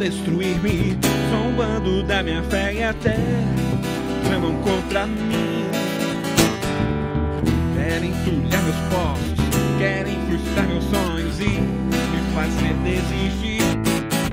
[0.00, 0.98] destruir-me,
[1.30, 3.18] zombando da minha fé e até
[4.24, 5.66] tramam contra mim.
[7.76, 9.44] Querem entulhar meus postos,
[9.78, 13.62] querem frustrar meus sonhos e me fazer desistir.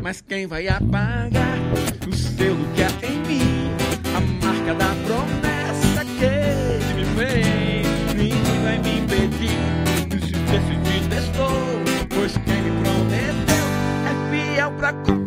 [0.02, 1.58] Mas quem vai apagar
[2.08, 3.70] o selo que há em mim?
[4.16, 7.86] A marca da promessa que ele me fez.
[8.16, 9.60] Ninguém vai me impedir.
[10.12, 11.60] Se decidir, testou.
[12.16, 13.66] Pois quem me prometeu
[14.08, 15.27] é fiel pra cumprir.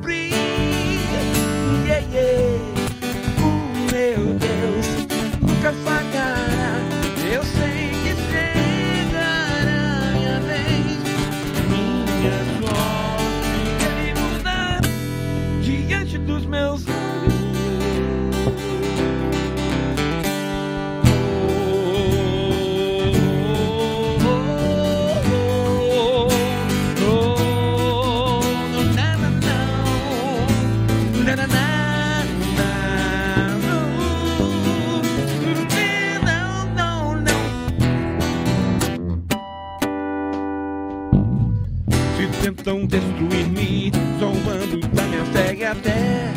[42.91, 46.33] Destruir-me, zombando da minha fé e até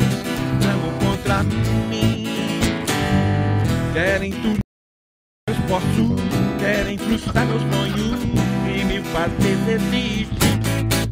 [0.60, 1.42] tramam contra
[1.90, 2.28] mim.
[3.92, 6.16] Querem tudo que eu posso,
[6.58, 8.20] querem frustrar meus sonhos
[8.72, 10.28] e me fazer desistir.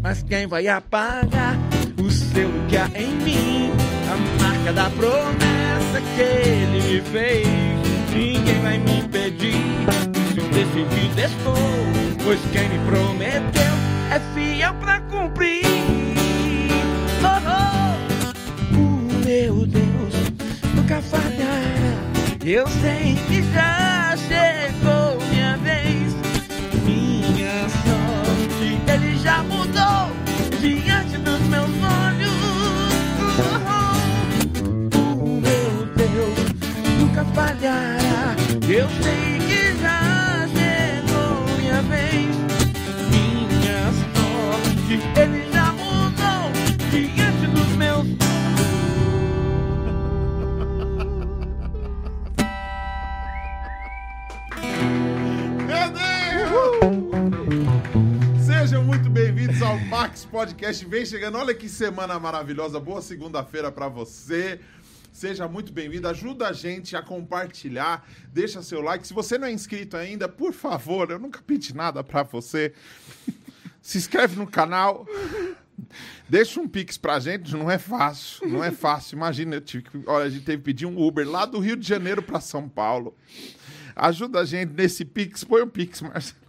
[0.01, 1.57] Mas quem vai apagar
[1.99, 3.71] o que há em mim?
[4.11, 7.47] A marca cada promessa que ele me fez.
[8.15, 9.55] Ninguém vai me impedir
[10.33, 11.55] se eu decidir dispor,
[12.25, 13.73] pois quem me prometeu
[14.11, 15.02] é fiel pra
[22.55, 26.13] Eu sei que já chegou minha vez.
[26.85, 30.13] Minha sorte, ele já mudou
[30.61, 32.93] diante dos meus olhos.
[34.95, 36.39] Oh, meu Deus,
[37.01, 38.37] nunca falhará.
[38.69, 42.37] Eu sei que já chegou minha vez.
[43.11, 43.81] Minha
[44.13, 45.32] sorte, ele
[60.33, 60.83] Podcast.
[60.87, 62.81] Vem chegando, olha que semana maravilhosa.
[62.81, 64.59] Boa segunda-feira pra você.
[65.13, 66.09] Seja muito bem-vindo.
[66.09, 68.09] Ajuda a gente a compartilhar.
[68.33, 69.07] Deixa seu like.
[69.07, 72.73] Se você não é inscrito ainda, por favor, eu nunca pedi nada pra você.
[73.83, 75.07] Se inscreve no canal.
[76.27, 79.17] Deixa um pix pra gente, não é fácil, não é fácil.
[79.17, 81.77] Imagina, eu tive que, olha, a gente teve que pedir um Uber lá do Rio
[81.77, 83.15] de Janeiro pra São Paulo.
[83.95, 86.42] Ajuda a gente nesse pix, põe um pix, Marcelo.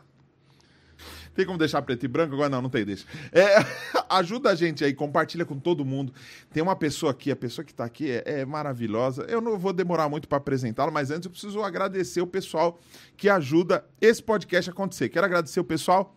[1.33, 2.33] Tem como deixar preto e branco?
[2.33, 3.05] Agora não, não tem, deixa.
[3.31, 3.55] É,
[4.09, 6.13] ajuda a gente aí, compartilha com todo mundo.
[6.51, 9.23] Tem uma pessoa aqui, a pessoa que está aqui é, é maravilhosa.
[9.23, 12.79] Eu não vou demorar muito para apresentá-la, mas antes eu preciso agradecer o pessoal
[13.17, 15.09] que ajuda esse podcast a acontecer.
[15.09, 16.15] Quero agradecer o pessoal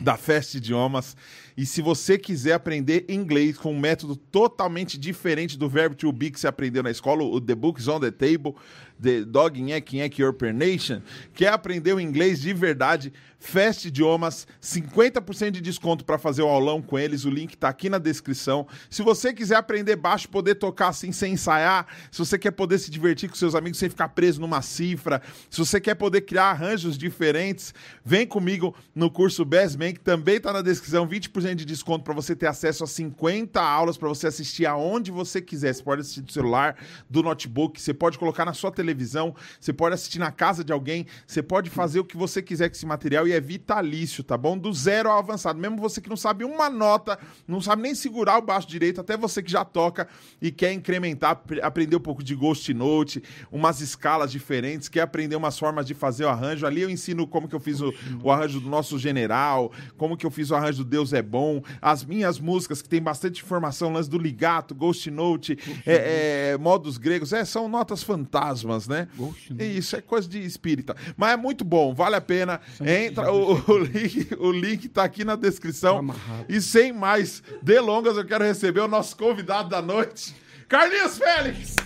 [0.00, 1.16] da Fest Idiomas.
[1.56, 6.30] E se você quiser aprender inglês com um método totalmente diferente do verbo to be
[6.30, 8.54] que você aprendeu na escola, o The Books on the Table,
[9.02, 11.00] The Dog Nhek Nhek Your Nation,
[11.34, 16.80] quer aprender o inglês de verdade, Fest Idiomas, 50% de desconto para fazer o aulão
[16.80, 18.66] com eles, o link tá aqui na descrição.
[18.90, 22.90] Se você quiser aprender baixo, poder tocar assim sem ensaiar, se você quer poder se
[22.90, 26.96] divertir com seus amigos sem ficar preso numa cifra, se você quer poder criar arranjos
[26.96, 32.04] diferentes, vem comigo no curso Best Man, que também tá na descrição, 20% de desconto
[32.04, 35.74] para você ter acesso a 50 aulas para você assistir aonde você quiser.
[35.74, 36.76] Você pode assistir do celular,
[37.08, 41.06] do notebook, você pode colocar na sua televisão, você pode assistir na casa de alguém,
[41.26, 44.56] você pode fazer o que você quiser com esse material e é vitalício, tá bom?
[44.56, 45.58] Do zero ao avançado.
[45.58, 49.16] Mesmo você que não sabe uma nota, não sabe nem segurar o baixo direito, até
[49.16, 50.08] você que já toca
[50.40, 53.22] e quer incrementar, ap- aprender um pouco de Ghost Note,
[53.52, 56.66] umas escalas diferentes, quer aprender umas formas de fazer o arranjo.
[56.66, 60.24] Ali eu ensino como que eu fiz o, o arranjo do nosso general, como que
[60.24, 61.35] eu fiz o arranjo do Deus é Bom,
[61.80, 66.98] as minhas músicas que tem bastante informação, lance do ligato, Ghost Note, é, é, modos
[66.98, 69.08] gregos, é, são notas fantasmas, né?
[69.16, 70.96] Ghost É Isso é coisa de espírita.
[71.16, 72.60] Mas é muito bom, vale a pena.
[72.80, 75.98] Entra, o, o link, o link tá aqui na descrição.
[75.98, 76.46] Amarrado.
[76.48, 80.34] E sem mais delongas, eu quero receber o nosso convidado da noite,
[80.68, 81.76] Carlinhos Félix!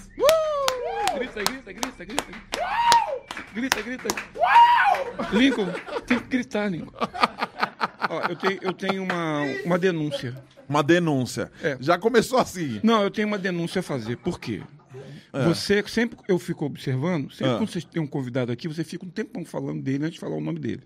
[1.14, 2.24] Grita, grita, grita, grita.
[3.52, 4.08] Grita, grita.
[5.32, 5.66] Lincoln,
[6.06, 6.92] tem que gritar, Lincoln.
[8.08, 10.34] Ó, eu tenho, eu tenho uma, uma denúncia.
[10.68, 11.50] Uma denúncia.
[11.62, 11.76] É.
[11.80, 12.80] Já começou assim.
[12.82, 14.16] Não, eu tenho uma denúncia a fazer.
[14.16, 14.62] Por quê?
[15.46, 17.58] Você, sempre eu fico observando, sempre Ah.
[17.58, 20.36] quando você tem um convidado aqui, você fica um tempão falando dele antes de falar
[20.36, 20.82] o nome dele.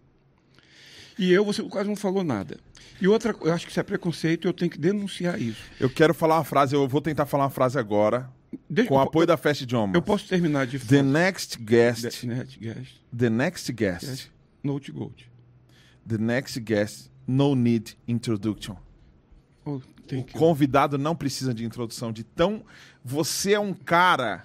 [1.18, 2.58] E eu, você quase não falou nada.
[3.00, 5.62] E outra, eu acho que isso é preconceito e eu tenho que denunciar isso.
[5.80, 8.28] Eu quero falar uma frase, eu vou tentar falar uma frase agora,
[8.68, 9.94] Deixa- com o eu- apoio da Fast Idiomas.
[9.94, 14.30] Eu posso terminar de The next guest, Net, guest, the next guest, guest,
[14.62, 15.30] Note Gold.
[16.06, 18.76] The next guest, no need introduction.
[19.64, 19.80] Oh,
[20.12, 22.62] O convidado não precisa de introdução, de tão...
[23.02, 24.44] Você é um cara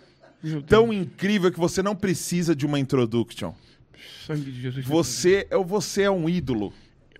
[0.68, 3.54] tão incrível que você não precisa de uma introduction.
[4.26, 4.86] sangue de Jesus.
[4.86, 6.74] Você é, você é um ídolo.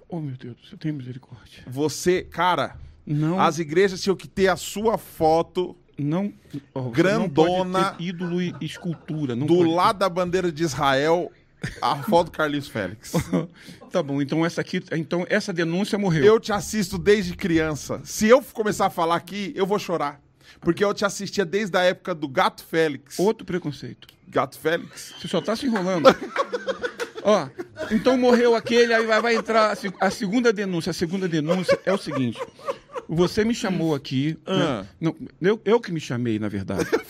[0.08, 1.64] Oh, meu Deus, você tem misericórdia.
[1.68, 6.32] Você, cara, Não, as igrejas tinham que ter a sua foto não,
[6.74, 7.92] você Grandona.
[7.92, 9.36] Ter ídolo e escultura.
[9.36, 11.30] Do lado da bandeira de Israel,
[11.82, 13.14] a foto do Carlinhos Félix.
[13.92, 16.24] Tá bom, então essa aqui, então essa denúncia morreu.
[16.24, 18.00] Eu te assisto desde criança.
[18.04, 20.22] Se eu começar a falar aqui, eu vou chorar.
[20.62, 23.18] Porque eu te assistia desde a época do Gato Félix.
[23.18, 24.08] Outro preconceito.
[24.28, 25.16] Gato Félix?
[25.20, 26.06] Você só tá se enrolando.
[27.24, 27.50] Ó,
[27.92, 30.92] então morreu aquele, aí vai, vai entrar a, a segunda denúncia.
[30.92, 32.40] A segunda denúncia é o seguinte.
[33.08, 34.38] Você me chamou aqui.
[34.46, 34.82] Ah.
[34.82, 34.88] né?
[35.02, 36.88] Não, eu, eu que me chamei, na verdade.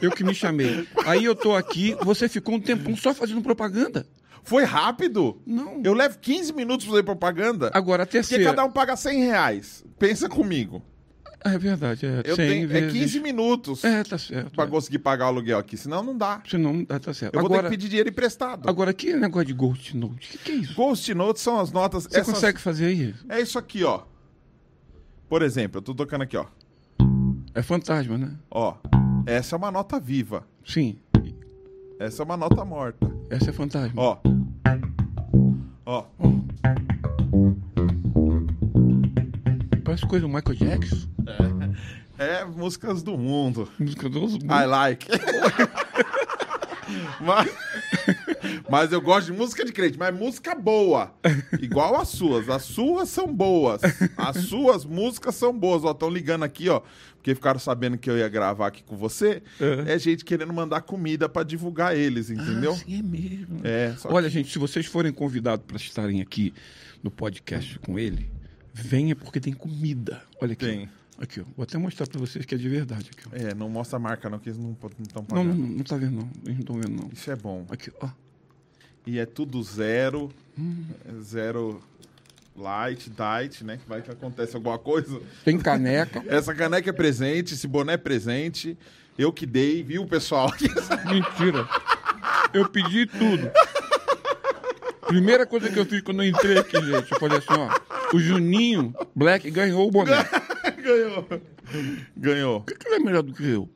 [0.00, 0.86] Eu que me chamei.
[1.06, 4.06] Aí eu tô aqui, você ficou um tempão só fazendo propaganda.
[4.42, 5.40] Foi rápido?
[5.46, 5.80] Não.
[5.84, 7.70] Eu levo 15 minutos pra fazer propaganda.
[7.74, 8.44] Agora, a Porque terceira.
[8.44, 9.84] cada um paga 100 reais.
[9.98, 10.82] Pensa comigo.
[11.44, 12.22] É verdade, é.
[12.24, 12.92] Eu 100 tenho, é vezes...
[12.92, 14.50] 15 minutos É, tá certo.
[14.52, 14.66] pra é.
[14.66, 15.76] conseguir pagar o aluguel aqui.
[15.76, 16.42] Senão não dá.
[16.48, 17.34] Senão, ah, tá certo.
[17.34, 18.68] Eu vou ter Agora, que pedir dinheiro emprestado.
[18.68, 20.14] agora, que negócio de Ghost Note?
[20.28, 20.74] O que, que é isso?
[20.74, 22.04] Ghost Notes são as notas.
[22.04, 23.14] Você essas- consegue fazer aí?
[23.28, 24.02] É isso aqui, ó.
[25.28, 26.46] Por exemplo, eu tô tocando aqui, ó.
[27.54, 28.32] É fantasma, né?
[28.50, 28.74] Ó.
[29.26, 30.44] Essa é uma nota viva.
[30.64, 30.98] Sim.
[31.98, 33.10] Essa é uma nota morta.
[33.28, 34.00] Essa é fantasma.
[34.00, 34.18] Ó.
[35.86, 36.04] Ó.
[39.84, 41.08] Parece coisa do Michael Jackson.
[42.18, 43.68] É músicas do mundo.
[43.78, 44.34] Música dos.
[44.34, 45.06] I like.
[47.20, 47.50] mas,
[48.68, 51.14] mas eu gosto de música de crente, mas música boa.
[51.60, 52.48] Igual as suas.
[52.48, 53.80] As suas são boas.
[54.16, 55.84] As suas músicas são boas.
[55.84, 56.80] Ó, estão ligando aqui, ó.
[57.16, 59.42] Porque ficaram sabendo que eu ia gravar aqui com você.
[59.60, 59.94] É.
[59.94, 62.72] É gente querendo mandar comida pra divulgar eles, entendeu?
[62.72, 63.60] Ah, sim, é mesmo.
[63.62, 66.54] É, Olha, gente, se vocês forem convidados para estarem aqui
[67.02, 68.30] no podcast com ele,
[68.72, 70.22] venha porque tem comida.
[70.40, 70.64] Olha aqui.
[70.66, 70.88] Tem.
[71.18, 71.44] Aqui, ó.
[71.54, 73.10] Vou até mostrar para vocês que é de verdade.
[73.12, 73.36] Aqui, ó.
[73.36, 75.54] É, não mostra a marca não, que eles não estão Não, pagando.
[75.54, 76.30] não, não tá vendo, não.
[76.46, 77.10] Eles não estão vendo, não.
[77.12, 77.66] Isso é bom.
[77.68, 78.08] Aqui, ó.
[79.10, 80.30] E é tudo zero.
[81.20, 81.82] Zero
[82.56, 83.76] light, diet, né?
[83.76, 85.20] Que vai que acontece alguma coisa.
[85.44, 86.22] Tem caneca.
[86.32, 88.78] Essa caneca é presente, esse boné é presente.
[89.18, 90.48] Eu que dei, viu, pessoal?
[91.10, 91.68] Mentira.
[92.54, 93.50] Eu pedi tudo.
[95.08, 98.14] Primeira coisa que eu fiz quando eu entrei aqui, gente, eu falei assim, ó.
[98.14, 100.24] O Juninho Black ganhou o boné.
[100.80, 101.26] Ganhou.
[102.16, 102.60] Ganhou.
[102.60, 103.68] Por que ele é melhor do que eu?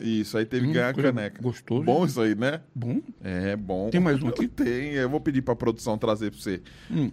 [0.00, 1.40] Isso, aí teve que ganhar a caneca.
[1.42, 1.84] gostoso.
[1.84, 2.60] Bom isso aí, né?
[2.74, 3.00] Bom.
[3.22, 3.90] É bom.
[3.90, 4.48] Tem mais um aqui?
[4.48, 6.60] Tem, eu vou pedir pra produção trazer pra você.
[6.90, 7.10] Hum.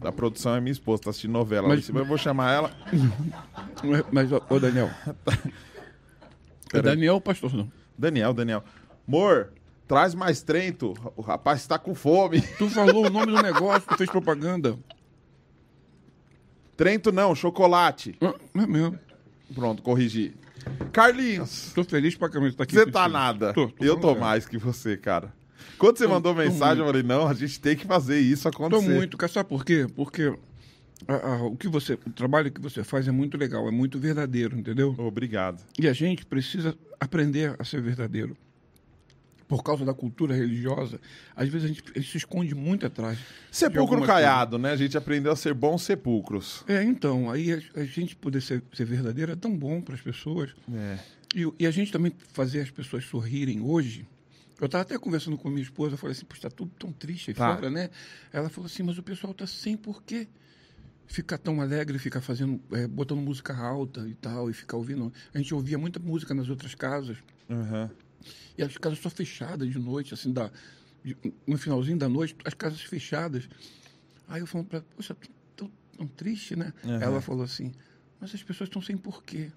[0.00, 1.66] A produção é minha esposa, tá assistindo novela.
[1.68, 1.86] Mas- Mas...
[1.86, 2.70] Cima, eu vou chamar ela.
[4.12, 4.90] Mas, ô, Daniel.
[6.72, 6.96] É Peraí.
[6.96, 7.70] Daniel ou pastor, não?
[7.96, 8.64] Daniel, Daniel.
[9.06, 9.52] Amor,
[9.86, 10.92] traz mais trento.
[11.14, 12.40] O rapaz tá com fome.
[12.58, 14.76] Tu falou o nome do negócio, tu fez propaganda.
[16.76, 18.16] Trento não, chocolate.
[18.20, 18.98] Ah, É mesmo.
[19.54, 20.34] Pronto, corrigi.
[20.92, 22.74] Carlinhos, Tô feliz pra de estar aqui.
[22.74, 23.52] você tá nada.
[23.52, 25.32] Tô, tô eu tô mais que você, cara.
[25.78, 28.88] Quando você mandou mensagem, eu falei, não, a gente tem que fazer isso Tô acontecer.
[28.94, 29.86] muito, cara, sabe por quê?
[29.94, 30.32] Porque
[31.08, 33.98] a- a- o, que você, o trabalho que você faz é muito legal, é muito
[33.98, 34.94] verdadeiro, entendeu?
[34.98, 35.60] Obrigado.
[35.78, 38.36] E a gente precisa aprender a ser verdadeiro.
[39.46, 40.98] Por causa da cultura religiosa,
[41.36, 43.18] às vezes a gente, a gente se esconde muito atrás.
[43.50, 44.72] Sepulcro caiado, né?
[44.72, 46.64] A gente aprendeu a ser bons sepulcros.
[46.66, 50.00] É, então, aí a, a gente poder ser, ser verdadeiro é tão bom para as
[50.00, 50.50] pessoas.
[50.72, 50.98] É.
[51.34, 54.06] E, e a gente também fazer as pessoas sorrirem hoje.
[54.60, 57.30] Eu estava até conversando com minha esposa, eu falei assim, puxa, tá tudo tão triste
[57.30, 57.54] aí Tá.
[57.54, 57.90] fora, né?
[58.32, 60.26] Ela falou assim, mas o pessoal tá sem por quê
[61.06, 65.12] ficar tão alegre, ficar fazendo, é, botando música alta e tal, e ficar ouvindo.
[65.34, 67.18] A gente ouvia muita música nas outras casas,
[67.50, 67.90] Aham.
[68.56, 70.50] E as casas só fechadas de noite, assim, da,
[71.04, 71.16] de-
[71.46, 73.48] no finalzinho da noite, as casas fechadas.
[74.28, 75.16] Aí eu falei para ela, poxa,
[75.56, 76.72] tão, tão triste, né?
[76.84, 76.98] Aham.
[77.02, 77.72] Ela falou assim,
[78.20, 79.50] mas as pessoas estão sem porquê.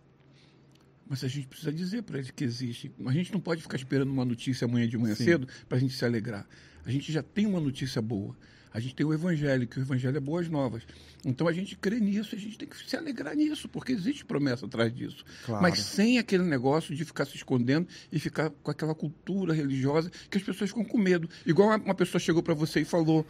[1.10, 2.92] Mas a gente precisa dizer para eles que existe.
[3.06, 5.24] A gente não pode ficar esperando uma notícia amanhã de manhã Sim.
[5.24, 6.46] cedo para a gente se alegrar.
[6.86, 8.36] A gente já tem uma notícia boa.
[8.78, 10.84] A gente tem o Evangelho, que o Evangelho é boas novas.
[11.26, 14.68] Então a gente crê nisso, a gente tem que se alegrar nisso, porque existe promessa
[14.68, 15.26] atrás disso.
[15.46, 15.64] Claro.
[15.64, 20.38] Mas sem aquele negócio de ficar se escondendo e ficar com aquela cultura religiosa que
[20.38, 21.28] as pessoas ficam com medo.
[21.44, 23.26] Igual uma- pessoa chegou para você e falou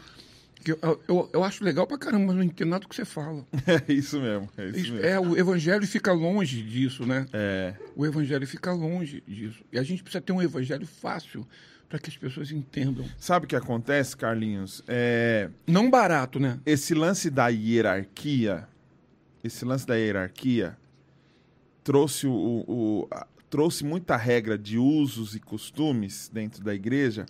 [0.64, 3.06] que eu, eu, eu acho legal pra caramba, mas não entendo nada do que você
[3.06, 3.48] fala.
[3.88, 4.50] É isso mesmo.
[4.58, 5.00] É Isso- mesmo.
[5.00, 7.26] é, o Evangelho fica longe disso, né?
[7.32, 7.74] É.
[7.96, 9.64] O evangelho fica longe disso.
[9.72, 11.48] E a gente precisa ter um evangelho fácil
[11.90, 13.06] para que as pessoas entendam.
[13.18, 14.84] Sabe o que acontece, Carlinhos?
[14.88, 16.60] É, Não barato, né?
[16.66, 18.68] esse lance da hierarquia,
[19.44, 20.78] esse lance da hierarquia
[21.84, 22.32] trouxe, o,
[22.68, 27.26] o- a- trouxe muita regra de usos e costumes dentro da igreja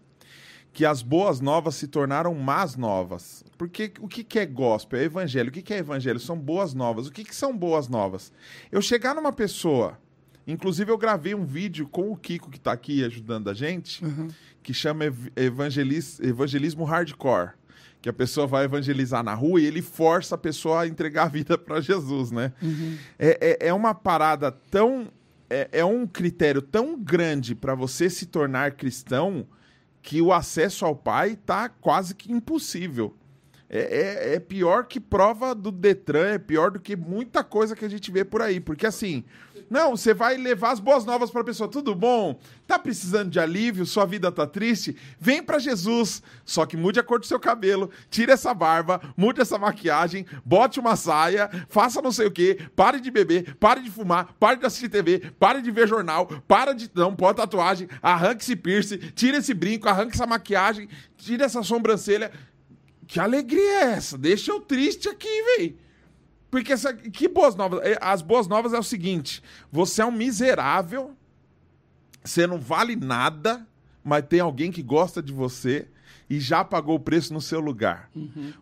[0.73, 3.43] que as boas novas se tornaram más novas.
[3.57, 4.99] Porque o que, que é gospel?
[4.99, 5.49] É evangelho.
[5.49, 6.19] O que, que é evangelho?
[6.19, 7.07] São boas novas.
[7.07, 8.31] O que, que são boas novas?
[8.71, 9.97] Eu chegar numa pessoa,
[10.47, 14.27] inclusive eu gravei um vídeo com o Kiko que está aqui ajudando a gente, Uhum.
[14.63, 17.51] que chama ev- evangelis- evangelismo hardcore.
[18.01, 21.27] Que a pessoa vai evangelizar na rua e ele força a pessoa a entregar a
[21.29, 22.53] vida para Jesus, né?
[23.17, 25.07] É, é, é uma parada tão.
[25.49, 29.47] É, é um critério tão grande para você se tornar cristão
[30.01, 33.15] que o acesso ao Pai tá quase que impossível.
[33.69, 37.83] É, é- é pior que prova do Detran, é pior do que muita coisa que
[37.83, 38.59] a gente vê por aí.
[38.59, 39.23] Porque assim,
[39.69, 41.69] não, você vai levar as boas novas para a pessoa.
[41.69, 42.39] Tudo bom?
[42.65, 43.85] Tá precisando de alívio?
[43.85, 44.95] Sua vida tá triste?
[45.19, 46.23] Vem para Jesus.
[46.45, 50.79] Só que mude a cor do seu cabelo, tire essa barba, mude essa maquiagem, bote
[50.79, 54.65] uma saia, faça não sei o quê, pare de beber, pare de fumar, pare de
[54.65, 59.37] assistir TV, pare de ver jornal, para de não pôr tatuagem, arranque esse piercing, tire
[59.37, 62.31] esse brinco, arranque essa maquiagem, tire essa sobrancelha.
[63.05, 64.17] Que alegria é essa?
[64.17, 65.86] Deixa eu triste aqui, véi.
[66.49, 67.81] Porque essa, que boas novas?
[67.83, 71.11] É, As boas novas é o seguinte: você é um miserável,
[72.23, 73.65] você não vale nada,
[74.03, 75.87] mas tem alguém que gosta de você,
[76.29, 78.09] e já pagou o preço no seu lugar.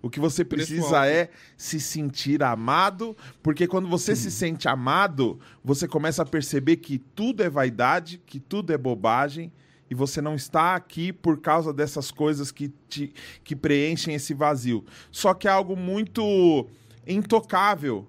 [0.01, 5.87] O que você precisa é se sentir amado, porque quando você se sente amado, você
[5.87, 9.51] começa a perceber que tudo é vaidade, que tudo é bobagem.
[9.87, 13.13] E você não está aqui por causa dessas coisas que, te,
[13.43, 14.83] que preenchem esse vazio.
[15.11, 16.67] Só que é algo muito
[17.07, 18.07] intocável.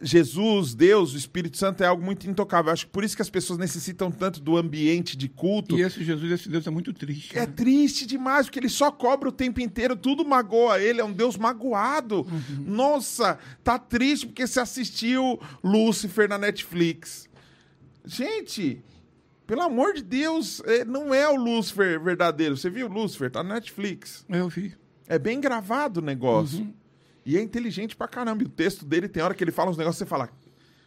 [0.00, 2.70] Jesus, Deus, o Espírito Santo é algo muito intocável.
[2.72, 5.78] Acho que por isso que as pessoas necessitam tanto do ambiente de culto.
[5.78, 7.36] E esse Jesus, esse Deus é muito triste.
[7.36, 7.46] É né?
[7.46, 11.36] triste demais, porque ele só cobra o tempo inteiro, tudo magoa ele, é um Deus
[11.36, 12.26] magoado.
[12.64, 17.26] Nossa, tá triste porque você assistiu Lúcifer na Netflix.
[18.04, 18.84] Gente,
[19.46, 22.56] pelo amor de Deus, é, não é o Lúcifer verdadeiro.
[22.56, 23.30] Você viu Lúcifer?
[23.30, 24.26] Tá na Netflix.
[24.28, 24.74] É, Eu vi.
[25.08, 26.60] É bem gravado o negócio.
[26.60, 26.74] Uhum.
[27.26, 28.44] E é inteligente pra caramba.
[28.44, 30.30] E o texto dele tem hora que ele fala uns negócios, você fala.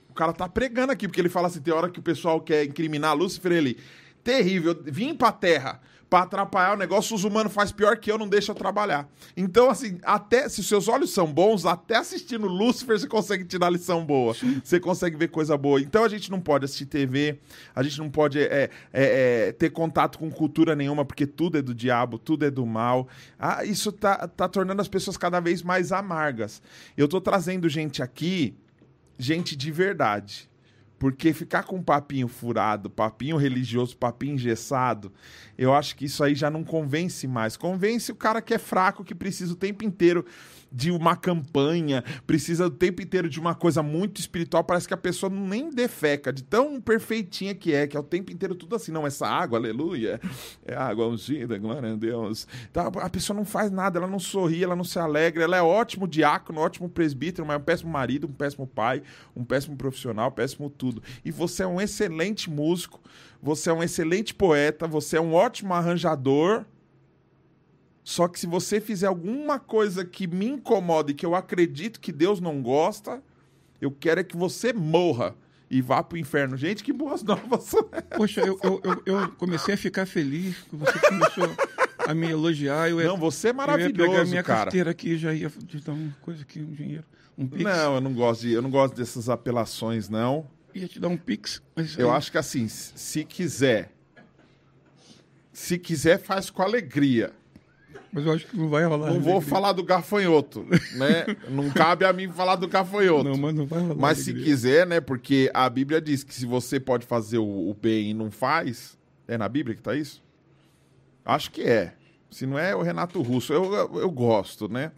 [0.10, 2.64] O cara tá pregando aqui, porque ele fala assim: tem hora que o pessoal quer
[2.64, 3.78] incriminar Lúcifer, ele.
[4.24, 8.28] Terrível, vim pra terra pra atrapalhar o negócio, os humanos faz pior que eu, não
[8.28, 9.08] deixa eu trabalhar.
[9.38, 14.04] Então, assim, até se seus olhos são bons, até assistindo Lúcifer você consegue tirar lição
[14.04, 14.34] boa.
[14.64, 15.80] Você consegue ver coisa boa.
[15.80, 17.40] Então a gente não pode assistir TV,
[17.76, 21.62] a gente não pode é, é, é, ter contato com cultura nenhuma, porque tudo é
[21.62, 23.08] do diabo, tudo é do mal.
[23.38, 26.62] Ah, isso tá, tá tornando as pessoas cada vez mais amargas.
[26.98, 28.56] Eu tô trazendo gente aqui,
[29.18, 30.49] gente de verdade.
[31.00, 35.12] Porque ficar com papinho furado, papinho religioso, papinho engessado,
[35.58, 37.56] eu acho que isso aí já não convence mais.
[37.56, 40.26] Convence o cara que é fraco, que precisa o tempo inteiro
[40.72, 44.64] de uma campanha, precisa o tempo inteiro de uma coisa muito espiritual.
[44.64, 48.32] Parece que a pessoa nem defeca, de tão perfeitinha que é, que é o tempo
[48.32, 48.92] inteiro tudo assim.
[48.92, 50.20] Não, essa água, aleluia,
[50.66, 52.48] é água ungida, glória a Deus.
[52.72, 55.62] Tá, a pessoa não faz nada, ela não sorri, ela não se alegra, ela é
[55.62, 59.02] ótimo diácono, ótimo presbítero, mas é um péssimo marido, um péssimo pai,
[59.36, 61.02] um péssimo profissional, péssimo tudo.
[61.24, 63.00] E você é um excelente músico,
[63.42, 66.66] você é um excelente poeta, você é um ótimo arranjador.
[68.10, 72.12] Só que se você fizer alguma coisa que me incomoda e que eu acredito que
[72.12, 73.22] Deus não gosta,
[73.80, 75.36] eu quero é que você morra
[75.70, 76.58] e vá pro inferno.
[76.58, 77.70] Gente, que boas novas.
[78.18, 81.56] Poxa, eu, eu, eu, eu comecei a ficar feliz que você começou
[82.00, 82.90] a me elogiar.
[82.90, 84.60] Eu ia, Não, você é eu ia pegar maravilhoso, minha cara.
[84.64, 87.06] carteira aqui já ia te dar uma coisa aqui, um dinheiro.
[87.38, 87.64] Um pix.
[87.64, 90.48] Não, eu não gosto de, eu não gosto dessas apelações, não.
[90.74, 91.62] Ia te dar um pix.
[91.96, 93.94] Eu aí- acho que assim, se quiser,
[95.54, 97.38] se quiser faz com alegria.
[98.12, 99.14] Mas eu acho que não vai rolar.
[99.14, 101.26] Não vou falar do gafanhoto, né?
[101.50, 103.24] Não cabe a mim falar do gafanhoto.
[103.30, 103.96] Não, mas não vai rolar.
[103.96, 105.00] Mas se quiser, né?
[105.00, 108.98] Porque a Bíblia diz que se você pode fazer o, o bem e não faz,
[109.28, 110.24] é na Bíblia que tá isso?
[111.24, 111.94] Acho que é.
[112.32, 113.54] Se não é, é o Renato Russo.
[113.54, 114.92] Eu, eu, eu gosto, né?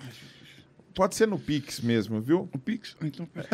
[0.93, 2.49] Pode ser no Pix mesmo, viu?
[2.53, 2.95] O pix?
[2.99, 3.25] Ah, então.
[3.25, 3.47] pera.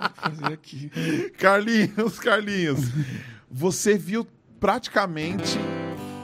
[0.00, 0.90] Vou fazer aqui.
[1.38, 2.80] Carlinhos, Carlinhos.
[3.50, 4.26] Você viu
[4.60, 5.58] praticamente.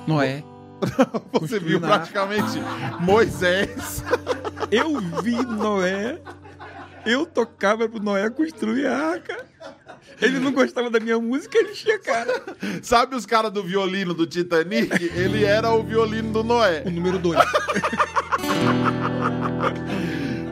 [0.06, 0.44] Noé.
[1.40, 2.58] Você viu praticamente
[3.00, 4.02] Moisés.
[4.70, 6.18] Eu vi Noé.
[7.06, 9.46] Eu tocava pro Noé construir a arca.
[10.20, 12.42] Ele não gostava da minha música, ele tinha cara.
[12.82, 14.92] Sabe os caras do violino do Titanic?
[15.14, 16.82] Ele era o violino do Noé.
[16.84, 17.38] O número dois.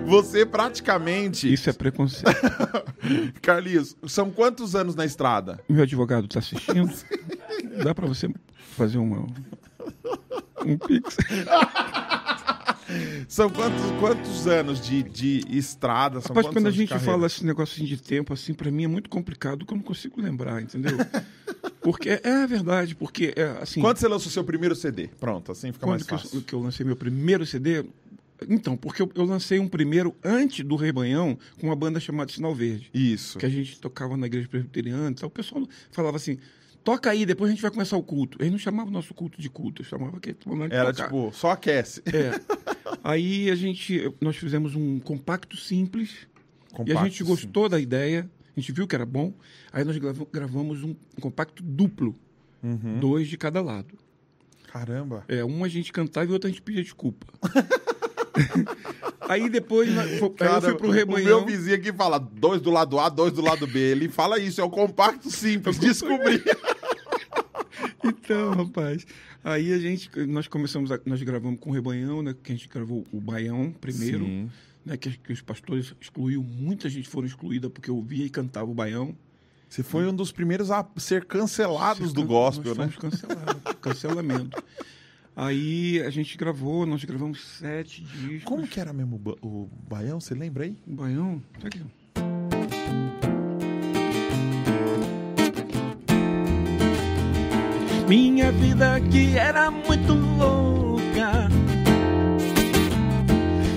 [0.06, 1.52] Você praticamente.
[1.52, 2.30] Isso é preconceito.
[3.42, 5.60] Carlinhos, são quantos anos na estrada?
[5.68, 6.92] Meu advogado tá assistindo?
[7.82, 8.30] Dá pra você
[8.76, 9.26] fazer uma.
[10.64, 11.16] Um pix?
[13.28, 16.20] São quantos, quantos anos de, de estrada?
[16.20, 18.88] São Rapaz, quando a gente fala esse negócio assim de tempo, assim, pra mim é
[18.88, 20.96] muito complicado, porque eu não consigo lembrar, entendeu?
[21.82, 23.80] Porque é a verdade, porque é assim.
[23.80, 25.08] Quando você lançou o seu primeiro CD?
[25.20, 26.42] Pronto, assim fica mais Quando que eu, fácil.
[26.42, 27.84] que eu lancei meu primeiro CD?
[28.48, 32.54] Então, porque eu, eu lancei um primeiro antes do Rebanhão com uma banda chamada Sinal
[32.54, 33.38] Verde, Isso.
[33.38, 35.28] que a gente tocava na igreja presbiteriana e tal.
[35.28, 36.38] O pessoal falava assim:
[36.86, 38.38] toca aí, depois a gente vai começar o culto.
[38.40, 40.36] Eles não chamavam o nosso culto de culto, chamava que
[40.70, 42.00] Era tipo, só aquece.
[42.06, 42.30] É.
[43.02, 48.30] Aí a gente, nós fizemos um compacto simples e a Compacto, gente gostou da ideia,
[48.56, 49.32] a gente viu que era bom.
[49.72, 52.14] Aí nós grava- gravamos um, compacto duplo,
[52.62, 52.98] Uhum.
[53.00, 53.94] dois de cada lado.
[54.72, 55.24] Caramba.
[55.28, 57.26] É, um a gente cantava e outro a gente pedia desculpa.
[59.28, 61.40] aí depois nós- aí eu fui pro o rebanhão.
[61.40, 63.78] meu vizinho aqui fala dois do lado A, dois do lado B.
[63.78, 65.78] Ele fala isso, é o compacto simples.
[65.78, 66.42] Descobri.
[68.04, 69.06] Então, rapaz.
[69.42, 72.34] Aí a gente, nós começamos, a- nós gravamos com o Rebanhão, né?
[72.42, 74.50] Que a gente gravou o Baião primeiro, Sim.
[74.84, 74.96] né?
[74.96, 79.14] Que, que os pastores excluíam, muita gente foram excluída porque ouvia e cantava o Baião.
[79.68, 82.88] Você foi um dos primeiros a ser cancelados do Nós gospel, né?
[82.88, 84.62] fomos cancelados, cancelamento.
[85.38, 88.44] Aí a gente gravou, nós gravamos sete discos.
[88.44, 90.18] Como que era mesmo o ba- o baião?
[90.18, 90.74] Você lembra aí?
[90.86, 91.42] O Baião?
[91.60, 91.82] Tá aqui.
[98.08, 101.48] Minha vida que era muito louca.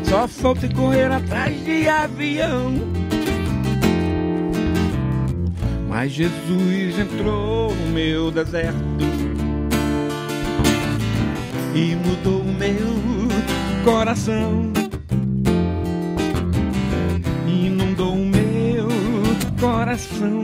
[0.04, 2.74] Só falta correr atrás de avião.
[5.88, 8.78] Mas Jesus entrou no meu deserto
[11.74, 12.78] e mudou o meu
[13.84, 14.72] coração.
[17.48, 18.88] Inundou o meu
[19.60, 20.44] coração.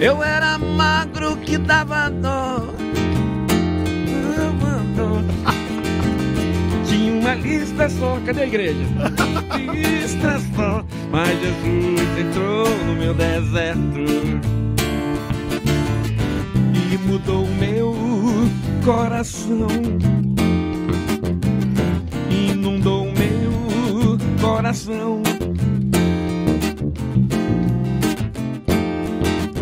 [0.00, 2.68] Eu era magro que dava dó.
[6.86, 8.84] Tinha uma lista só, cadê a igreja?
[9.72, 14.57] lista só, mas Jesus entrou no meu deserto
[17.08, 17.94] mudou meu
[18.84, 19.66] coração.
[22.30, 25.22] Inundou meu coração.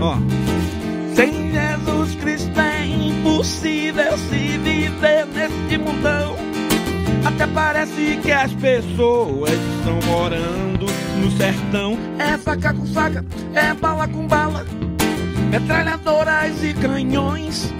[0.01, 0.17] Ó.
[1.15, 6.35] Sem Jesus Cristo é impossível se viver neste mundão.
[7.25, 10.87] Até parece que as pessoas estão morando
[11.21, 11.97] no sertão.
[12.19, 14.65] É faca com faca, é bala com bala,
[15.59, 17.73] metralhadoras e canhões.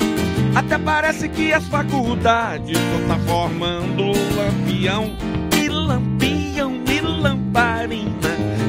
[0.55, 5.15] Até parece que as faculdades estão tá formando lampião
[5.63, 8.11] e lampião e lamparina,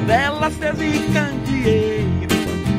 [0.06, 2.28] velas acesa e candeeiro.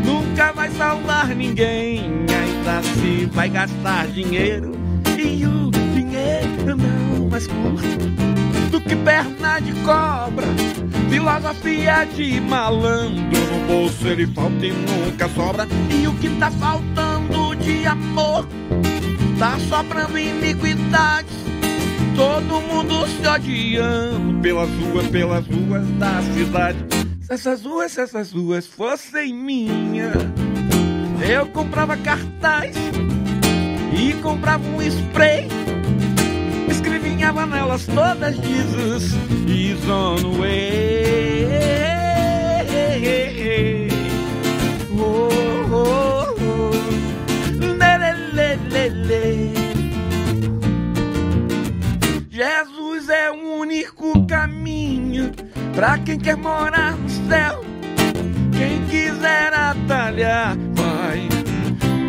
[0.05, 4.73] Nunca vai salvar ninguém, ainda se vai gastar dinheiro.
[5.19, 8.38] E o dinheiro não mais curto
[8.71, 10.47] do que perna de cobra.
[11.11, 15.67] Filosofia de malandro, no bolso ele falta e nunca sobra.
[15.91, 18.47] E o que tá faltando de amor,
[19.39, 21.33] tá sobrando iniquidades.
[22.15, 26.79] Todo mundo se odiando pelas ruas, pelas ruas da cidade.
[27.23, 30.15] Se essas ruas, se essas ruas fossem minhas,
[31.29, 32.77] eu comprava cartaz
[33.93, 35.49] e comprava um spray.
[37.29, 39.13] Escrevinhava nelas todas Jesus
[39.47, 41.47] is on the way.
[44.99, 45.29] Oh,
[45.71, 46.71] oh, oh.
[48.33, 49.51] Lê, lê, lê.
[52.31, 55.31] Jesus é o único caminho
[55.75, 57.63] pra quem quer morar no céu.
[58.57, 61.29] Quem quiser atalhar, vai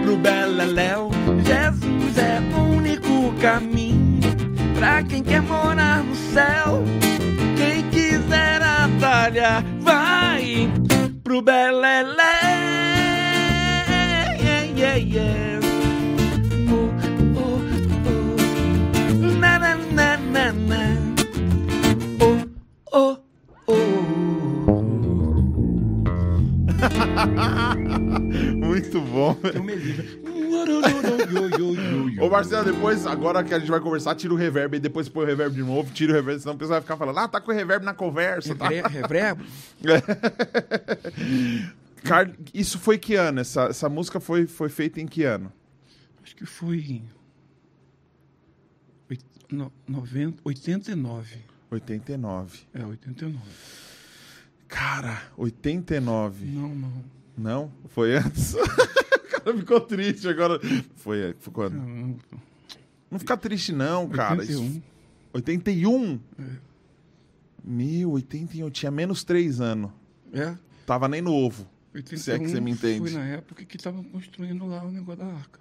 [0.02, 1.12] pro Beleléu.
[1.44, 4.09] Jesus é o único caminho
[4.80, 6.84] pra quem quer morar no céu.
[7.58, 10.72] Quem quiser atalhar, vai
[11.24, 12.16] pro Beleléu.
[14.40, 15.60] Yeah, yeah, yeah.
[16.72, 16.90] Oh,
[17.38, 17.60] oh,
[18.08, 18.38] oh.
[19.40, 20.98] Na, na, na, na, na.
[22.22, 22.38] Oh,
[22.94, 23.18] oh,
[23.68, 23.74] oh.
[28.66, 29.36] Muito bom.
[29.54, 30.29] Eu me livro.
[32.20, 35.24] Ô Marcelo, depois, agora que a gente vai conversar, tira o reverb e depois põe
[35.24, 37.40] o reverb de novo, tira o reverb, senão o pessoal vai ficar falando, ah, tá
[37.40, 38.68] com o reverb na conversa, tá?
[38.68, 39.44] Reverbo?
[42.04, 42.32] Car...
[42.54, 43.42] Isso foi que ano?
[43.42, 45.52] Essa, essa música foi, foi feita em que ano?
[46.24, 47.02] Acho que foi.
[49.10, 51.38] oit- no- 90, 89.
[51.72, 52.60] 89.
[52.74, 53.38] É, 89.
[54.68, 56.46] Cara, 89.
[56.46, 57.04] Não, não.
[57.38, 57.72] Não?
[57.90, 58.56] Foi antes?
[59.38, 60.60] o cara ficou triste agora.
[60.96, 61.74] Foi, foi quando?
[61.76, 62.18] não.
[63.12, 64.40] Não fica triste não, cara.
[64.40, 64.66] 81.
[64.66, 64.84] Isso-
[65.34, 66.20] 81?
[66.40, 66.44] É.
[67.64, 68.66] Meu, 81.
[68.66, 69.92] Eu tinha menos 3 anos.
[70.34, 70.56] É?
[70.86, 71.68] Tava nem no ovo.
[71.94, 73.00] 81 Se é que você me entende.
[73.00, 75.60] Foi na época que estavam construindo lá o negócio da arca.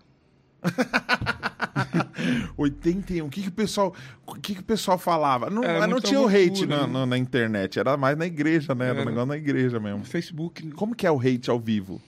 [2.56, 3.26] 81.
[3.26, 3.94] O que, que o pessoal,
[4.26, 5.48] o que, que o pessoal falava?
[5.50, 6.92] Não, mas não tinha o hate na, né?
[6.92, 8.86] na- na internet, era mais na igreja, né?
[8.86, 9.10] Era um Era.
[9.10, 9.98] negócio na igreja mesmo.
[10.00, 10.70] No Facebook?
[10.72, 12.00] Como que é o hate ao vivo?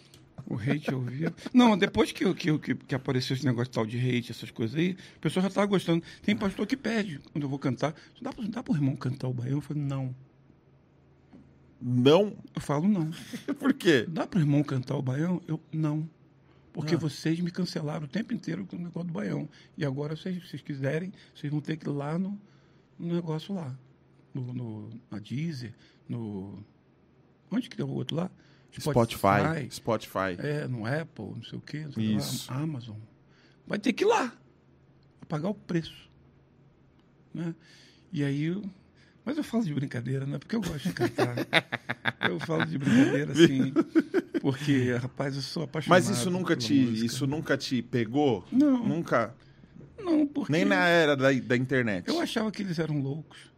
[0.50, 1.32] O hate eu via.
[1.54, 4.96] Não, depois que, que, que, que apareceu esse negócio tal de hate, essas coisas aí,
[5.16, 6.02] o pessoal já estava gostando.
[6.22, 9.32] Tem pastor que pede, quando eu vou cantar, dá para dá pro irmão cantar o
[9.32, 9.58] baião?
[9.58, 10.14] Eu falo, não.
[11.80, 12.36] Não?
[12.54, 13.10] Eu falo, não.
[13.58, 14.04] Por quê?
[14.08, 15.40] Dá para o irmão cantar o baião?
[15.46, 16.08] Eu, não.
[16.72, 16.98] Porque Ah.
[16.98, 19.48] vocês me cancelaram o tempo inteiro com o negócio do baião.
[19.78, 22.38] E agora, se vocês, vocês quiserem, vocês vão ter que ir lá no,
[22.98, 23.74] no negócio lá.
[24.34, 25.72] No, no, na Deezer,
[26.08, 26.62] no...
[27.50, 28.30] Onde que é o outro lá?
[28.78, 29.68] Spotify.
[29.70, 30.36] Spotify.
[30.38, 31.86] É, no Apple, não sei o quê.
[31.94, 32.50] sei Isso.
[32.52, 32.96] Lá, Amazon.
[33.66, 34.32] Vai ter que ir lá.
[35.28, 36.08] Pagar o preço.
[37.34, 37.54] Né?
[38.12, 38.44] E aí...
[38.44, 38.64] eu-
[39.24, 40.38] Mas eu falo de brincadeira, né?
[40.38, 41.36] Porque eu gosto de cantar.
[42.28, 43.72] eu falo de brincadeira, assim...
[44.40, 47.06] Porque, rapaz, eu sou apaixonado Mas isso nunca te, música.
[47.06, 48.44] isso nunca te pegou?
[48.50, 48.86] Não.
[48.88, 49.34] Nunca.
[49.98, 50.50] Não, porque...
[50.50, 52.08] Nem na era da, da internet.
[52.08, 53.49] Eu achava que eles eram loucos.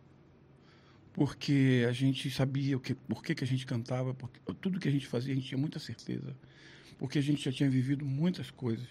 [1.12, 4.88] Porque a gente sabia o que, por que, que a gente cantava, porque, tudo que
[4.88, 6.34] a gente fazia, a gente tinha muita certeza,
[6.98, 8.86] porque a gente já tinha vivido muitas coisas.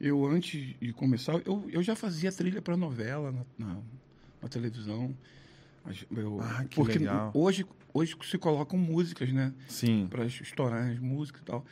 [0.00, 3.82] Eu, antes de começar, eu, eu já fazia trilha para novela na, na,
[4.42, 5.14] na televisão.
[6.10, 7.32] Eu, Ah, que porque legal.
[7.34, 10.06] hoje hoje se colocam músicas, né, Sim.
[10.08, 11.64] para estourar as músicas e tal.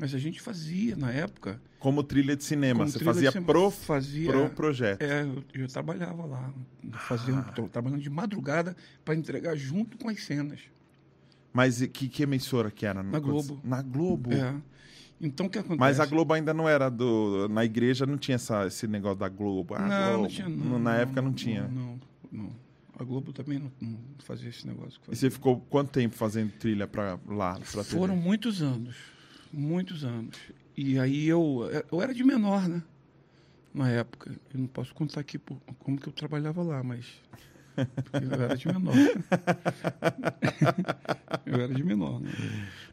[0.00, 1.60] Mas a gente fazia na época.
[1.78, 2.86] Como trilha de cinema.
[2.86, 3.46] Você trilha de fazia cinema.
[3.46, 5.02] pro, fazia pro projeto.
[5.02, 6.50] é, eu, eu trabalhava lá,
[7.06, 7.68] fazendo, Ah.
[7.70, 10.60] trabalhando de madrugada para entregar junto com as cenas.
[11.52, 13.02] Mas que, que emissora que era?
[13.02, 13.60] Na Globo.
[13.62, 14.32] Na Globo.
[14.32, 14.54] É.
[15.20, 15.78] Então o que acontece?
[15.80, 17.46] Mas a Globo ainda não era do.
[17.50, 19.74] Na igreja não tinha essa, esse negócio da Globo.
[19.74, 20.22] Ah, não, Globo.
[20.22, 20.48] não tinha.
[20.48, 21.68] Não, Na época não tinha.
[21.68, 22.00] Não,
[22.32, 22.50] não.
[22.98, 24.98] A Globo também não, não fazia esse negócio.
[25.00, 25.20] que E fazia.
[25.28, 27.58] você ficou quanto tempo fazendo trilha pra lá?
[27.72, 27.82] Pra?
[27.84, 28.94] Foram muitos anos,
[29.52, 30.36] muitos anos.
[30.76, 32.82] E aí eu, eu era de menor, né?
[33.74, 34.30] Na época.
[34.52, 37.06] Eu não posso contar aqui por- como que eu trabalhava lá, mas
[37.76, 38.94] porque eu era de menor.
[41.46, 42.30] eu era de menor, né?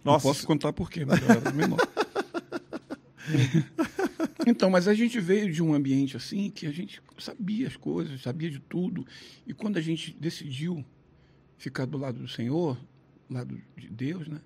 [0.04, 0.28] Nossa.
[0.28, 1.80] Não posso contar por quê, mas eu era de menor.
[4.46, 8.22] Então, mas a gente veio de um ambiente assim que a gente sabia as coisas,
[8.22, 9.06] sabia de tudo.
[9.46, 10.86] E quando a gente decidiu
[11.58, 12.78] ficar do lado do Senhor,
[13.30, 14.40] lado de Deus, né?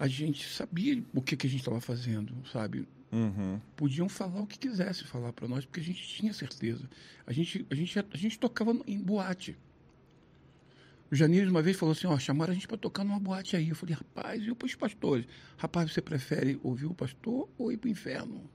[0.00, 2.86] A gente sabia o que, que a gente estava fazendo, sabe?
[3.10, 3.60] Uhum.
[3.74, 6.88] Podiam falar o que quisesse falar para nós, porque a gente tinha certeza.
[7.26, 9.58] A gente, a gente, a gente tocava em boate.
[11.10, 13.70] O Janires uma vez falou assim, ó, chamaram a gente para tocar numa boate aí.
[13.70, 15.26] Eu falei, rapaz, e os pastores?
[15.56, 18.48] Rapaz, você prefere ouvir o pastor ou ir para o inferno?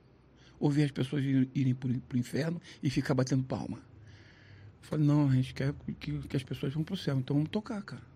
[0.59, 3.79] Ouvir as pessoas ir- irem para o inferno e ficar batendo palma.
[3.79, 7.35] Eu falei, não, a gente quer que, que as pessoas vão para o céu, então
[7.35, 8.12] vamos tocar, cara.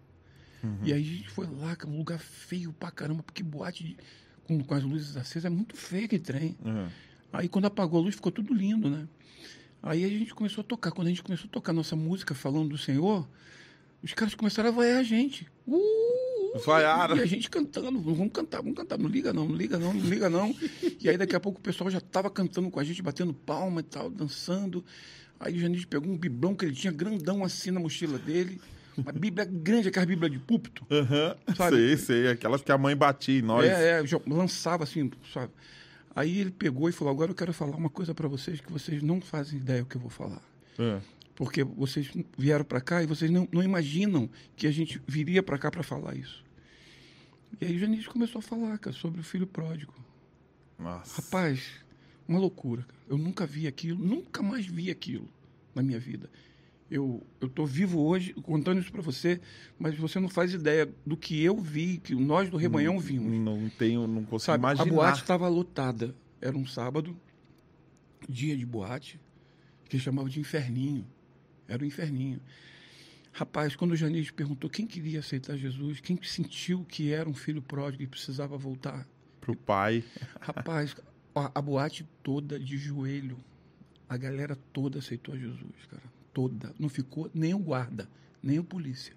[0.84, 3.98] E aí a gente foi lá, cara, um lugar feio pra caramba, porque boate de-
[4.46, 6.58] com, com as luzes acesas é muito feio aquele trem.
[6.66, 6.88] Uhum.
[7.34, 9.08] Aí quando apagou a luz ficou tudo lindo, né?
[9.84, 10.92] Aí a gente começou a tocar.
[10.92, 13.28] Quando a gente começou a tocar nossa música falando do Senhor,
[14.04, 15.48] os caras começaram a vaiar a gente.
[15.68, 16.60] Uh!
[16.66, 17.18] Vaiaram.
[17.18, 20.02] E a gente cantando, vamos cantar, vamos cantar, não liga não, não liga não, não
[20.10, 20.56] liga não.
[21.00, 23.82] E aí daqui a pouco o pessoal já estava cantando com a gente, batendo palma
[23.82, 24.84] e tal, dançando.
[25.40, 28.60] Aí o Janine pegou um biblão que ele tinha grandão assim na mochila dele.
[28.98, 30.86] Uma bíblia grande, aquela bíblia de púlpito.
[30.90, 31.56] Uhum.
[31.56, 31.76] Sabe?
[31.76, 32.28] Sei, sei.
[32.30, 33.66] Aquelas que a mãe batia em nós.
[33.66, 35.52] É, é, lançava assim, sabe?
[36.16, 39.04] Aí ele pegou e falou: Agora eu quero falar uma coisa para vocês que vocês
[39.04, 40.42] não fazem ideia do que eu vou falar.
[40.80, 41.00] É.
[41.36, 45.60] Porque vocês vieram para cá e vocês não, não imaginam que a gente viria para
[45.60, 46.44] cá para falar isso.
[47.62, 49.94] E aí o Janice começou a falar, cara, sobre o filho pródigo.
[50.80, 51.22] Nossa.
[51.22, 51.62] Rapaz,
[52.28, 52.82] uma loucura.
[52.82, 53.00] cara.
[53.08, 55.30] Eu nunca vi aquilo, nunca mais vi aquilo
[55.76, 56.30] na minha vida.
[56.90, 57.22] Eu
[57.54, 59.42] tô vivo hoje contando isso para você,
[59.78, 63.34] mas você não faz ideia do que eu vi, que nós do Rebanhão vimos.
[63.40, 64.84] Não tenho, não consigo Sabe, imaginar.
[64.90, 66.16] a boate estava lotada.
[66.40, 67.16] Era um sábado,
[68.30, 69.20] dia de boate,
[69.90, 71.06] que chamava de inferninho.
[71.68, 72.40] Era o inferninho.
[73.34, 77.62] Rapaz, quando o Janine perguntou quem queria aceitar Jesus, quem sentiu que era um filho
[77.62, 79.06] pródigo e precisava voltar,
[79.42, 80.04] Pro pai.
[80.40, 80.96] rapaz,
[81.36, 83.38] a, a boate toda de joelho.
[84.10, 86.04] A galera toda aceitou a Jesus, cara.
[86.38, 86.72] Toda.
[86.78, 88.08] Não ficou nem o guarda,
[88.44, 89.16] nem o polícia,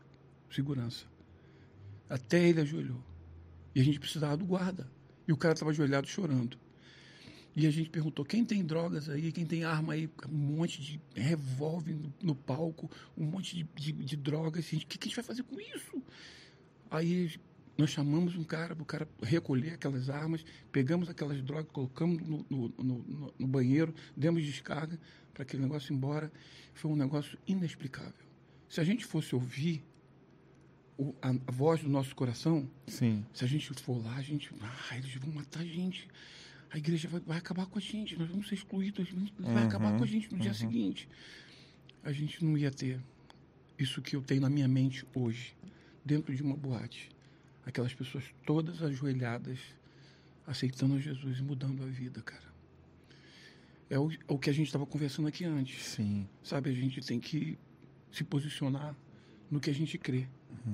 [0.50, 1.04] segurança.
[2.08, 3.04] Até ele ajoelhou.
[3.74, 4.90] E a gente precisava do guarda.
[5.28, 6.56] E o cara estava ajoelhado chorando.
[7.54, 9.30] E a gente perguntou: quem tem drogas aí?
[9.32, 10.08] Quem tem arma aí?
[10.30, 14.64] Um monte de revólver no, no palco, um monte de, de, de drogas.
[14.64, 16.02] O que, que a gente vai fazer com isso?
[16.90, 17.38] Aí
[17.80, 22.44] nós chamamos um cara para o cara recolher aquelas armas, pegamos aquelas drogas, colocamos no,
[22.50, 24.98] no, no, no- banheiro, demos descarga
[25.32, 26.30] para aquele negócio ir embora.
[26.74, 28.12] Foi um negócio inexplicável.
[28.68, 29.82] Se a gente fosse ouvir
[30.98, 33.24] o- a, a voz do nosso coração, Sim.
[33.32, 34.50] se a gente for lá, a gente.
[34.60, 36.06] Ah, eles vão matar a gente.
[36.70, 38.16] A igreja vai, vai acabar com a gente.
[38.16, 39.08] Nós vamos ser excluídos.
[39.38, 41.08] Vai acabar com a gente no dia seguinte.
[42.04, 43.00] A gente não ia ter
[43.78, 45.54] isso que eu tenho na minha mente hoje,
[46.04, 47.10] dentro de uma boate.
[47.70, 49.60] Aquelas pessoas todas ajoelhadas,
[50.44, 52.42] aceitando Jesus e mudando a vida, cara.
[53.88, 55.80] É o, é o que a gente estava conversando aqui antes.
[55.84, 56.26] Sim.
[56.42, 57.56] Sabe, a gente tem que
[58.10, 58.96] se posicionar
[59.48, 60.26] no que a gente crê,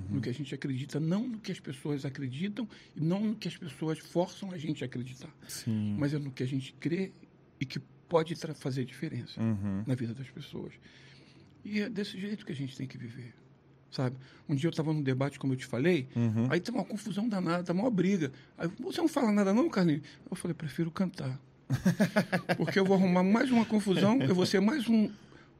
[0.08, 3.46] no que a gente acredita, não no que as pessoas acreditam e não no que
[3.46, 5.96] as pessoas forçam a gente a acreditar, Sim.
[5.98, 7.12] mas é no que a gente crê
[7.60, 7.78] e que
[8.08, 9.84] pode fazer diferença Uhum.
[9.86, 10.72] na vida das pessoas.
[11.62, 13.34] E é desse jeito que a gente tem que viver,
[13.90, 14.16] sabe?
[14.48, 16.46] Um dia eu estava num debate, como eu te falei, Uhum.
[16.50, 18.32] aí tem uma confusão danada, tá uma briga.
[18.58, 20.02] Aí, você não fala nada não, Carlinhos?
[20.30, 21.40] Eu falei, prefiro cantar.
[22.56, 25.10] Porque eu vou arrumar mais uma confusão, eu vou ser mais um,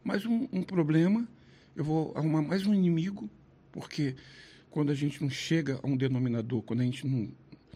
[0.05, 1.27] mais um, um problema,
[1.75, 3.29] eu vou arrumar mais um inimigo,
[3.73, 4.15] porque
[4.71, 7.29] quando a gente não chega a um denominador, quando a gente não,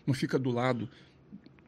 [0.06, 0.88] não fica do lado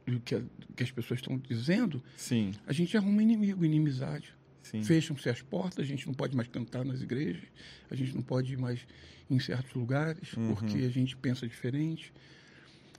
[0.06, 2.52] do que, a- do que as pessoas estão dizendo, Sim.
[2.66, 4.32] a gente arruma inimigo, inimizade.
[4.62, 7.42] Fecham-se as portas, a gente não pode mais cantar nas igrejas,
[7.90, 8.86] a gente não pode ir mais
[9.28, 10.54] em certos lugares, Uhum.
[10.54, 12.12] porque a gente pensa diferente.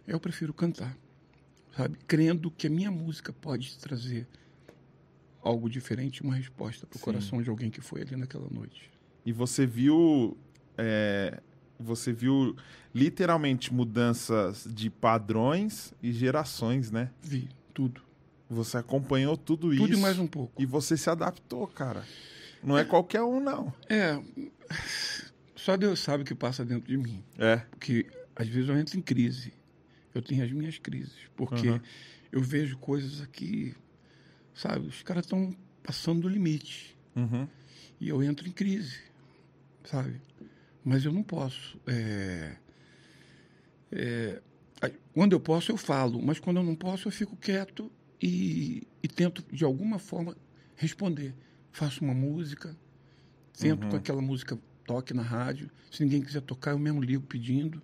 [0.07, 0.97] Eu prefiro cantar,
[1.75, 1.97] sabe?
[2.07, 4.27] Crendo que a minha música pode trazer
[5.41, 8.89] algo diferente, uma resposta para o coração de alguém que foi ali naquela noite.
[9.25, 10.37] E você viu.
[10.77, 11.41] é,
[11.79, 12.55] você viu
[12.95, 17.09] literalmente mudanças de padrões e gerações, né?
[17.21, 18.01] Vi tudo.
[18.49, 19.83] Você acompanhou tudo, isso.
[19.83, 20.61] Tudo e mais um pouco.
[20.61, 22.05] E você se adaptou, cara.
[22.63, 23.73] Não é qualquer um, não.
[23.89, 24.21] É,
[25.55, 27.23] só Deus sabe o que passa dentro de mim.
[27.37, 27.57] É.
[27.57, 29.53] Porque às vezes eu entro em crise.
[30.13, 31.17] Eu tenho as minhas crises.
[31.35, 31.81] Porque Aham.
[32.31, 33.75] eu vejo coisas aqui,
[34.53, 34.87] sabe?
[34.87, 36.95] Os caras estão passando do limite.
[37.15, 37.47] Uhum.
[37.99, 38.99] E eu entro em crise,
[39.83, 40.21] sabe?
[40.83, 41.79] Mas eu não posso.
[41.87, 42.55] é,
[43.91, 44.41] é,
[45.13, 46.21] quando eu posso, eu falo.
[46.21, 47.91] Mas quando eu não posso, eu fico quieto
[48.25, 50.35] e, e tento, de alguma forma,
[50.75, 51.33] responder.
[51.71, 52.75] Faço uma música,
[53.57, 53.89] tento Uhum.
[53.89, 55.69] que aquela música toque na rádio.
[55.91, 57.81] Se ninguém quiser tocar, eu mesmo ligo pedindo.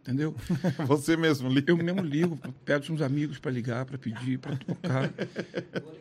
[0.00, 0.34] Entendeu?
[0.88, 1.62] Você mesmo, Li.
[1.66, 5.12] Eu mesmo ligo, peço uns amigos para ligar, para pedir, para tocar.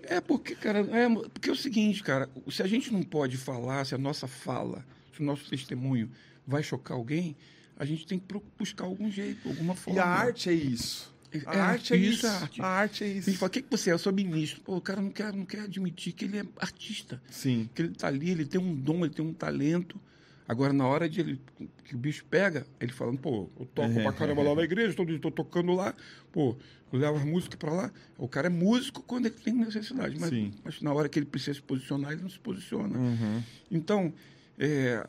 [0.02, 3.86] É porque, cara, é porque é o seguinte, cara, se a gente não pode falar,
[3.86, 4.84] se a nossa fala,
[5.14, 6.10] se o nosso testemunho
[6.48, 7.36] vai chocar alguém,
[7.78, 8.26] a gente tem que
[8.58, 10.00] buscar algum jeito, alguma forma.
[10.00, 11.11] E a arte é isso.
[11.46, 12.26] A É arte é isso.
[12.26, 12.50] isso é.
[12.63, 13.30] A arte é isso.
[13.30, 13.94] gente fala, o que, que você é?
[13.94, 14.62] Eu sou ministro.
[14.62, 17.70] Pô, o cara não quer, não quer admitir que ele é artista, Sim.
[17.74, 20.00] que ele tá ali, ele tem um dom, ele tem um talento.
[20.48, 21.41] Agora, na hora de ele,
[21.86, 25.08] que o bicho pega, ele falando, pô, eu toco pra caramba lá na igreja, todo
[25.08, 25.96] dia tô tocando lá,
[26.34, 26.58] pô,
[26.91, 27.91] eu levo as músicas pra lá.
[28.17, 30.52] O cara é músico quando ele tem necessidade, mas, Sim.
[30.65, 32.98] mas na hora que ele precisa se posicionar, ele não se posiciona.
[32.98, 33.41] Uhum.
[33.70, 34.13] Então,
[34.60, 35.08] é,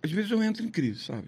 [0.00, 1.26] às vezes eu entro em crise, sabe?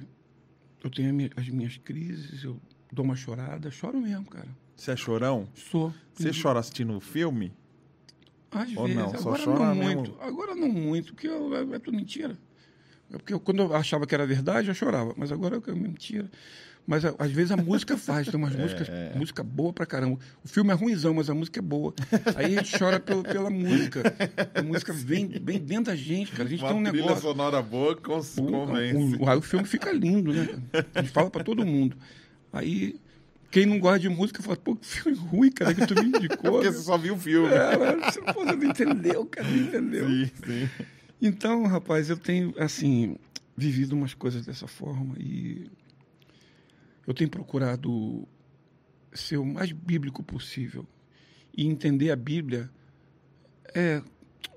[0.84, 2.56] Eu tenho as minhas crises, eu
[2.92, 4.48] dou uma chorada, choro mesmo, cara.
[4.76, 5.48] Você é chorão?
[5.54, 5.92] Sou.
[6.14, 7.52] Você chora assistindo o filme?
[8.50, 9.10] Às Ou vezes, não?
[9.10, 9.94] Só agora chora não mesmo?
[9.94, 10.16] muito.
[10.20, 12.36] Agora não muito, porque eu- é, é tudo mentira.
[13.12, 15.14] É porque eu- quando eu achava que era verdade, eu chorava.
[15.16, 16.30] Mas agora é mentira.
[16.86, 19.12] Mas a- às vezes a música faz, tem umas músicas, É.
[19.14, 20.18] música boa pra caramba.
[20.42, 21.94] O filme é ruimzão, mas a música é boa.
[22.34, 24.02] Aí a gente chora pelo- pela música.
[24.54, 26.44] A música vem, vem dentro da gente, cara.
[26.44, 27.22] A gente Uma tem um trilha negócio.
[27.22, 29.16] sonora boa cons- Pô, convence.
[29.20, 30.48] o- aí o filme fica lindo, né?
[30.94, 31.96] A gente fala pra todo mundo.
[32.52, 33.00] Aí,
[33.50, 36.52] quem não gosta de música fala, pô, que filme ruim, cara, que tu me indicou.
[36.52, 37.48] Porque você só viu o filme.
[37.48, 40.08] É, mas você, pô, você não entendeu, cara, não entendeu.
[40.08, 40.68] Sim, sim.
[41.20, 43.16] Então, rapaz, eu tenho, assim,
[43.56, 45.70] vivido umas coisas dessa forma e
[47.06, 48.26] eu tenho procurado
[49.12, 50.86] ser o mais bíblico possível
[51.56, 52.70] e entender a Bíblia
[53.74, 54.02] é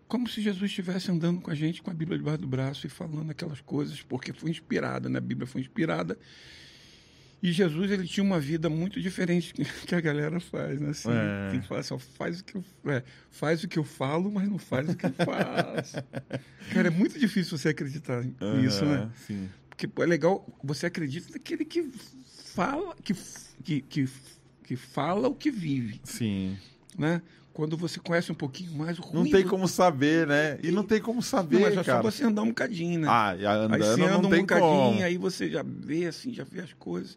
[0.07, 2.89] como se Jesus estivesse andando com a gente com a Bíblia debaixo do braço e
[2.89, 5.17] falando aquelas coisas, porque foi inspirada, né?
[5.17, 6.17] A Bíblia foi inspirada.
[7.43, 9.53] E Jesus, ele tinha uma vida muito diferente
[9.85, 10.91] que a galera faz, né?
[10.91, 11.51] Assim, É.
[11.51, 14.31] Tem que falar assim, ó, faz o que eu, é, faz o que eu falo,
[14.31, 15.97] mas não faz o que eu faço.
[16.73, 19.11] Cara, é muito difícil você acreditar nisso, né?
[19.27, 19.49] Sim.
[19.69, 21.91] Porque é legal, você acredita naquele que
[22.55, 23.13] fala, que,
[23.61, 24.09] que, que,
[24.63, 26.57] que fala o que vive, Sim.
[26.97, 27.21] né?
[27.53, 29.23] Quando você conhece um pouquinho mais o ruim...
[29.25, 30.57] Não tem como saber, né?
[30.63, 32.01] E não tem como saber, Não, mas é cara.
[32.01, 33.07] só você andar um bocadinho, né?
[33.07, 35.03] Ah, e aí andando você anda não um tem bocadinho, como.
[35.03, 37.15] aí você já vê assim, já vê as coisas.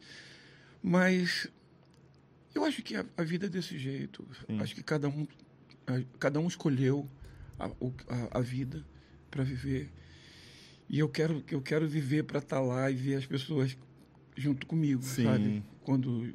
[0.82, 1.48] Mas
[2.54, 4.26] eu acho que a, a vida é desse jeito.
[4.46, 4.60] Sim.
[4.60, 5.26] Acho que cada um,
[5.86, 7.08] a- cada um escolheu
[7.58, 8.84] a, a- a vida
[9.30, 9.90] para viver.
[10.88, 13.76] E eu quero, eu quero viver para estar lá e ver as pessoas
[14.36, 15.24] junto comigo, Sim.
[15.24, 15.62] sabe?
[15.82, 16.34] Quando,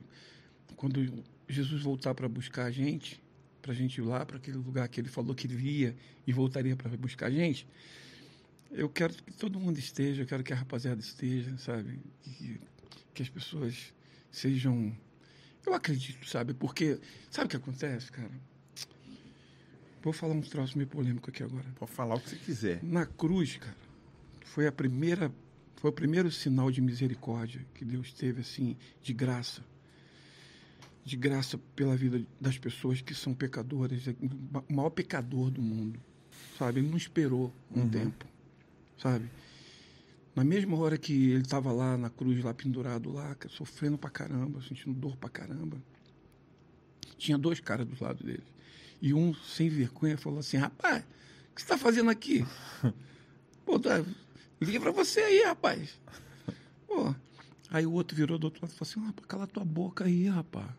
[0.75, 3.21] quando Jesus voltar para buscar a gente,
[3.61, 5.95] para a gente ir lá para aquele lugar que ele falou que iria
[6.25, 7.67] e voltaria para buscar a gente,
[8.71, 11.99] eu quero que todo mundo esteja, eu quero que a rapaziada esteja, sabe?
[12.21, 12.59] Que,
[13.13, 13.93] que as pessoas
[14.31, 14.95] sejam.
[15.65, 16.53] Eu acredito, sabe?
[16.53, 16.99] Porque.
[17.29, 18.31] Sabe o que acontece, cara?
[20.01, 21.65] Vou falar um troço meio polêmico aqui agora.
[21.75, 22.83] Pode falar o que você quiser.
[22.83, 23.77] Na cruz, cara,
[24.45, 25.31] foi a primeira.
[25.75, 29.63] Foi o primeiro sinal de misericórdia que Deus teve, assim, de graça.
[31.03, 34.07] De graça pela vida das pessoas que são pecadoras.
[34.07, 34.15] É
[34.69, 35.99] O maior pecador do mundo.
[36.57, 36.79] Sabe?
[36.79, 38.25] Ele não esperou um tempo.
[38.97, 39.29] Sabe?
[40.35, 44.61] Na mesma hora que ele estava lá na cruz, lá pendurado, lá, sofrendo pra caramba,
[44.61, 45.77] sentindo dor pra caramba,
[47.17, 48.43] tinha dois caras do lado dele.
[49.01, 52.45] E um, sem vergonha, falou assim: rapaz, o que você está fazendo aqui?
[53.65, 54.03] Pô, tá,
[54.61, 55.99] livra você aí, rapaz.
[56.87, 57.13] Pô.
[57.69, 60.27] Aí o outro virou do outro lado e falou assim: rapaz, cala tua boca aí,
[60.27, 60.69] rapaz.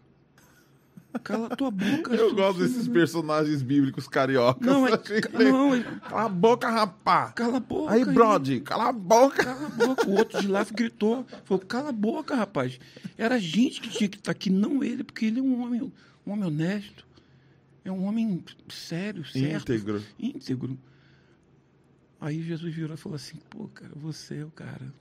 [1.24, 2.14] Cala tua boca.
[2.14, 4.66] Eu gosto desses personagens bíblicos cariocas.
[4.66, 5.52] Não, é, ca- legal.
[5.52, 7.32] não, é- Cala a boca, rapá.
[7.32, 7.92] cala a boca.
[7.92, 9.44] Aí, Brody, cala a boca.
[9.44, 10.08] Cala a boca.
[10.08, 12.78] O outro de lá gritou, falou, cala a boca, rapaz.
[13.18, 15.82] Era a gente que tinha que estar aqui, não ele, porque ele é um homem,
[16.26, 17.06] um homem honesto.
[17.84, 19.72] É um homem sério, certo.
[19.72, 20.02] Íntegro.
[20.18, 20.78] Íntegro.
[22.20, 24.92] Aí Jesus virou e falou assim: pô, cara, você é o cara.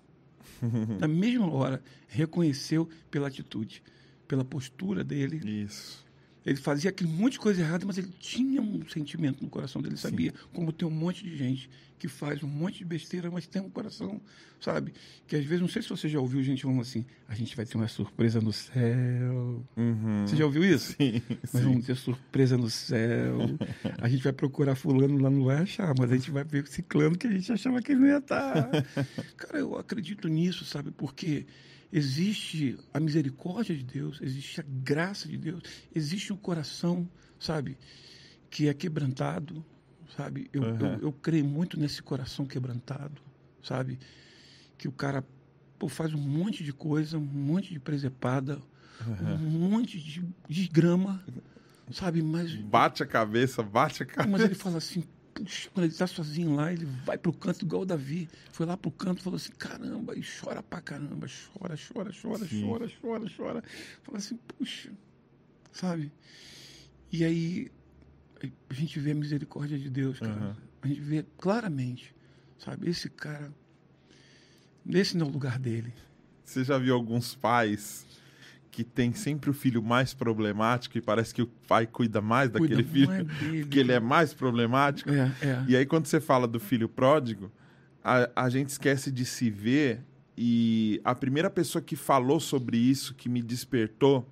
[0.99, 3.83] Na mesma hora, reconheceu pela atitude,
[4.31, 5.41] pela postura dele.
[5.63, 6.05] Isso.
[6.45, 9.97] Ele fazia aquele monte de coisa errada, mas ele tinha um sentimento no coração dele,
[9.97, 10.33] sabia?
[10.53, 11.69] Como tem um monte de gente
[11.99, 14.21] que faz um monte de besteira, mas tem um coração,
[14.59, 14.93] sabe?
[15.27, 17.65] Que às vezes, não sei se você já ouviu gente falando assim, a gente vai
[17.65, 19.63] ter uma surpresa no céu.
[19.75, 20.25] Uhum.
[20.25, 20.93] Você já ouviu isso?
[20.93, 21.61] Sim, Nós sim.
[21.61, 23.37] vamos ter surpresa no céu.
[23.99, 27.17] A gente vai procurar fulano lá, não vai achar, mas a gente vai ver ciclano
[27.17, 28.71] que a gente achava que ele não ia estar.
[29.35, 30.89] Cara, eu acredito nisso, sabe?
[30.89, 31.45] Porque
[31.91, 35.61] existe a misericórdia de Deus, existe a graça de Deus,
[35.93, 37.07] existe um coração,
[37.39, 37.77] sabe?
[38.49, 39.63] Que é quebrantado,
[40.15, 40.49] sabe?
[40.53, 40.77] Eu, Uhum.
[40.79, 43.21] eu, eu creio muito nesse coração quebrantado,
[43.63, 43.99] sabe?
[44.77, 45.23] Que o cara
[45.77, 48.61] pô, faz um monte de coisa, um monte de presepada,
[49.21, 51.23] um monte de, de grama,
[51.91, 52.21] sabe?
[52.21, 54.43] Mas, Bate a cabeça, bate a mas cabeça.
[54.45, 55.03] ele fala assim,
[55.33, 58.29] quando ele está sozinho lá, ele vai pro canto igual o Davi.
[58.51, 62.45] Foi lá pro canto e falou assim, caramba, e chora pra caramba, chora, chora, chora,
[62.45, 62.61] Sim.
[62.61, 63.63] chora, chora, chora.
[64.03, 64.91] Fala assim, puxa,
[65.71, 66.11] sabe?
[67.11, 67.71] E aí
[68.69, 70.31] a gente vê a misericórdia de Deus, cara.
[70.31, 70.57] Aham.
[70.81, 72.15] A gente vê claramente,
[72.57, 72.89] sabe?
[72.89, 73.53] Esse cara,
[74.89, 75.93] esse não é o lugar dele.
[76.43, 78.05] Você já viu alguns pais
[78.71, 82.75] que tem sempre o filho mais problemático e parece que o pai cuida mais daquele
[82.75, 83.61] Cuida filho mais dele.
[83.63, 85.09] porque ele é mais problemático?
[85.11, 85.65] É, é.
[85.67, 87.51] E aí, quando você fala do filho pródigo,
[88.03, 90.01] a, a gente esquece de se ver.
[90.37, 94.27] E a primeira pessoa que falou sobre isso, que me despertou,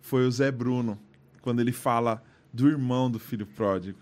[0.00, 0.98] foi o Zé Bruno,
[1.40, 3.98] quando ele fala do irmão do filho pródigo.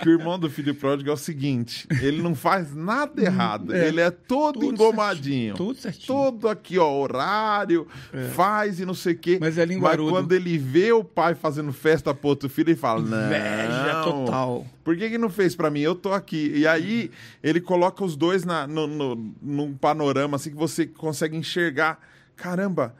[0.00, 3.88] Que o irmão do filho pródigo é o seguinte: ele não faz nada errado, é.
[3.88, 5.24] ele é todo Tudo engomadinho.
[5.24, 6.06] certinho, tudo certinho.
[6.08, 7.86] Todo aqui, ó, horário,
[8.34, 9.38] faz e não sei o quê.
[9.40, 10.10] Mas é linguarudo.
[10.10, 13.26] quando ele vê o pai fazendo festa pro outro filho, ele fala: Não.
[13.26, 14.66] Inveja total.
[14.84, 15.80] Por que, que não fez pra mim?
[15.80, 16.52] Eu tô aqui.
[16.54, 17.10] E aí
[17.42, 21.98] ele coloca os dois na, no, no- num panorama assim que você consegue enxergar.
[22.36, 22.94] Caramba,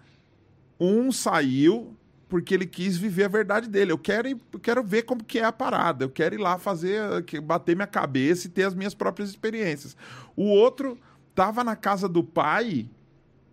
[0.80, 1.94] um saiu
[2.32, 3.92] porque ele quis viver a verdade dele.
[3.92, 6.02] Eu quero, ir- eu quero ver como que é a parada.
[6.06, 6.98] Eu quero ir lá fazer,
[7.42, 9.94] bater minha cabeça e ter as minhas próprias experiências.
[10.34, 10.98] O outro
[11.34, 12.88] tava na casa do pai,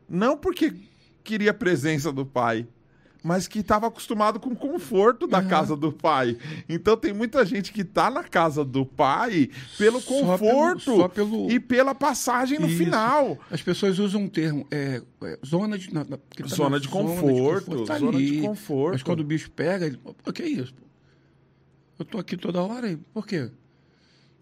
[0.07, 0.73] não porque
[1.25, 2.65] queria a presença do pai,
[3.23, 5.47] mas que estava acostumado com o conforto da Aham.
[5.47, 6.37] casa do pai.
[6.69, 11.07] Então tem muita gente que tá na casa do pai pelo Só pelo- conforto só
[11.09, 12.77] pelo- e pela passagem no Isso.
[12.77, 13.37] final.
[13.51, 15.93] As pessoas usam um termo, é, é, zona de.
[15.93, 18.41] na- na- que tá Zona na de conforto, tá zona de ali.
[18.41, 18.93] conforto.
[18.93, 19.99] Mas quando o bicho pega, ele.
[20.25, 20.73] O que é isso?
[21.97, 23.51] Eu tô aqui toda hora, e por quê?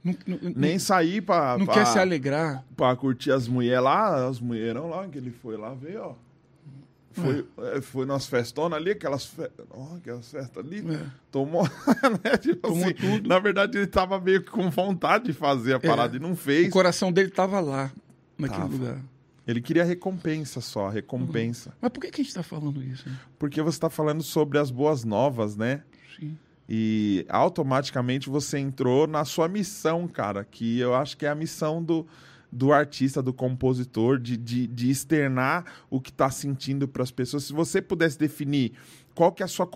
[0.03, 2.63] Não, não- Nem sair pra, não pra, quer se alegrar.
[2.77, 6.13] pra curtir as mulheres lá, as mulherão lá, que ele foi lá ver, ó.
[7.21, 9.49] Foi, é, foi nas festonas ali, aquelas, fe...
[9.71, 10.79] ó, aquelas festas ali.
[10.79, 11.05] É.
[11.31, 11.63] Tomou,
[12.23, 12.37] né?
[12.37, 13.27] Tipo Tomou assim, tudo.
[13.27, 16.35] Na verdade, ele tava meio que com vontade de fazer a parada e não O
[16.35, 16.69] fez.
[16.71, 17.91] coração dele tava lá,
[18.37, 18.71] naquele Tava.
[18.73, 19.01] lugar.
[19.47, 21.73] Ele queria recompensa só, recompensa.
[21.81, 23.07] Mas por que, que a gente está falando isso?
[23.07, 23.17] né?
[23.39, 25.83] Porque você tá falando sobre as boas novas, né?
[26.19, 26.37] Sim.
[26.67, 31.81] E automaticamente você entrou na sua missão, cara, que eu acho que é a missão
[31.81, 32.05] do,
[32.51, 37.43] do artista, do compositor, de, de, de externar o que está sentindo para as pessoas.
[37.43, 38.73] Se você pudesse definir
[39.13, 39.69] qual que é a sua,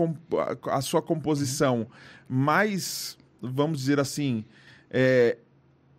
[0.68, 1.88] a sua composição
[2.28, 4.46] mais, vamos dizer assim,
[4.90, 5.38] é,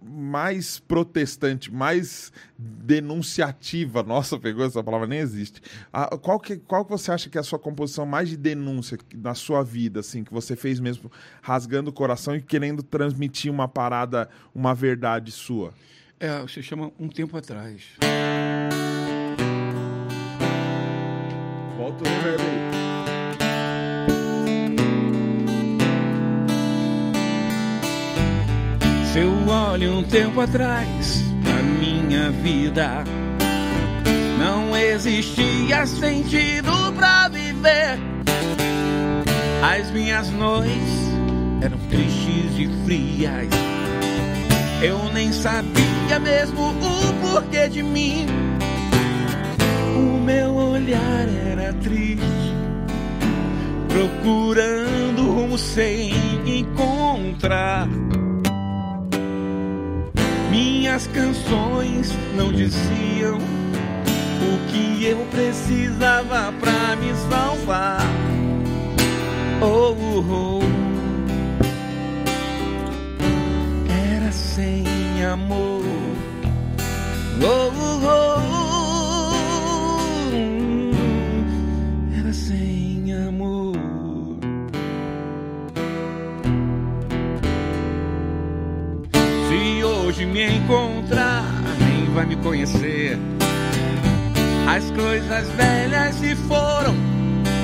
[0.04, 4.02] mais protestante, mais denunciativa.
[4.04, 5.60] Nossa, pegou essa palavra, nem existe.
[5.92, 8.98] Ah, qual, que, qual que você acha que é a sua composição mais de denúncia
[9.14, 11.10] na sua vida, assim, que você fez mesmo
[11.40, 15.72] rasgando o coração e querendo transmitir uma parada, uma verdade sua?
[16.22, 17.82] É, você chama um tempo atrás.
[21.76, 22.62] Volta o reverb aí.
[29.12, 33.02] Se eu olho um tempo atrás pra minha vida,
[34.38, 37.98] não existia sentido pra viver.
[39.60, 40.70] As minhas noites
[41.60, 43.81] eram tristes e frias.
[44.82, 48.26] Eu nem sabia mesmo o porquê de mim.
[49.94, 52.52] O meu olhar era triste,
[53.88, 56.12] procurando rumo sem
[56.44, 57.88] encontrar.
[60.50, 68.04] Minhas canções não diziam o que eu precisava pra me salvar.
[69.60, 70.81] Oh, oh, oh.
[74.32, 74.84] Sem
[75.24, 75.82] amor.
[77.44, 78.52] Oh, oh, oh.
[82.18, 83.76] Era sem amor.
[89.48, 91.44] Se hoje me encontrar,
[91.78, 93.18] nem vai me conhecer.
[94.68, 96.94] As coisas velhas se foram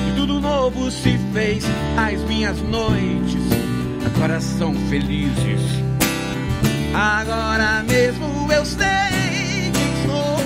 [0.09, 1.65] e tudo novo se fez.
[1.97, 3.41] As minhas noites
[4.05, 5.88] agora são felizes.
[6.93, 10.39] Agora mesmo eu sei quem sou.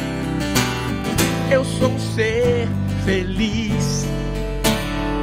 [1.50, 2.68] Eu sou um ser
[3.06, 4.06] feliz.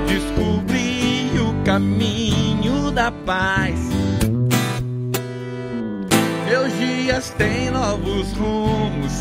[0.07, 3.79] Descobri o caminho da paz.
[6.47, 9.13] Meus dias têm novos rumos,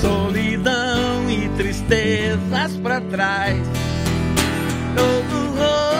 [0.00, 3.58] solidão e tristezas pra trás.
[4.96, 5.93] Novo voo,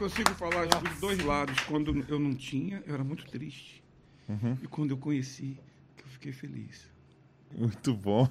[0.00, 1.58] consigo falar dos dois lados.
[1.60, 3.84] Quando eu não tinha, eu era muito triste.
[4.62, 5.58] E quando eu conheci,
[5.96, 6.88] que eu fiquei feliz.
[7.56, 8.28] Muito bom.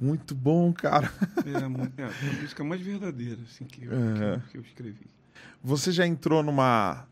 [0.00, 1.12] Muito bom, cara.
[1.44, 4.14] É, mu- é a música mais verdadeira assim, que, eu, É.
[4.14, 5.06] que eu- que eu escrevi.
[5.62, 7.06] Você já entrou numa.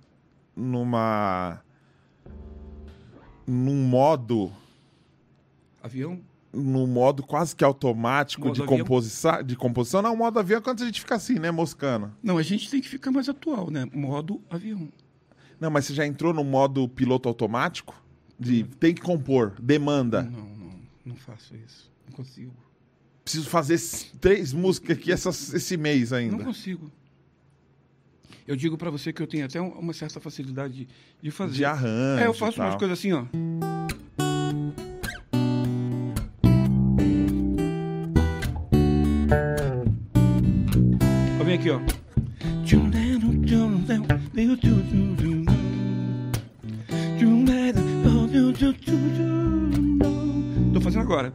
[0.54, 1.60] numa.
[3.46, 4.52] num modo.
[5.82, 6.20] Avião?
[6.52, 10.00] Num modo quase que automático Modo de, composição, de composição.
[10.02, 12.12] Não, modo avião é quando a gente fica assim, né, moscando.
[12.22, 13.86] Não, a gente tem que ficar mais atual, né?
[13.92, 14.88] Modo avião.
[15.60, 17.94] Não, mas você já entrou no modo piloto automático?
[18.38, 20.22] De tem que compor, demanda.
[20.22, 20.70] Não, não,
[21.06, 21.90] não faço isso.
[22.06, 22.52] Não consigo.
[23.24, 23.80] Preciso fazer
[24.20, 26.44] três músicas aqui essas- esse mês Não ainda.
[26.44, 26.90] consigo.
[28.46, 30.88] Eu digo pra você que eu tenho até um- uma certa facilidade de,
[31.20, 31.54] de fazer.
[31.56, 32.22] De arranjo.
[32.22, 32.66] É, eu faço e tal.
[32.66, 33.24] umas coisas assim, ó.
[41.66, 41.80] Aqui, ó.
[50.72, 51.32] Tô fazendo agora.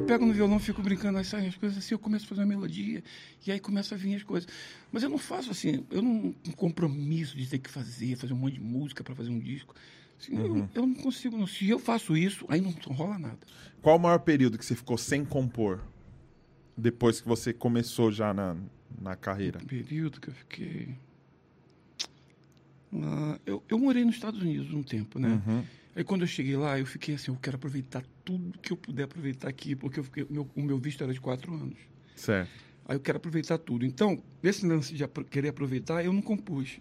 [0.00, 2.40] Eu, pego no violão, fico brincando, aí saem as coisas assim, eu começo a fazer
[2.40, 3.02] uma melodia,
[3.46, 4.48] e aí começa a vir as coisas.
[4.90, 8.36] Mas eu não faço assim, eu não um compromisso de ter que fazer, fazer um
[8.36, 9.74] monte de música para fazer um disco.
[10.18, 11.46] Assim, eu, eu não consigo, não.
[11.46, 13.38] Se eu faço isso, aí não rola nada.
[13.80, 15.80] Qual o maior período que você ficou sem compor?
[16.76, 18.56] Depois que você começou já na,
[19.00, 19.58] na carreira.
[19.62, 20.94] Um período que eu fiquei.
[22.92, 25.40] Ah, eu, eu morei nos Estados Unidos um tempo, né?
[25.46, 25.64] Uhum.
[25.94, 29.04] Aí quando eu cheguei lá, eu fiquei assim, eu quero aproveitar tudo que eu puder
[29.04, 31.78] aproveitar aqui, porque fiquei, o meu, o meu visto era de quatro anos.
[32.14, 32.50] Certo.
[32.86, 33.84] Aí eu quero aproveitar tudo.
[33.84, 36.80] Então, esse lance de querer aproveitar, eu não compus.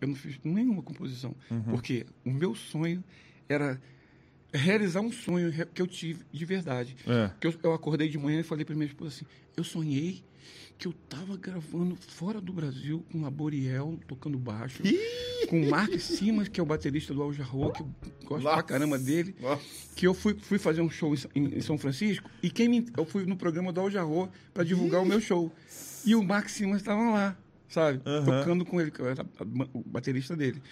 [0.00, 1.34] Eu não fiz nenhuma composição.
[1.70, 3.02] Porque o meu sonho
[3.48, 3.80] era
[4.52, 6.96] realizar um sonho que eu tive de verdade.
[7.06, 7.30] É.
[7.40, 10.22] Que eu, eu acordei de manhã e falei para minha esposa assim: eu sonhei
[10.78, 14.82] que eu estava gravando fora do Brasil com a Boriel tocando baixo,
[15.48, 17.88] com o Mark Simas, que é o baterista do Al Jarreau, que eu
[18.24, 18.62] gosto pra Nossa.
[18.62, 19.62] caramba dele Nossa.
[19.94, 23.06] que eu fui, fui fazer um show em, em- São Francisco e quem me, eu
[23.06, 25.50] fui no programa do Al Jarreau para divulgar o meu show.
[26.04, 27.36] E o Max Simas estava lá,
[27.68, 28.00] sabe?
[28.24, 29.26] Tocando com ele, que eu era
[29.72, 30.62] o baterista dele.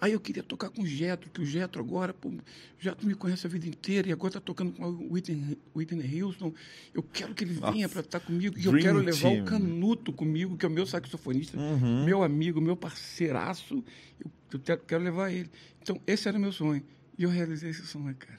[0.00, 2.40] Aí eu queria tocar com o Getro, que o Getro agora, pô, o
[2.78, 6.54] Getro me conhece a vida inteira e agora tá tocando com o Whitney, Whitney Houston.
[6.94, 9.42] Eu quero que ele venha para estar comigo e eu quero levar team.
[9.42, 12.04] o Canuto comigo, que é o meu saxofonista, Uhum.
[12.04, 13.82] meu amigo, meu parceiraço.
[14.20, 15.50] Eu, eu quero, quero levar ele.
[15.82, 16.82] Então, esse era o meu sonho.
[17.18, 18.38] E eu realizei esse sonho, cara.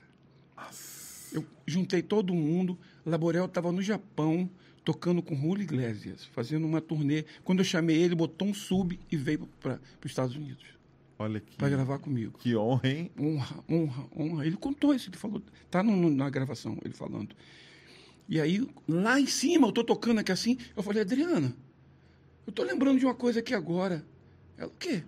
[1.33, 2.79] Eu juntei todo mundo.
[3.05, 4.49] Laborel estava no Japão,
[4.85, 7.25] tocando com Julio Iglesias, fazendo uma turnê.
[7.43, 10.78] Quando eu chamei ele, botou um sub e veio para os Estados Unidos
[11.19, 12.37] Olha que, para gravar comigo.
[12.39, 13.11] que honra, hein?
[13.19, 14.47] Honra, honra, honra.
[14.47, 15.41] Ele contou isso, ele falou.
[15.69, 17.35] Tá no- no- na gravação, ele falando.
[18.27, 21.53] E aí, lá em cima, eu tô tocando aqui assim, eu falei, Adriana,
[22.47, 24.05] eu tô lembrando de uma coisa aqui agora.
[24.57, 25.03] Ela, o quê?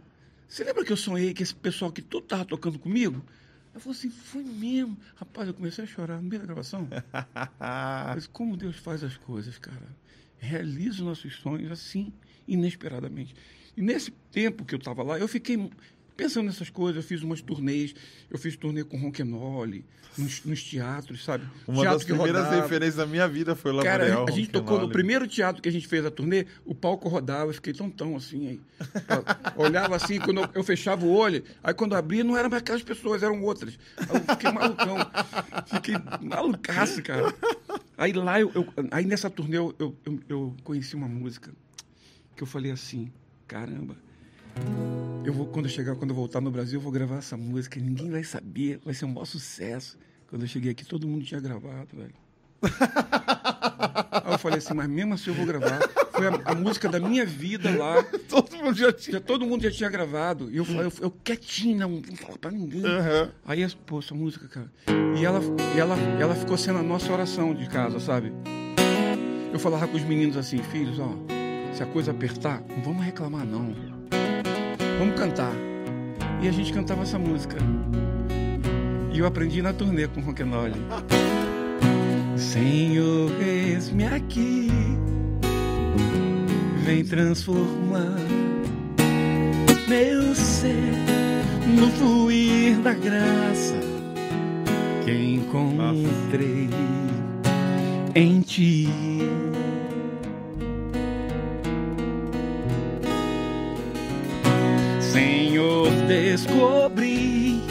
[0.48, 3.24] Você lembra que eu sonhei que esse pessoal que tudo tava tocando comigo?
[3.72, 4.98] Ela falou assim, foi mesmo.
[5.16, 6.90] Rapaz, eu comecei a chorar no meio da gravação.
[7.58, 9.88] Mas como Deus faz as coisas, cara.
[10.40, 12.12] Realiza os nossos sonhos assim,
[12.48, 13.34] inesperadamente.
[13.78, 15.70] E nesse tempo que eu estava lá, eu fiquei
[16.24, 17.04] pensando nessas coisas.
[17.04, 17.94] Eu fiz umas turnês,
[18.30, 19.84] eu fiz turnê com Ronquenole,
[20.18, 21.46] nos, nos teatros, sabe?
[21.68, 22.62] Uma teatro das primeiras rodava.
[22.62, 24.26] referências da minha vida foi o Cara, Laboriel.
[24.28, 27.50] a gente tocou no primeiro teatro que a gente fez a turnê, o palco rodava,
[27.50, 28.62] eu fiquei tão tão assim aí.
[29.58, 32.62] Eu olhava assim, quando eu, eu fechava o olho, aí quando abria não eram mais
[32.62, 33.80] aquelas pessoas, eram outras.
[33.98, 34.98] Aí eu fiquei malucão.
[35.68, 37.34] Fiquei malucaço, cara.
[37.98, 39.74] Aí lá, eu, eu- aí nessa turnê eu-
[40.28, 41.52] eu conheci uma música
[42.36, 43.12] que eu falei assim,
[43.48, 43.96] caramba.
[45.24, 47.80] Eu vou, quando eu chegar, quando eu voltar no Brasil, eu vou gravar essa música.
[47.80, 49.98] Ninguém vai saber, vai ser um maior sucesso.
[50.28, 52.14] Quando eu cheguei aqui, todo mundo tinha gravado, velho.
[54.12, 55.80] Aí eu falei assim, mas mesmo assim eu vou gravar.
[56.12, 58.04] Foi a, a música da minha vida lá.
[58.30, 59.14] Todo mundo já tinha.
[59.14, 60.50] Já, todo mundo já tinha gravado.
[60.52, 62.86] E eu falei, eu, eu quietinho, não, não fala pra ninguém.
[62.86, 63.32] Aham.
[63.46, 64.72] Aí, pô, essa música, cara.
[65.18, 65.42] E ela,
[65.76, 68.32] e ela, ela ficou sendo a nossa oração de casa, sabe?
[69.52, 71.14] Eu falava com os meninos assim, filhos, ó,
[71.74, 73.91] se a coisa apertar, não vamos reclamar, não.
[75.02, 75.52] Vamos cantar.
[76.44, 77.58] E a gente cantava essa música.
[79.12, 80.76] E eu aprendi na turnê com o Ronquenole.
[82.38, 84.68] Senhor, eis-me aqui,
[86.86, 88.16] vem transformar
[89.88, 90.94] meu ser
[91.68, 93.80] no fluir da graça
[95.04, 96.70] que encontrei
[98.14, 98.88] em ti.
[106.12, 107.64] Descobri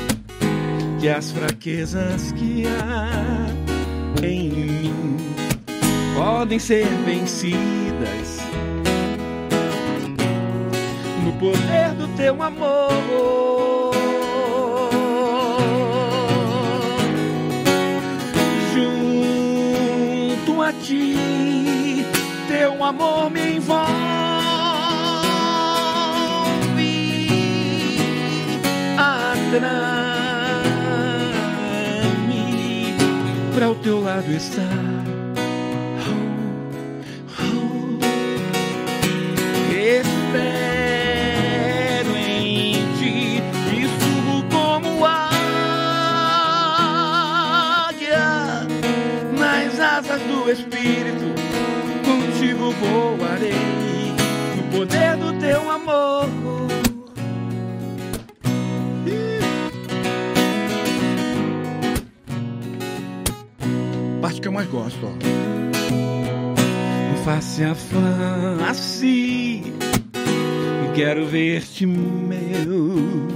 [0.98, 3.46] que as fraquezas que há
[4.22, 5.16] em mim
[6.16, 8.40] podem ser vencidas
[11.22, 13.90] no poder do teu amor.
[18.72, 22.06] Junto a ti,
[22.48, 24.09] teu amor me envolve,
[33.60, 34.40] para o teu lado oh.
[39.70, 40.16] Espero
[42.16, 43.42] em ti
[43.76, 45.36] e subo como águia
[49.38, 51.34] nas asas do Espírito.
[52.02, 53.52] Contigo voarei
[54.56, 55.79] no poder do teu amor.
[64.50, 65.40] Eu mais gosto, ó
[67.24, 69.62] face a face.
[70.94, 73.28] Quero ver-te, meu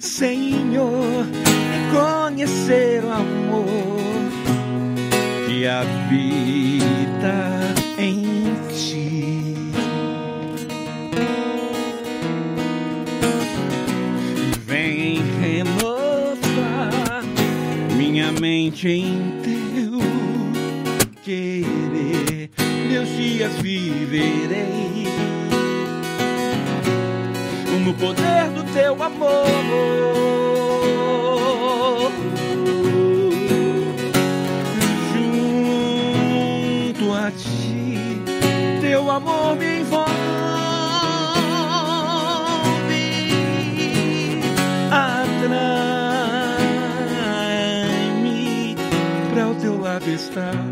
[0.00, 1.26] Senhor,
[1.92, 4.00] conhecer o amor
[5.46, 7.34] que habita
[7.98, 8.24] em
[8.72, 9.54] ti.
[14.66, 17.22] Vem renovar
[17.96, 19.29] minha mente em
[23.20, 25.06] dias viverei
[27.84, 29.40] no poder do teu amor.
[36.94, 38.22] Junto a ti,
[38.80, 40.10] teu amor me envolve,
[44.90, 45.56] atrai-me
[49.34, 50.69] para o teu lado estar.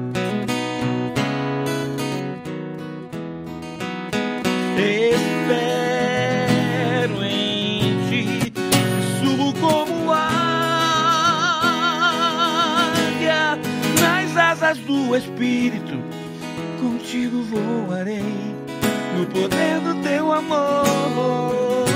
[15.18, 16.02] Espírito.
[16.80, 18.22] Contigo voarei
[19.18, 21.88] no poder do teu amor.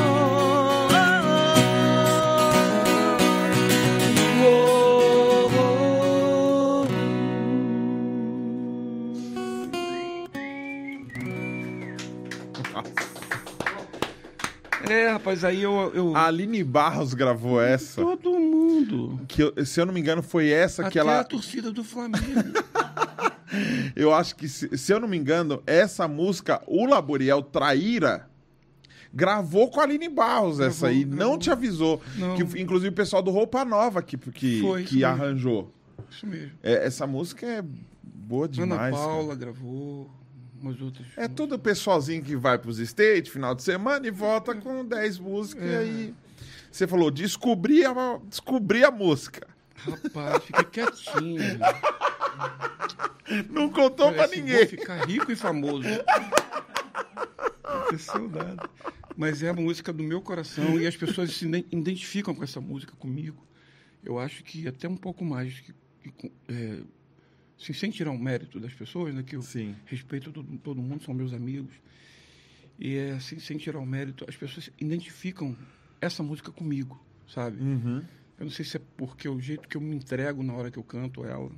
[14.88, 15.92] É, rapaz, aí eu.
[15.94, 18.02] eu A Aline Barros gravou essa.
[18.02, 19.20] Todo mundo.
[19.28, 21.20] Que eu- se eu não me engano, foi essa que Até ela.
[21.20, 22.24] a torcida do Flamengo.
[23.94, 28.28] Eu acho que, se, se eu não me engano, essa música, o Laboriel Traíra,
[29.12, 31.04] gravou com a Aline Barros essa aí.
[31.04, 31.38] Não gravou.
[31.38, 32.02] te avisou.
[32.16, 32.34] Não.
[32.36, 35.70] Que, inclusive o pessoal do Roupa Nova que, que, Foi, que arranjou.
[36.10, 36.52] Isso mesmo.
[36.62, 37.62] É, essa música é
[38.02, 38.80] boa demais.
[38.80, 38.96] Ana cara.
[38.96, 40.10] Paula gravou,
[40.60, 41.06] umas outras.
[41.16, 45.64] É tudo pessoalzinho que vai pros States, final de semana, e volta com 10 músicas
[45.64, 45.72] É.
[45.72, 46.14] e aí
[46.70, 47.92] Você falou, descobri a,
[48.28, 49.46] descobri a música.
[49.76, 51.42] Rapaz, fica quietinho.
[53.50, 54.56] Não contou pra ninguém.
[54.58, 55.88] Vou ficar rico e famoso.
[57.88, 58.58] Que saudade.
[59.16, 62.60] Mas é a música do meu coração e as pessoas se iden- identificam com essa
[62.60, 63.46] música comigo.
[64.04, 65.60] Eu acho que até um pouco mais.
[65.60, 65.72] Que,
[66.18, 66.80] que é,
[67.60, 69.22] assim, sem tirar o mérito das pessoas, né?
[69.22, 69.74] Que eu Sim.
[69.86, 71.72] respeito todo, todo mundo, são meus amigos.
[72.78, 75.56] E é assim, sem tirar o mérito, as pessoas identificam
[76.00, 77.62] essa música comigo, sabe?
[77.62, 78.02] Uhum.
[78.38, 80.78] Eu não sei se é porque o jeito que eu me entrego na hora que
[80.78, 81.48] eu canto ela,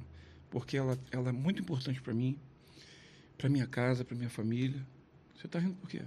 [0.55, 2.39] porque ela, ela é muito importante para mim,
[3.37, 4.81] para minha casa, para minha família.
[5.35, 6.01] Você tá rindo por quê?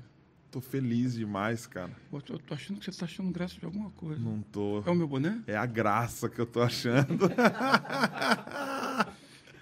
[0.50, 1.92] Tô feliz demais, cara.
[2.14, 4.22] Eu tô, eu tô achando que você tá achando graça de alguma coisa.
[4.22, 4.82] Não tô.
[4.86, 5.42] É o meu boné?
[5.48, 7.28] É a graça que eu tô achando.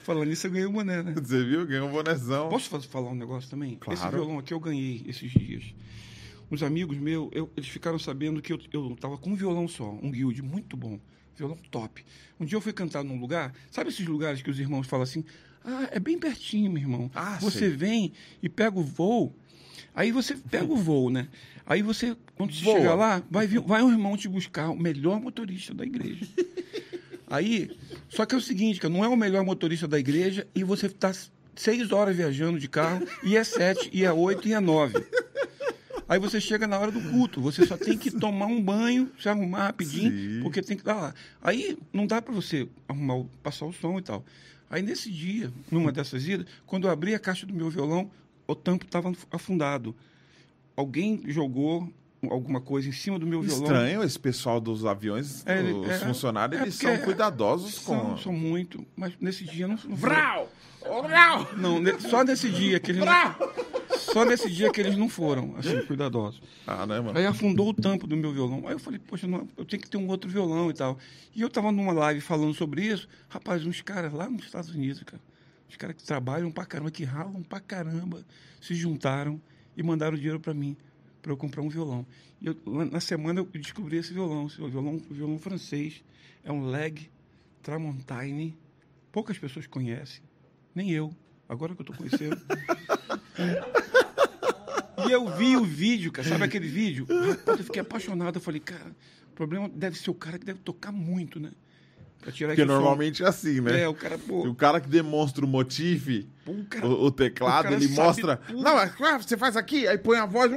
[0.03, 1.13] Falando nisso, eu ganhei o boné, né?
[1.15, 1.65] Você viu?
[1.65, 2.47] Ganhou um bonezão.
[2.47, 3.77] Posso falar um negócio também?
[3.77, 3.99] Claro.
[3.99, 5.73] Esse violão aqui eu ganhei esses dias.
[6.51, 9.89] Uns amigos meus, eu- eles ficaram sabendo que eu, eu tava com um violão só,
[10.03, 10.99] um guild muito bom,
[11.35, 12.05] violão top.
[12.39, 15.23] Um dia eu fui cantar num lugar, sabe esses lugares que os irmãos falam assim,
[15.63, 17.11] ah, é bem pertinho, meu irmão.
[17.13, 17.69] Ah, você sei.
[17.69, 19.35] vem e pega o voo,
[19.93, 21.27] aí você pega o voo, né?
[21.65, 25.19] Aí você, quando você chegar lá, vai, vir, vai um irmão te buscar, o melhor
[25.19, 26.27] motorista da igreja.
[27.27, 27.75] Aí,
[28.07, 30.85] só que é o seguinte, que não é o melhor motorista da igreja e você
[30.85, 31.11] está
[31.55, 35.03] seis horas viajando de carro e é sete, e é oito, e é nove.
[36.07, 39.27] Aí você chega na hora do culto, você só tem que tomar um banho, se
[39.27, 40.39] arrumar rapidinho, Sim.
[40.43, 41.13] porque tem que estar lá.
[41.41, 44.23] Aí não dá para você arrumar, passar o som e tal.
[44.69, 48.09] Aí nesse dia, numa dessas idas, quando eu abri a caixa do meu violão,
[48.47, 49.95] o tampo estava afundado.
[50.75, 51.91] Alguém jogou
[52.29, 53.63] alguma coisa em cima do meu violão.
[53.63, 58.17] Estranho, esse pessoal dos aviões, É, os é, funcionários, é eles são cuidadosos São, com.
[58.17, 59.77] são muito, mas nesse dia não.
[59.85, 60.51] não Vral!
[60.81, 61.49] Vral!
[61.57, 63.35] Não, só nesse dia que eles não,
[63.97, 66.41] só nesse dia que eles não foram assim cuidadosos.
[66.65, 67.17] Ah, né, mano?
[67.17, 68.67] Aí afundou o tampo do meu violão.
[68.67, 70.97] Aí eu falei, poxa, não, eu tenho que ter um outro violão e tal.
[71.35, 73.07] E eu tava numa live falando sobre isso.
[73.29, 75.21] Rapaz, uns caras lá nos Estados Unidos, cara,
[75.69, 78.25] os caras que trabalham pra caramba, que ralam pra caramba,
[78.61, 79.41] se juntaram
[79.75, 80.77] e mandaram dinheiro pra mim,
[81.21, 82.05] pra eu comprar um violão.
[82.41, 86.03] E eu, na semana eu descobri esse violão, esse violão, violão francês.
[86.43, 87.09] É um Leg
[87.61, 88.57] Tramontine.
[89.11, 90.21] Poucas pessoas conhecem,
[90.73, 91.13] nem eu.
[91.47, 92.39] Agora que eu tô conhecendo.
[95.07, 97.05] E eu vi o vídeo, cara, sabe aquele vídeo?
[97.07, 98.37] Rapaz, eu fiquei apaixonado.
[98.37, 98.95] Eu falei, cara,
[99.31, 101.51] o problema deve ser o cara que deve tocar muito, né?
[102.21, 102.75] Pra tirar Porque esse som.
[102.75, 103.81] normalmente é assim, né?
[103.81, 104.45] É, o cara, pô.
[104.45, 106.25] E o cara que demonstra o motif,
[106.69, 108.37] cara, o, o teclado, ele mostra.
[108.37, 108.61] tudo.
[108.61, 110.51] Não, é, você faz aqui, aí põe a voz,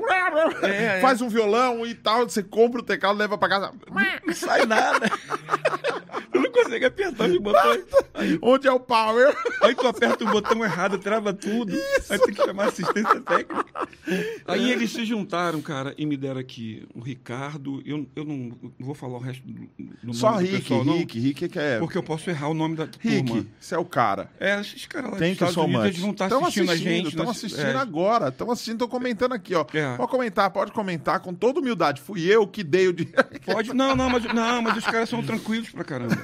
[0.62, 1.00] é.
[1.00, 3.72] faz um violão e tal, você compra o teclado, leva pra casa.
[4.26, 5.10] não sai nada.
[6.32, 7.84] Eu não consigo apertar os botões.
[8.14, 9.34] Aí, Onde é o power?
[9.62, 11.72] aí tu aperta o botão errado, trava tudo.
[12.08, 13.88] Aí tem que chamar assistência técnica.
[14.46, 17.82] Aí eles se juntaram, cara, e me deram aqui o Ricardo.
[17.84, 19.68] Eu, eu não, vou falar o resto do,
[20.02, 21.78] do Só nome do Rick, pessoal, não, Rick, Rick é que é.
[21.78, 23.10] porque eu posso errar o nome da turma.
[23.10, 24.30] Rick, você é o cara.
[24.38, 25.77] É, esses caras lá Tem que Estados so Unidos, much.
[25.86, 27.08] Eles vão estar Tamo assistindo, a assistindo, gente.
[27.08, 28.28] Estão assistindo é, agora.
[28.28, 29.64] Estão assistindo, tô comentando aqui, ó.
[29.72, 29.96] É.
[29.96, 32.00] Pode comentar, pode comentar com toda humildade.
[32.00, 33.18] Fui eu que dei o dinheiro.
[33.44, 36.16] Pode, não, não, mas, não, mas os caras são tranquilos pra caramba.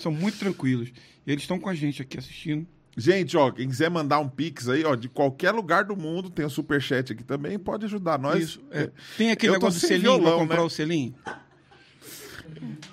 [0.00, 0.90] São muito tranquilos.
[1.26, 2.66] Eles estão com a gente aqui assistindo.
[2.96, 6.44] Gente, ó, quem quiser mandar um pix aí, ó, de qualquer lugar do mundo, tem
[6.44, 8.42] o superchat aqui também, pode ajudar nós.
[8.42, 8.62] Isso.
[8.70, 8.90] é.
[9.16, 10.62] Tem aquele Eu negócio do selinho violão, pra comprar né?
[10.62, 11.14] o selinho?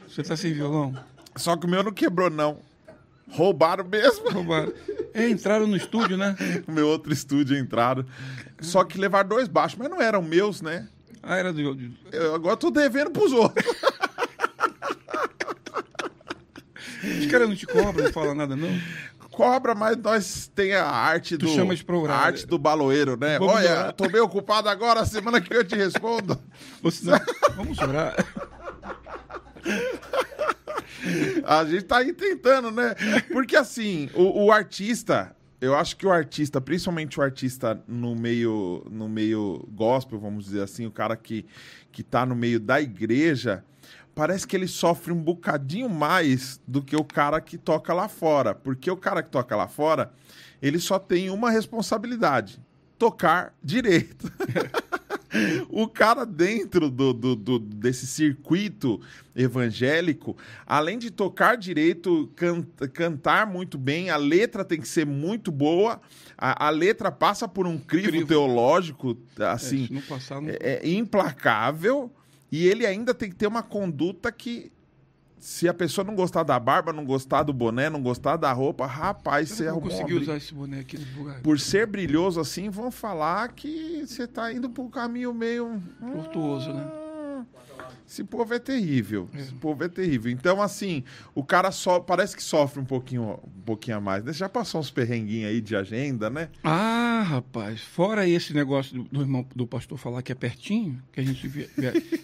[0.07, 0.93] Você tá sem violão?
[1.35, 2.59] Só que o meu não quebrou, não.
[3.29, 4.29] Roubaram mesmo.
[4.29, 4.71] Roubaram.
[5.13, 6.35] É, entraram no estúdio, né?
[6.67, 8.05] O meu outro estúdio entraram.
[8.61, 10.87] Só que levaram dois baixos, mas não eram meus, né?
[11.21, 11.61] Ah, era do.
[12.11, 13.65] Eu agora tô devendo pros outros.
[17.19, 18.69] Os caras não te cobram, não falam nada, não.
[19.31, 21.51] Cobra, mas nós tem a arte Tu do.
[21.53, 23.37] chama de pro a arte do baloeiro, né?
[23.37, 23.93] Vamos Olha, orar.
[23.93, 26.39] tô meio ocupado agora, semana que eu te respondo.
[26.81, 27.19] Você não-
[27.55, 28.15] Vamos orar.
[31.45, 32.95] A gente tá aí tentando, né?
[33.31, 38.85] Porque assim, o, o artista, eu acho que o artista, principalmente o artista no meio,
[38.89, 41.45] no meio gospel, vamos dizer assim, o cara que,
[41.91, 43.63] que tá no meio da igreja,
[44.13, 48.55] parece que ele sofre um bocadinho mais do que o cara que toca lá fora.
[48.55, 50.11] Porque o cara que toca lá fora,
[50.61, 52.59] ele só tem uma responsabilidade:
[52.97, 54.31] tocar direito.
[55.69, 58.99] o cara dentro do, do- do- desse circuito
[59.35, 65.51] evangélico, além de tocar direito, can- cantar muito bem, a letra tem que ser muito
[65.51, 66.01] boa,
[66.37, 68.27] a, a letra passa por um crivo, Crivo.
[68.27, 70.49] teológico, É, assim, se não passar, não...
[70.49, 72.11] é, é implacável,
[72.51, 74.71] e ele ainda tem que ter uma conduta que,
[75.39, 78.85] se a pessoa não gostar da barba, não gostar do boné, não gostar da roupa,
[78.85, 81.41] rapaz, você eu arrumou uma conseguir briga usar esse boné aqui no lugar?
[81.41, 85.81] por ser brilhoso assim, vão falar que você tá indo por um caminho meio.
[85.99, 86.83] Tortuoso, né?
[86.83, 87.45] Hum,
[88.07, 89.29] Esse povo é terrível.
[89.35, 90.31] Esse povo é terrível.
[90.31, 91.03] Então, assim,
[91.35, 94.23] o cara só parece que sofre um pouquinho, um pouquinho a mais.
[94.23, 94.33] Né?
[94.33, 96.49] Já passou uns perrenguinhos aí de agenda, né?
[96.63, 101.19] Ah, rapaz, fora esse negócio do, do irmão do pastor falar que é pertinho, que
[101.19, 101.69] a gente,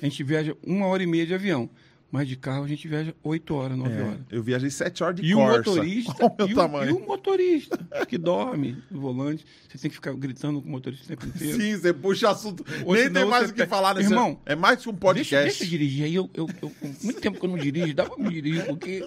[0.02, 1.70] a gente viaja uma hora e meia de avião.
[2.14, 4.20] Mas de carro a gente viaja oito horas, nove É, horas.
[4.30, 5.58] eu viajei sete horas de E o Corsa.
[5.72, 6.90] motorista, Olha o meu e, o, tamanho.
[6.90, 11.06] e o motorista que dorme no volante, você tem que ficar gritando com o motorista
[11.06, 11.60] o tempo inteiro.
[11.60, 12.64] Sim, você puxa assunto.
[12.86, 14.12] Ou Nem tem mais o que falar nesse.
[14.12, 15.44] Irmão, é mais que um podcast.
[15.44, 18.06] Deixa, deixa eu dirigir aí, eu, eu, eu- muito tempo que eu não dirijo, dá
[18.06, 19.04] pra me dirigir, porque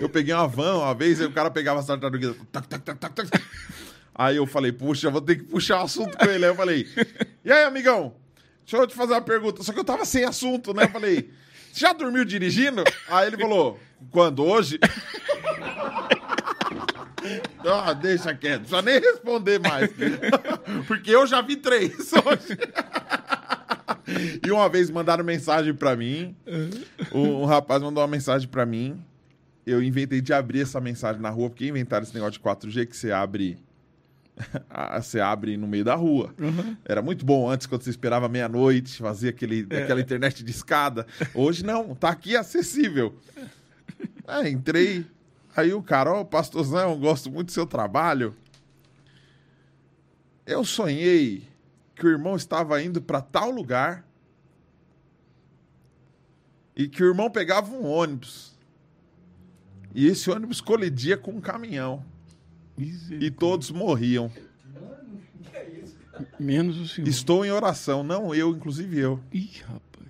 [0.00, 2.34] Eu peguei uma van uma vez, aí o cara pegava as tartarugas.
[2.50, 3.44] Tac, tac, tac, tac, tac.
[4.12, 6.44] Aí eu falei, puxa, vou ter que puxar o assunto com ele.
[6.44, 6.84] Aí eu falei,
[7.44, 8.12] e aí, amigão?
[8.64, 9.62] Deixa eu te fazer uma pergunta.
[9.62, 10.82] Só que eu tava sem assunto, né?
[10.82, 11.30] Eu falei,
[11.72, 12.84] já dormiu dirigindo?
[13.08, 13.78] Aí ele falou,
[14.10, 14.44] quando?
[14.44, 14.78] Hoje?
[17.64, 19.90] Ah, deixa quieto, precisa nem responder mais.
[20.88, 22.58] Porque eu já vi três hoje.
[24.44, 26.34] E uma vez mandaram mensagem pra mim.
[27.12, 29.00] Um, um rapaz mandou uma mensagem pra mim.
[29.66, 32.96] Eu inventei de abrir essa mensagem na rua, porque inventaram esse negócio de 4G que
[32.96, 33.58] você abre.
[35.00, 36.34] Você abre no meio da rua.
[36.84, 41.06] Era muito bom antes, quando você esperava meia-noite, fazia aquele, aquela internet de escada.
[41.34, 43.14] Hoje não, tá aqui acessível.
[44.28, 45.04] É, entrei.
[45.56, 48.32] Aí o cara, ó, pastorzão, gosto muito do seu trabalho.
[50.46, 51.48] Eu sonhei
[51.96, 54.06] que o irmão estava indo para tal lugar
[56.76, 58.56] e que o irmão pegava um ônibus.
[59.94, 62.04] E esse ônibus colidia com um caminhão.
[62.80, 64.32] E todos morriam.
[66.38, 67.08] menos o senhor.
[67.08, 69.20] Estou em oração, não eu, inclusive eu.
[69.32, 70.06] Ih, rapaz.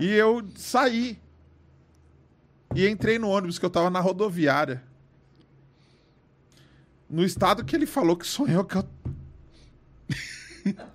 [0.00, 1.18] E eu saí.
[2.74, 4.82] E entrei no ônibus que eu tava na rodoviária.
[7.08, 8.88] No estado que ele falou que sonhou que eu.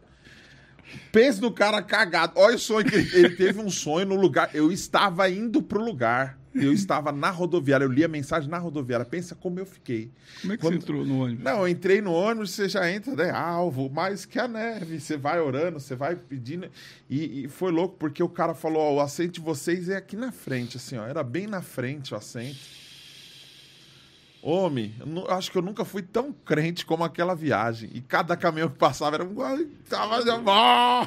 [1.12, 2.34] Pensa no cara cagado.
[2.36, 4.50] Olha o sonho que ele, ele teve um sonho no lugar.
[4.54, 6.38] Eu estava indo pro lugar.
[6.56, 7.84] Eu estava na rodoviária.
[7.84, 9.06] Eu li a mensagem na rodoviária.
[9.06, 10.10] Pensa como eu fiquei.
[10.42, 11.44] Como é que Quando- você entrou no ônibus?
[11.44, 13.30] Não, eu entrei no ônibus, você já entra, né?
[13.30, 15.00] Alvo, mais que a neve.
[15.00, 16.70] Você vai orando, você vai pedindo.
[17.10, 20.16] E, e foi louco, porque o cara falou: ó, o assento de vocês é aqui
[20.16, 21.06] na frente, assim, ó.
[21.06, 22.58] Era bem na frente o assento.
[24.42, 27.90] Homem, eu acho que eu nunca fui tão crente como aquela viagem.
[27.96, 29.34] E cada caminhão que passava era um.
[29.90, 30.24] Tava.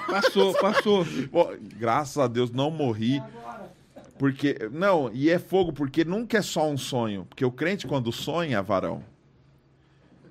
[0.01, 1.07] Passou, passou.
[1.31, 3.23] Pô, graças a Deus não morri.
[4.19, 4.57] Porque.
[4.73, 7.25] Não, e é fogo, porque nunca é só um sonho.
[7.29, 9.05] Porque o crente, quando sonha, varão,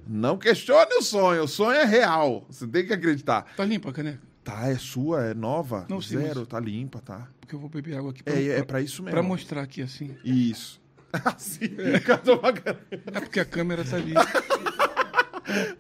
[0.06, 1.44] não questione o sonho.
[1.44, 2.46] O sonho é real.
[2.50, 3.46] Você tem que acreditar.
[3.56, 4.22] Tá limpa a caneca?
[4.44, 5.86] Tá, é sua, é nova.
[5.90, 7.28] Não, sim, zero, mas- tá limpa, tá.
[7.40, 9.14] Porque eu vou beber água aqui pra, É, é pra isso mesmo.
[9.14, 10.16] pra mostrar aqui assim.
[10.24, 10.82] Isso.
[11.24, 11.70] Assim,
[12.06, 12.80] cara?
[13.14, 14.14] É porque a câmera tá ali.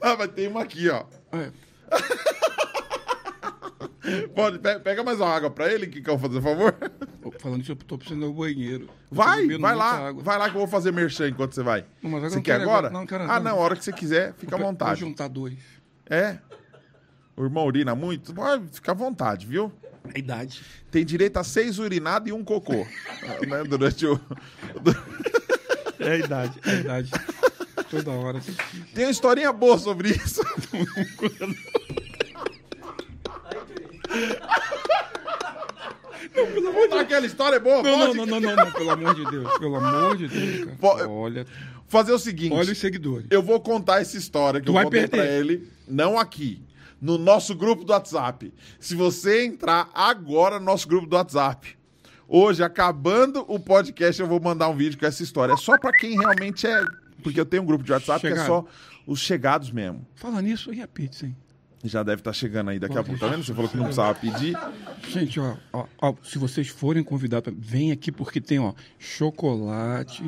[0.01, 1.03] Ah, mas tem uma aqui, ó.
[1.34, 1.51] É.
[4.34, 6.76] Pode, pe- pega mais uma água pra ele, que quer fazer favor?
[7.39, 8.89] Falando isso, eu tô precisando ao banheiro.
[9.12, 10.08] Vai, vai lá.
[10.08, 10.24] água.
[10.24, 11.86] Vai lá que eu vou fazer merchan enquanto você vai.
[12.01, 12.88] Não, mas Você não quer agora?
[12.88, 12.89] agora.
[12.89, 13.39] Não, quero ah, agora.
[13.41, 14.99] não, a hora que você quiser, fica à Vou vontade.
[15.01, 15.55] juntar dois.
[16.10, 16.38] É?
[17.36, 18.34] O irmão urina muito?
[18.34, 19.72] Pode ficar à vontade, viu?
[20.16, 20.62] A idade.
[20.89, 22.86] Tem direito a seis urinados e um cocô.
[23.28, 24.20] Ah, né, Durante o.
[25.99, 26.60] É a idade.
[26.66, 27.12] É a idade.
[27.89, 28.39] Toda hora.
[28.93, 30.41] Tem uma historinha boa sobre isso.
[36.74, 39.58] Conta aquela história é boa, Não, não, não, não, não, não, pelo amor de Deus.
[39.58, 40.78] Pelo amor de Deus, cara.
[40.80, 41.45] Po- Olha,
[41.88, 42.53] Fazer o seguinte.
[42.53, 43.28] olha os seguidores.
[43.30, 45.18] Eu vou contar essa história que Tu eu vai contei perder.
[45.18, 46.62] pra ele, não aqui,
[47.01, 48.53] no nosso grupo do WhatsApp.
[48.80, 51.78] Se você entrar agora no nosso grupo do WhatsApp,
[52.28, 55.53] hoje, acabando o podcast, eu vou mandar um vídeo com essa história.
[55.53, 56.84] É só pra quem realmente é.
[57.24, 58.47] Porque eu tenho um grupo de WhatsApp que é Chegado.
[58.47, 58.66] só
[59.05, 60.05] os chegados mesmo.
[60.16, 61.36] Fala nisso, e a pizza, hein?
[61.84, 63.43] Já deve estar chegando aí daqui a pouco, tá vendo?
[63.43, 64.57] Você falou que não precisava pedir.
[65.09, 70.23] Gente, ó, ó, ó, se vocês forem convidados, vem aqui porque tem, ó, chocolate,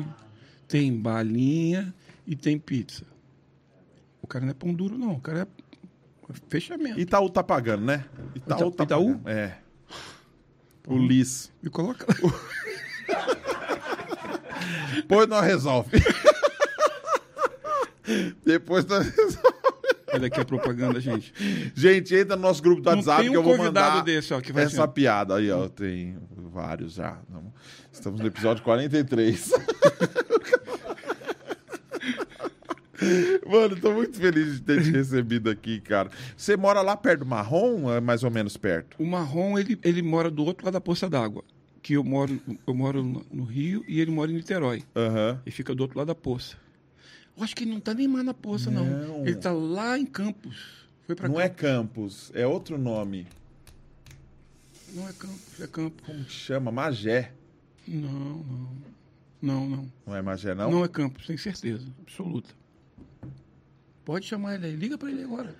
[0.68, 1.92] tem balinha
[2.26, 3.04] e tem pizza.
[4.22, 5.14] O cara não é pão duro, não.
[5.14, 5.46] O cara é
[6.48, 7.00] fechamento.
[7.00, 8.04] Itaú tá pagando, né?
[8.34, 9.06] Itaú Ita- tá Itaú?
[9.16, 9.28] pagando.
[9.28, 9.58] É.
[10.86, 11.52] O Liz.
[11.60, 12.06] Me coloca.
[14.94, 15.90] Depois nós resolve.
[18.44, 19.49] Depois nós resolve.
[20.12, 21.32] Olha aqui a propaganda, gente.
[21.74, 24.40] Gente, entra no nosso grupo do Não WhatsApp um que eu vou mandar desse, ó,
[24.40, 24.86] que vai essa assim, ó.
[24.86, 25.36] piada.
[25.36, 27.18] Aí, ó, tem vários já.
[27.92, 29.52] Estamos no episódio 43.
[33.46, 36.10] Mano, tô muito feliz de ter te recebido aqui, cara.
[36.36, 38.96] Você mora lá perto do Marrom, é mais ou menos perto?
[38.98, 41.42] O marrom, ele, ele mora do outro lado da poça d'água.
[41.82, 44.84] Que eu moro, eu moro no- Rio e ele mora em Niterói.
[44.94, 45.40] Aham.
[45.46, 46.56] Ele fica do outro lado da poça.
[47.40, 48.84] Eu acho que ele não tá nem mais na poça, não.
[48.84, 49.26] Não.
[49.26, 50.86] Ele tá lá em Campos.
[51.06, 51.44] Foi pra Não cá.
[51.44, 53.26] é Campos, é outro nome.
[54.92, 56.06] Não é Campos, é Campos.
[56.06, 56.70] Como que chama?
[56.70, 57.32] Magé.
[57.88, 58.70] Não, não.
[59.40, 59.92] Não, não.
[60.06, 60.70] Não é Magé, não?
[60.70, 62.50] Não, é Campos, tenho certeza, absoluta.
[64.04, 64.76] Pode chamar ele aí.
[64.76, 65.54] Liga pra ele agora.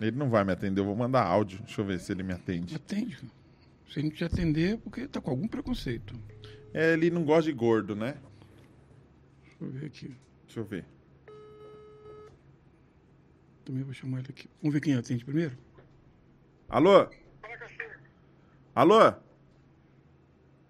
[0.00, 1.58] Ele não vai me atender, eu vou mandar áudio.
[1.58, 2.74] Deixa eu ver se ele me atende.
[2.74, 3.18] Atende.
[3.92, 6.14] Se ele não te atender, é porque tá com algum preconceito.
[6.72, 8.16] É, ele não gosta de gordo, né?
[9.44, 10.14] Deixa eu ver aqui.
[10.56, 10.86] Deixa eu ver.
[13.62, 14.48] Também vou chamar ele aqui.
[14.62, 15.54] Vamos ver quem atende primeiro?
[16.66, 17.10] Alô?
[18.74, 19.12] Alô?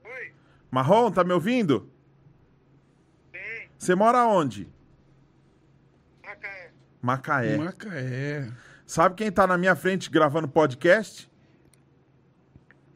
[0.04, 0.34] Oi,
[0.72, 1.88] Marrom, tá me ouvindo?
[3.32, 4.68] sim, Você mora onde?
[6.20, 6.72] Macaé.
[7.00, 7.56] Macaé.
[7.56, 8.52] Macaé.
[8.84, 11.30] Sabe quem tá na minha frente gravando podcast?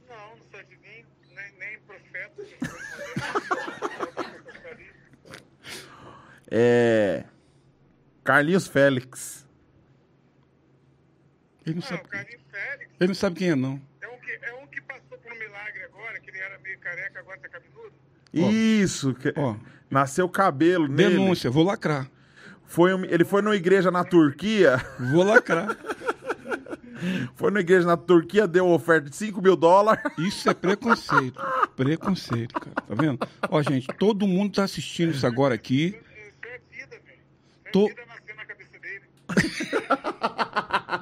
[0.09, 2.43] Não, não sou adivinho, nem, nem profeta.
[2.43, 3.61] nem profeta.
[6.51, 7.24] É.
[8.24, 9.46] Carlinhos Félix.
[11.66, 13.80] Ele não, Ah, sabe, o Carlinhos Félix ele não sabe quem é, não.
[14.01, 16.78] é um, que, é um que passou por um milagre agora, que ele era meio
[16.78, 17.92] careca, agora tá cabeludo.
[18.32, 19.14] Isso.
[19.14, 19.57] que- Ó,
[19.90, 21.11] Nasceu cabelo nele.
[21.16, 22.11] denúncia, vou lacrar.
[22.66, 24.76] Foi, um- ele foi numa igreja na Turquia.
[25.12, 25.76] Vou lacrar.
[27.34, 30.03] Foi numa igreja na Turquia, deu oferta de 5 mil dólares.
[30.18, 31.40] Isso é preconceito.
[31.74, 32.74] Preconceito, cara.
[32.74, 33.18] Tá vendo?
[33.48, 35.86] Ó, gente, todo mundo tá assistindo isso agora aqui.
[35.86, 35.96] Isso
[36.46, 37.18] é vida, velho.
[37.78, 39.04] É dele.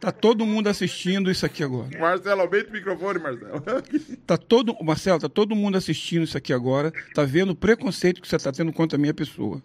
[0.00, 1.88] Tá todo mundo assistindo isso aqui agora.
[1.98, 3.62] Marcelo, aumenta o microfone, Marcelo.
[4.26, 6.92] Tá todo, Marcelo, tá todo mundo assistindo isso aqui agora.
[7.14, 9.62] Tá vendo o preconceito que você tá tendo contra a minha pessoa.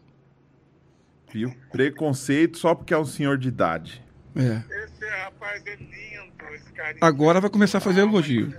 [1.32, 1.56] Viu?
[1.72, 4.04] Preconceito só porque é um senhor de idade.
[4.36, 4.62] É.
[4.84, 7.00] Esse rapaz é lindo, esse carinha.
[7.02, 8.54] Agora vai começar a fazer elogio.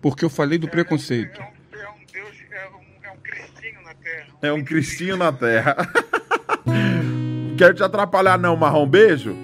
[0.00, 1.40] Porque eu falei do preconceito.
[1.40, 4.26] É um, é um Deus, é um, é um cristinho na terra.
[4.42, 5.76] É um cristinho na terra.
[7.58, 8.86] Quero te atrapalhar, não, Marrom.
[8.86, 9.34] Beijo.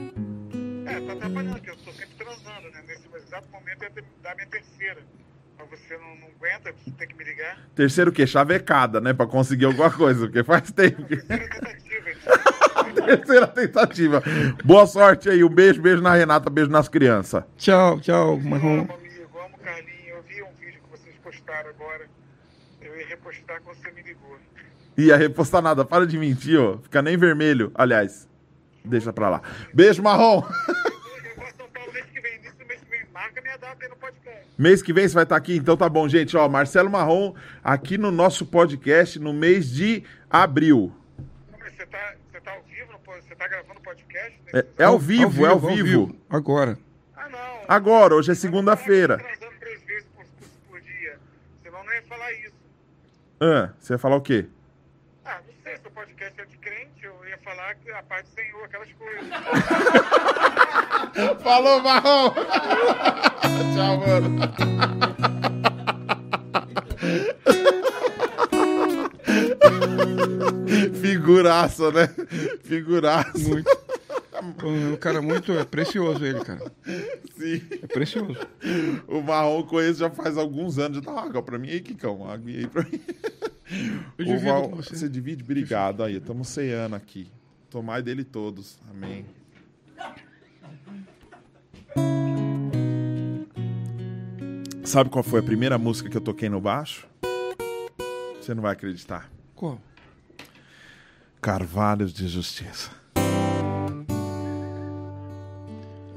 [0.87, 2.83] É, tá atrapalhando, porque eu tô sempre transando, né?
[2.87, 3.91] Nesse exato momento é
[4.23, 4.99] da minha terceira.
[5.59, 7.59] Mas você não, não aguenta, você tem que me ligar.
[7.75, 8.27] Terceiro o quê?
[8.27, 9.13] Chavecada, né?
[9.13, 11.05] Pra conseguir alguma coisa, porque faz tempo.
[11.05, 12.11] que- Terceira tentativa.
[13.07, 14.23] Terceira tentativa.
[14.65, 15.45] Boa sorte aí.
[15.45, 17.45] Um beijo, beijo na Renata, beijo nas crianças.
[17.57, 18.81] Tchau, tchau, Marrom.
[18.81, 20.09] Amo, amigo, amo Carlinho.
[20.17, 22.07] Eu vi um vídeo que vocês postaram agora.
[22.81, 24.37] Eu ia repostar quando você me ligou.
[24.97, 25.85] Ia repostar nada.
[25.85, 26.79] Para de mentir, ó.
[26.79, 27.71] Fica nem vermelho.
[27.75, 28.29] Aliás,
[28.85, 29.43] deixa pra lá.
[29.73, 30.43] Beijo, Marrom.
[30.43, 33.01] Eu vou a São Paulo mês que vem, início do mês que vem.
[33.13, 34.47] Marca minha data aí no podcast.
[34.59, 36.37] Mês que vem você vai estar aqui, então tá bom, gente.
[36.37, 40.93] Ó, Marcelo Marrom aqui no nosso podcast no mês de abril.
[41.51, 43.01] Você tá, você tá ao vivo?
[43.07, 44.39] Você tá gravando podcast?
[44.53, 46.15] É, é ao vivo, é ao vivo.
[46.29, 46.79] Agora.
[47.17, 47.65] Ah, não.
[47.69, 49.19] Agora, hoje é segunda-feira.
[49.19, 50.25] tava transando três vezes por,
[50.69, 51.19] por, dia.
[51.63, 52.55] Senão não ia falar isso.
[53.41, 54.47] Ah, você vai falar o quê?
[55.25, 58.35] Ah, não sei, seu podcast é de crente, eu ia falar que a paz do
[58.35, 59.25] Senhor, aquelas coisas.
[61.43, 62.35] Falou, Marrom!
[63.75, 64.39] Tchau, mano.
[71.01, 72.09] Figuraça, né?
[72.63, 73.39] Figuraça.
[73.39, 73.81] Muito.
[74.63, 75.53] Um cara muito.
[75.53, 76.71] É precioso ele, cara.
[77.39, 77.63] Sim.
[77.83, 78.37] É precioso.
[79.09, 80.99] O Marrom eu conheço já faz alguns anos.
[80.99, 82.29] Já dá água pra mim aí, Kikão.
[82.29, 83.01] Água aí pra mim.
[84.19, 84.97] Eu Val- você.
[84.97, 85.43] você divide?
[85.43, 86.03] Obrigado.
[86.03, 87.31] Aí, estamos ceando aqui.
[87.71, 88.79] Tomai dele todos.
[88.91, 89.25] Amém.
[94.85, 97.07] Sabe qual foi a primeira música que eu toquei no baixo?
[98.41, 99.31] Você não vai acreditar.
[99.55, 99.81] Qual?
[101.41, 102.91] Carvalhos de Justiça.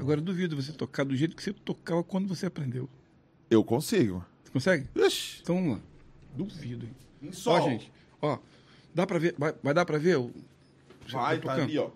[0.00, 2.88] Agora eu duvido você tocar do jeito que você tocava quando você aprendeu.
[3.50, 4.24] Eu consigo.
[4.42, 4.88] Você consegue?
[4.94, 5.40] Ixi.
[5.42, 5.80] Então vamos lá.
[6.36, 6.92] Duvido, hein?
[7.24, 7.70] Em Ó, sol.
[7.70, 7.90] gente.
[8.20, 8.38] Ó,
[8.94, 9.34] dá pra ver.
[9.38, 10.18] Vai, vai dar pra ver?
[11.10, 11.62] Vai, tá tocando?
[11.62, 11.88] ali, ó.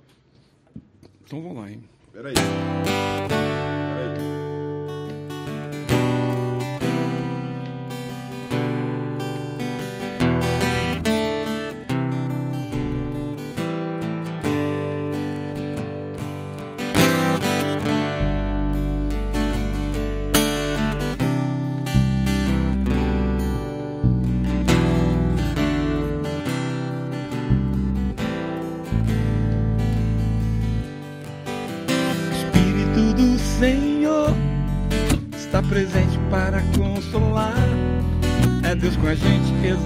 [1.24, 1.84] Então vamos lá, hein?
[2.12, 2.34] Peraí.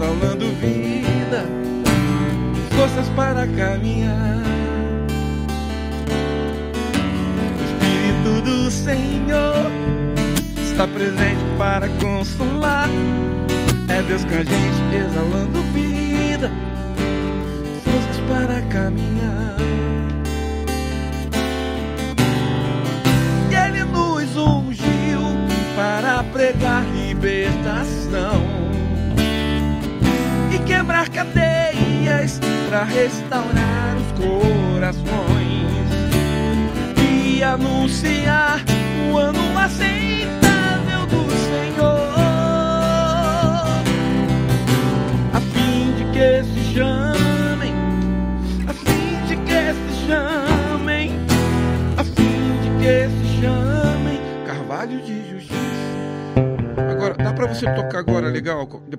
[0.02, 0.31] Gente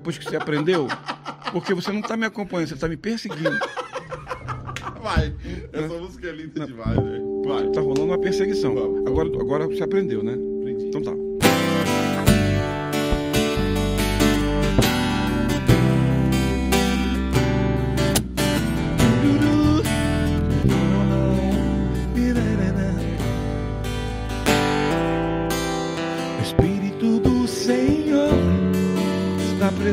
[0.04, 0.86] depois que você aprendeu?
[1.50, 3.58] Porque você não tá me acompanhando, você tá me perseguindo.
[5.02, 5.34] Vai.
[5.72, 7.42] Essa música é linda demais, velho.
[7.46, 7.70] Vai.
[7.70, 8.72] Tá rolando uma perseguição.
[9.06, 10.36] Agora, agora você aprendeu, né?
[10.82, 11.33] Então tá.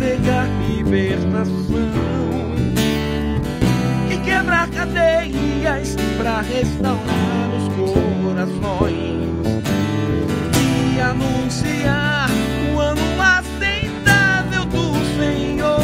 [0.00, 1.52] Pregar libertação.
[4.10, 9.20] E quebrar cadeias para restaurar os corações.
[10.96, 12.30] E anunciar
[12.74, 15.80] o ano aceitável do Senhor,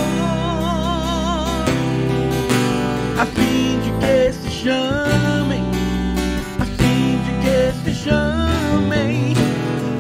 [3.21, 5.65] a fim de que se chamem,
[6.59, 9.35] a fim de que se chamem,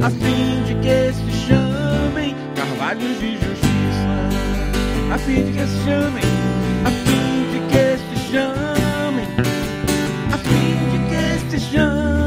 [0.02, 3.65] a fim de que se chamem Carvalhos de Justiça,
[5.12, 6.24] a fim de que se chamem,
[6.84, 9.28] a fim de que se chamem,
[10.32, 12.25] a fim de que se chamem,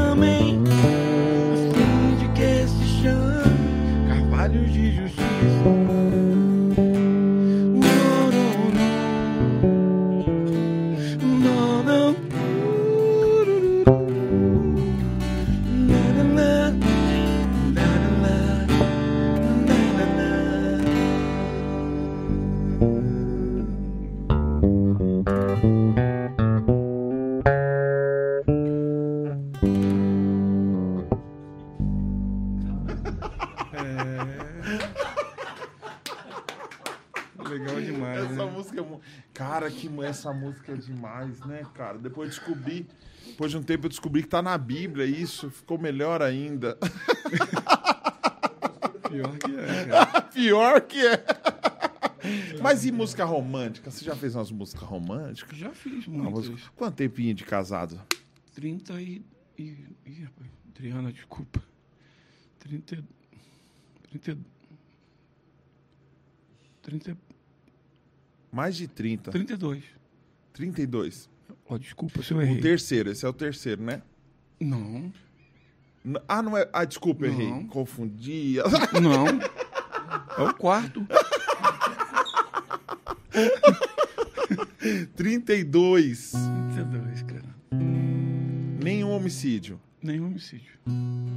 [40.10, 41.98] essa música é demais, né, cara?
[41.98, 42.86] Depois eu descobri,
[43.26, 46.76] depois de um tempo eu descobri que tá na Bíblia isso, ficou melhor ainda.
[49.08, 50.20] Pior que é, cara.
[50.22, 51.24] Pior que é.
[52.62, 53.90] Mas e música romântica?
[53.90, 55.56] Você já fez umas músicas românticas?
[55.58, 56.48] Já fiz muitas.
[56.48, 58.00] música- Quanto tempinho de casado?
[58.54, 59.24] 30 e.
[59.58, 59.62] e
[60.06, 60.50] ih, rapaz.
[60.68, 61.62] Adriana, desculpa.
[62.60, 63.02] 30.
[64.10, 64.38] 30.
[66.82, 67.16] 30.
[68.52, 69.30] Mais de 30.
[69.30, 69.84] 32.
[70.52, 71.28] 32.
[71.68, 72.60] Ó, desculpa se eu O errei.
[72.60, 74.02] terceiro, esse é o terceiro, né?
[74.60, 75.12] Não.
[76.04, 76.68] N- Ah, não é.
[76.72, 77.32] Ah, desculpa, Não.
[77.32, 77.64] errei.
[77.66, 78.56] Confundi.
[79.00, 79.26] Não.
[80.38, 81.06] É o quarto.
[85.16, 86.32] 32.
[86.74, 87.44] 32, cara.
[88.82, 89.80] Nenhum homicídio.
[90.02, 90.72] Nenhum homicídio.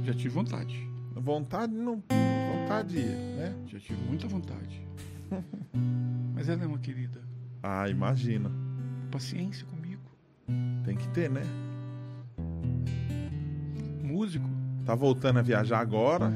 [0.04, 0.88] Já tive vontade.
[1.14, 2.02] Vontade não.
[2.60, 3.54] Vontade, né?
[3.68, 4.82] Já tive muita vontade.
[6.34, 7.22] Mas ela é uma querida.
[7.62, 8.50] Ah, imagina.
[9.14, 10.02] Paciência comigo.
[10.84, 11.42] Tem que ter, né?
[14.02, 14.44] Músico.
[14.84, 16.32] Tá voltando a viajar agora.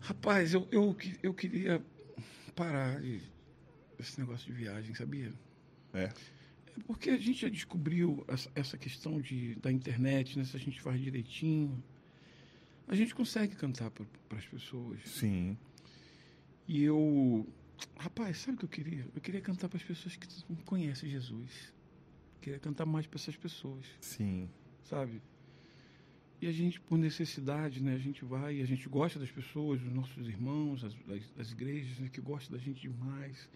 [0.00, 1.84] Rapaz, eu, eu, eu queria
[2.54, 3.20] parar de-
[3.98, 5.34] esse negócio de viagem, sabia?
[5.92, 6.04] É.
[6.04, 6.12] É
[6.86, 10.46] porque a gente já descobriu essa, essa questão de, da internet, né?
[10.46, 11.84] Se a gente faz direitinho,
[12.88, 14.06] a gente consegue cantar para
[14.38, 14.98] as pessoas.
[15.04, 15.58] Sim.
[16.66, 17.46] E eu.
[17.98, 19.06] Rapaz, sabe o que eu queria?
[19.14, 21.72] Eu queria cantar para as pessoas que não conhecem Jesus.
[22.40, 24.48] Queria cantar mais para essas pessoas, Sim.
[24.84, 25.20] sabe?
[26.40, 27.94] E a gente, por necessidade, né?
[27.94, 31.50] A gente vai e a gente gosta das pessoas, dos nossos irmãos, as, das, das
[31.50, 33.48] igrejas, né, que gostam da gente demais,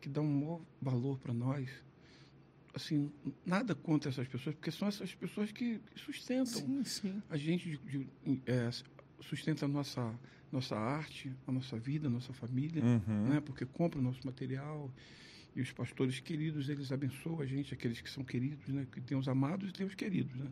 [0.00, 1.68] que dão um maior valor para nós.
[2.74, 3.10] Assim,
[3.46, 7.22] nada contra essas pessoas, porque são essas pessoas que sustentam Sim, sim.
[7.30, 8.68] a gente de- de- é,
[9.20, 10.12] sustenta a nossa,
[10.52, 13.28] nossa arte, a nossa vida, a nossa família, Uhum.
[13.28, 13.40] né?
[13.40, 14.90] porque compra o nosso material
[15.56, 18.86] E os pastores queridos, eles abençoam a gente, aqueles que são queridos, né?
[18.92, 20.46] Que tem os amados e tem os queridos, né?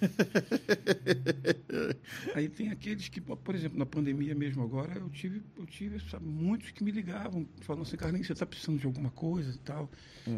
[2.34, 6.24] Aí tem aqueles que, por exemplo, na pandemia mesmo agora, eu tive, eu tive sabe,
[6.26, 9.90] muitos que me ligavam, falando assim, Carlinhos, você está precisando de alguma coisa e tal.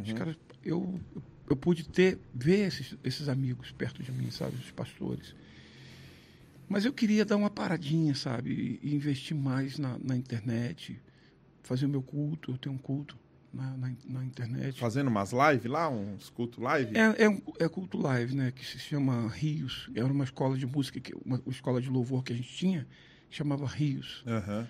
[0.04, 4.56] Os caras, eu, eu, eu pude ter, ver esses, esses amigos perto de mim, sabe?
[4.56, 5.34] Os pastores.
[6.68, 8.78] Mas eu queria dar uma paradinha, sabe?
[8.82, 11.00] E, e investir mais na, na internet,
[11.62, 13.16] fazer o meu culto, eu tenho um culto
[13.52, 14.78] na, na, na internet.
[14.78, 16.96] Fazendo umas lives lá, uns culto live?
[16.96, 18.52] É, é, um, é culto live, né?
[18.52, 19.88] Que se chama Rios.
[19.94, 22.86] Era uma escola de música, que, uma, uma escola de louvor que a gente tinha,
[23.30, 24.22] que chamava Rios.
[24.26, 24.68] Aham.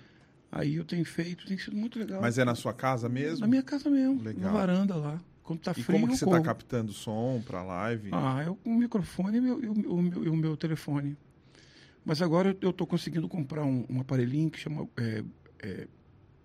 [0.51, 2.23] Aí eu tenho feito, tem sido muito legal.
[2.23, 3.41] Mas é na sua casa mesmo?
[3.41, 4.51] Na minha casa mesmo, Legal.
[4.51, 5.21] na varanda lá.
[5.43, 6.39] Quando tá E frio, como que você corro.
[6.39, 8.09] tá captando som pra live?
[8.13, 11.17] Ah, eu com o microfone e, meu, e o, meu, e o meu telefone.
[12.09, 15.23] Mas agora eu estou conseguindo comprar um, um aparelhinho que chama é,
[15.59, 15.87] é,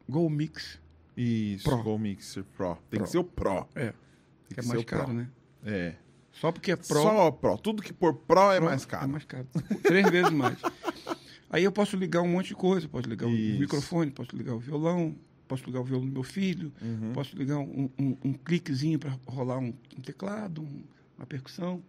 [0.10, 0.78] Go Mix.
[1.16, 1.82] Isso, Pro.
[1.82, 2.76] Go Mixer Pro.
[2.90, 3.04] Tem Pro.
[3.06, 3.66] que ser o Pro.
[3.74, 3.94] É,
[4.50, 4.98] Tem que é mais o Pro.
[4.98, 5.30] caro, né?
[5.66, 5.96] É.
[6.34, 6.86] Só porque é Pro.
[7.02, 7.58] Só Pro.
[7.58, 9.06] Tudo que por Pro é Pro mais caro.
[9.06, 9.48] É mais caro.
[9.84, 10.58] Três vezes mais.
[11.50, 12.90] Aí eu posso ligar um monte de coisa.
[12.90, 13.56] Posso ligar Isso.
[13.56, 15.16] o microfone, posso ligar o violão,
[15.48, 17.14] posso ligar o violão do meu filho, Uhum.
[17.14, 20.84] posso ligar um, um, um cliquezinho para rolar um, um teclado, um-
[21.18, 21.82] uma percussão,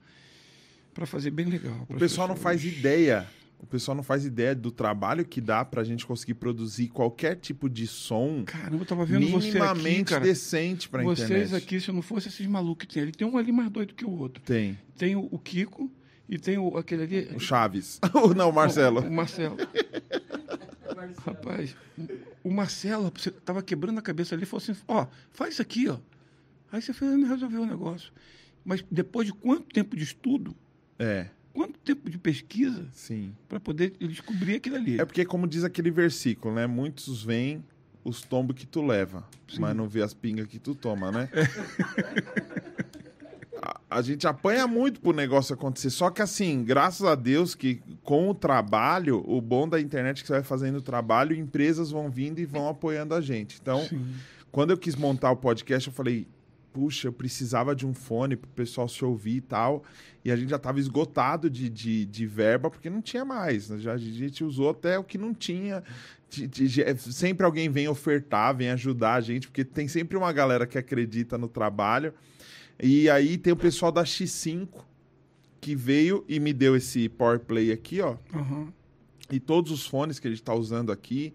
[0.93, 1.87] para fazer bem legal.
[1.89, 3.27] O pessoal não faz ideia.
[3.65, 7.67] O pessoal não faz ideia do trabalho que dá pra gente conseguir produzir qualquer tipo
[7.67, 10.23] de som Caramba, eu tava vendo você aqui, minimamente cara.
[10.23, 11.55] decente pra Vocês internet.
[11.57, 14.05] aqui, se não fosse esses malucos que tem ali, tem um ali mais doido que
[14.05, 14.43] o outro.
[14.45, 14.79] Tem.
[14.99, 15.91] Tem o, o Kiko
[16.29, 17.35] e tem o, aquele ali.
[17.35, 17.99] O Chaves.
[18.37, 19.01] não, o Marcelo.
[19.01, 19.57] O, o Marcelo.
[21.25, 21.75] Rapaz,
[22.43, 25.89] o Marcelo, você tava quebrando a cabeça ali e falou assim: ó, faz isso aqui,
[25.89, 25.97] ó.
[26.71, 28.13] Aí você e resolveu o negócio.
[28.63, 30.55] Mas depois de quanto tempo de estudo,
[30.99, 31.29] É,
[31.85, 33.33] tempo de pesquisa sim.
[33.49, 35.01] para poder descobrir aquilo ali?
[35.01, 36.67] É porque, como diz aquele versículo, né?
[36.67, 37.65] Muitos vêm
[38.05, 39.25] os tombos que tu leva,
[39.59, 41.29] mas não vê as pingas que tu toma, né?
[43.63, 45.91] a, a gente apanha muito pro negócio acontecer.
[45.91, 50.21] Só que, assim, graças a Deus que com o trabalho, o bom da internet é
[50.21, 53.59] que você vai fazendo o trabalho, empresas vão vindo e vão apoiando a gente.
[53.61, 54.05] Então, Sim.
[54.53, 56.29] quando eu quis montar o podcast, eu falei,
[56.75, 59.83] puxa, eu precisava de um fone pro pessoal se ouvir e tal.
[60.25, 63.71] E a gente já estava esgotado de, de, de verba, porque não tinha mais.
[63.71, 63.79] né?
[63.79, 65.83] Já, a gente usou até o que não tinha.
[66.29, 70.33] De- de- é, sempre alguém vem ofertar, vem ajudar a gente, porque tem sempre uma
[70.33, 72.13] galera que acredita no trabalho.
[72.83, 74.69] E aí tem o pessoal da X5
[75.61, 78.73] que veio e me deu esse Power Play aqui, ó Aham.
[79.31, 81.33] e todos os fones que a gente está usando aqui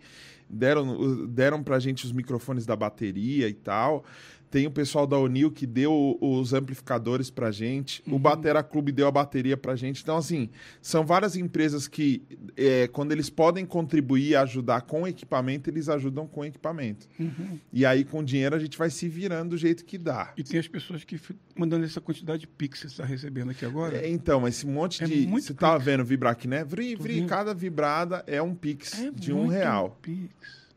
[0.49, 4.03] deram, deram para a gente os microfones da bateria e tal.
[4.49, 8.01] Tem o pessoal da Unil que deu os amplificadores pra gente.
[8.07, 10.01] O Batera Clube deu a bateria pra gente.
[10.01, 10.49] Então, assim,
[10.81, 12.23] são várias empresas que,
[12.57, 17.07] é, quando eles podem contribuir e ajudar com equipamento, eles ajudam com equipamento.
[17.19, 17.59] Uhum.
[17.71, 20.33] E aí, com dinheiro, a gente vai se virando do jeito que dá.
[20.35, 23.51] E tem as pessoas que ficam mandando essa quantidade de pix que você está recebendo
[23.51, 23.97] aqui agora.
[23.97, 25.25] É, então, esse monte É de.
[25.27, 25.83] Você Pix.
[25.83, 26.63] vendo vibrar aqui, né?
[26.63, 29.97] Vri, vri, cada vibrada é um Pix É de um real.
[30.01, 30.68] Pix.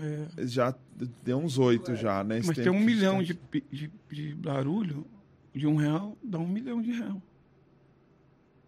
[0.00, 0.46] É.
[0.46, 0.74] Já
[1.22, 2.40] deu uns oito já, né?
[2.44, 5.06] Mas tem um milhão está- de, de, de barulho
[5.54, 7.20] de um real, dá um milhão de real.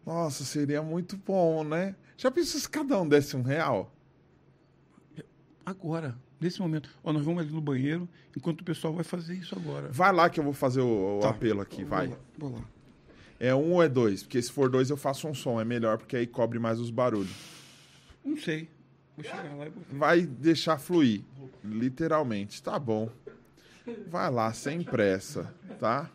[0.05, 1.95] Nossa, seria muito bom, né?
[2.17, 3.95] Já pensou se cada um desse um real?
[5.65, 6.91] Agora, nesse momento.
[7.05, 9.89] Ó, nós vamos ali no banheiro, enquanto o pessoal vai fazer isso agora.
[9.93, 11.31] Vai lá que eu vou fazer o, o Tá.
[11.31, 12.09] apelo aqui, vai.
[12.09, 12.65] Vou lá, vou lá.
[13.39, 14.23] É um ou é dois?
[14.23, 16.91] Porque se for dois eu faço um som, é melhor, porque aí cobre mais os
[16.91, 17.33] barulhos.
[18.25, 18.69] Não sei.
[19.91, 21.23] Vai deixar fluir,
[21.65, 22.63] literalmente.
[22.63, 23.11] Tá bom.
[24.09, 26.11] Vai lá, sem pressa, tá?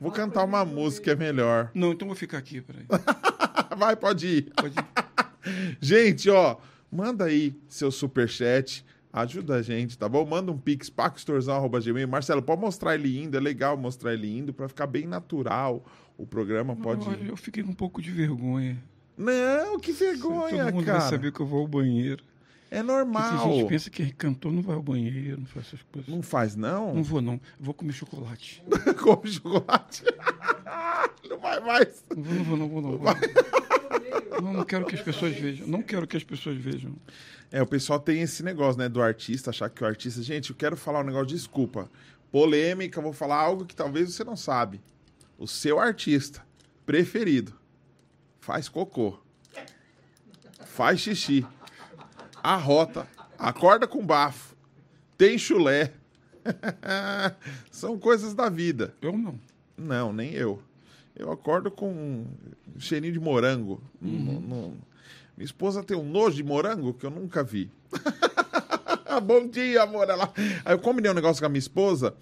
[0.00, 1.70] Vou cantar uma música, é melhor.
[1.74, 2.86] Não, então vou ficar aqui, peraí.
[3.76, 4.52] Vai, pode ir.
[4.54, 5.76] Pode ir.
[5.80, 6.56] Gente, ó,
[6.90, 8.84] manda aí seu superchat.
[9.12, 10.24] Ajuda a gente, tá bom?
[10.24, 12.06] Manda um pix, pacostorzão.gmail.
[12.06, 13.36] Marcelo, pode mostrar ele indo.
[13.36, 15.84] É legal mostrar ele indo pra ficar bem natural
[16.16, 16.76] o programa.
[16.76, 17.28] Pode Olha, ir.
[17.28, 18.80] eu fiquei com um pouco de vergonha.
[19.20, 21.00] Não, que vergonha, Todo mundo cara.
[21.00, 22.24] vai saber que eu vou ao banheiro.
[22.70, 23.52] É Porque tem normal.
[23.52, 26.08] gente pensa que cantor não vai ao banheiro, não faz essas coisas.
[26.08, 27.02] Não faz, Não não?
[27.02, 27.34] vou, não.
[27.34, 28.62] Eu vou comer chocolate.
[29.02, 30.04] Come chocolate.
[31.28, 32.02] não vai mais.
[32.16, 34.40] Não vou, não vou, não vou, não vou.
[34.40, 35.66] Não, não quero que as pessoas vejam.
[35.66, 36.92] Não quero que as pessoas vejam.
[37.52, 40.22] É, o pessoal tem esse negócio, né, do artista, achar que o artista.
[40.22, 41.90] Gente, eu quero falar um negócio, desculpa.
[42.32, 44.80] Polêmica, vou falar algo que talvez você não sabe.
[45.36, 46.42] O seu artista
[46.86, 47.59] preferido
[48.50, 49.16] faz cocô,
[50.66, 51.46] faz xixi,
[52.42, 53.06] arrota,
[53.38, 54.56] acorda com bafo,
[55.16, 55.92] tem chulé.
[57.70, 58.92] São coisas da vida.
[59.00, 59.38] Eu não.
[59.78, 60.60] Não, nem eu.
[61.14, 62.26] Eu acordo com um
[62.80, 63.80] cheirinho de morango.
[64.00, 64.74] Não- não-
[65.36, 67.70] Minha esposa tem um nojo de morango que eu nunca vi.
[69.22, 70.10] Bom dia, amor.
[70.10, 70.32] Ela...
[70.64, 72.16] Aí eu combinei um negócio com a minha esposa,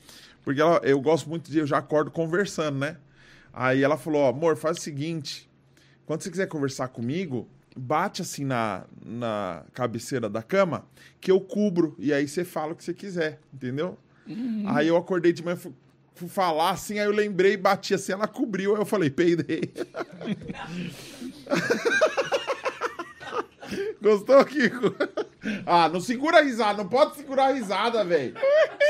[0.45, 1.59] porque ela, eu gosto muito de.
[1.59, 2.99] Eu já acordo conversando, né?
[3.51, 5.48] Aí ela falou: amor, faz o seguinte.
[6.09, 10.87] Quando você quiser conversar comigo, bate assim na, na cabeceira da cama,
[11.21, 11.95] que eu cubro.
[11.99, 13.99] E aí você fala o que você quiser, entendeu?
[14.69, 15.71] Aí eu acordei de manhã, fui,
[16.15, 19.71] fui falar assim, aí eu lembrei, bati assim, ela cobriu, aí eu falei, peidei.
[24.01, 24.95] Gostou, Kiko?
[25.67, 28.33] Ah, não segura a risada, não pode segurar a risada, velho.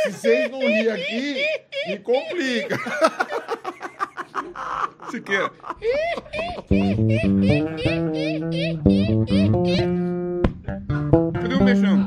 [0.04, 1.44] Se vocês não rirem aqui,
[1.88, 2.78] me complica.
[5.10, 5.50] Siqueira.
[11.40, 12.06] Cadê o mexão?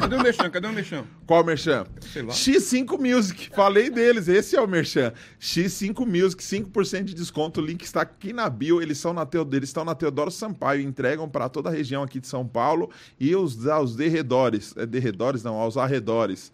[0.00, 0.50] Cadê o mexão?
[0.50, 1.06] Cadê o mexão?
[1.26, 1.86] Qual o Merchan?
[2.00, 2.32] Sei lá.
[2.32, 5.12] X5 Music, falei deles, esse é o Merchan.
[5.40, 9.48] X5 Music, 5% de desconto, o link está aqui na bio, eles, são na Teo,
[9.52, 13.36] eles estão na Teodoro Sampaio, entregam para toda a região aqui de São Paulo e
[13.36, 16.52] os, aos derredores, é derredores não, aos arredores.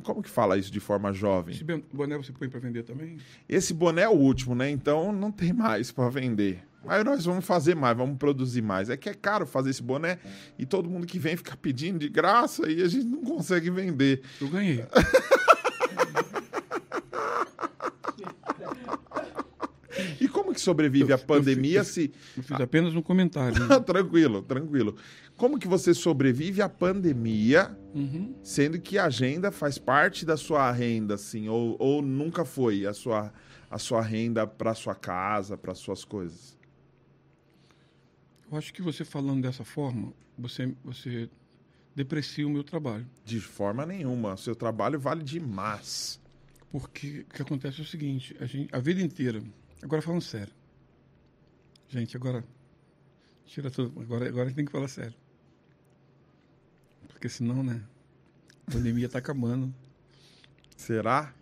[0.00, 1.54] Como que fala isso de forma jovem?
[1.54, 3.18] Esse boné você põe pra vender também?
[3.48, 4.70] Esse boné é o último, né?
[4.70, 6.62] Então não tem mais para vender.
[6.88, 8.90] Aí nós vamos fazer mais, vamos produzir mais.
[8.90, 10.18] É que é caro fazer esse boné
[10.58, 14.22] e todo mundo que vem fica pedindo de graça e a gente não consegue vender.
[14.40, 14.84] Eu ganhei.
[20.20, 23.58] E como que sobrevive Eu- a pandemia eu se Eu fiz apenas um comentário.
[23.66, 23.78] né?
[23.80, 24.96] tranquilo, tranquilo.
[25.36, 28.34] Como que você sobrevive à pandemia, Uhum.
[28.42, 32.94] sendo que a agenda faz parte da sua renda, assim, ou, ou nunca foi a
[32.94, 33.32] sua,
[33.70, 36.56] a sua renda para sua casa, para suas coisas?
[38.50, 41.28] Eu acho que você falando dessa forma, você, você
[41.94, 43.06] deprecia o meu trabalho.
[43.24, 44.36] De forma nenhuma.
[44.36, 46.20] Seu trabalho vale demais.
[46.70, 49.42] Porque o que acontece é o seguinte, a, gente, a vida inteira,
[49.82, 50.52] agora falando sério.
[51.88, 52.44] Gente, agora.
[53.46, 54.00] Tira tudo.
[54.00, 55.14] Agora, agora a gente tem que falar sério.
[57.08, 57.82] Porque senão, né?
[58.66, 59.72] A pandemia tá acabando.
[60.76, 61.34] Será?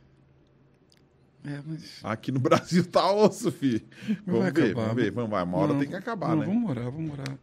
[1.44, 2.00] É, mas.
[2.02, 3.82] Aqui no Brasil tá osso, filho.
[4.26, 4.82] Vamos vai ver, acabar.
[4.82, 5.10] vamos ver.
[5.10, 5.44] Vamos, vai.
[5.44, 6.46] Uma hora Não, tem que acabar, não, né?
[6.46, 7.38] Vamos orar, vamos orar.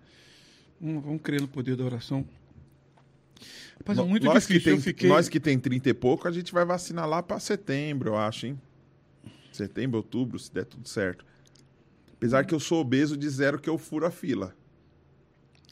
[0.80, 2.28] Vamos, vamos crer no poder da oração.
[3.80, 4.60] Rapaz, é muito nós difícil.
[4.60, 5.10] Que tem, fiquei.
[5.10, 8.48] Nós que tem 30 e pouco, a gente vai vacinar lá para setembro, eu acho,
[8.48, 8.62] hein?
[9.58, 11.26] Setembro, outubro, se der tudo certo.
[12.14, 14.56] Apesar que eu sou obeso, disseram que eu furo a fila.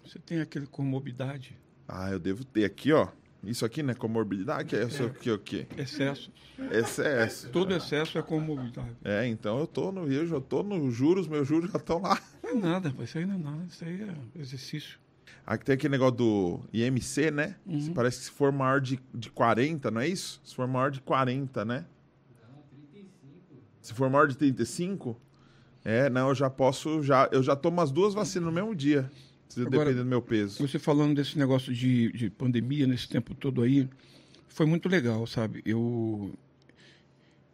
[0.05, 1.57] Você tem aquele comorbidade,
[1.87, 3.09] Ah, eu devo ter aqui, ó.
[3.43, 4.69] Isso aqui não é comorbidade?
[4.69, 5.67] Que é isso aqui, o quê?
[5.77, 6.31] excesso.
[6.71, 7.49] Excesso.
[7.49, 8.95] Todo excesso é comorbidade.
[9.03, 12.19] É, então eu tô no eu já tô nos juros, meus juros já estão lá.
[12.43, 13.65] Não é nada, isso aí não é nada.
[13.69, 14.99] Isso aí é exercício.
[15.45, 17.55] Aqui tem aquele negócio do IMC, né?
[17.67, 17.93] Uhum.
[17.93, 20.41] Parece que se for maior de, de 40, não é isso?
[20.43, 21.85] Se for maior de 40, né?
[23.85, 25.15] Se for maior de 35,
[25.83, 29.11] é, não, eu já posso, já, eu já tomo as duas vacinas no mesmo dia,
[29.55, 30.67] dependendo do meu peso.
[30.67, 33.87] Você falando desse negócio de, de pandemia nesse tempo todo aí,
[34.47, 35.61] foi muito legal, sabe?
[35.63, 36.33] Eu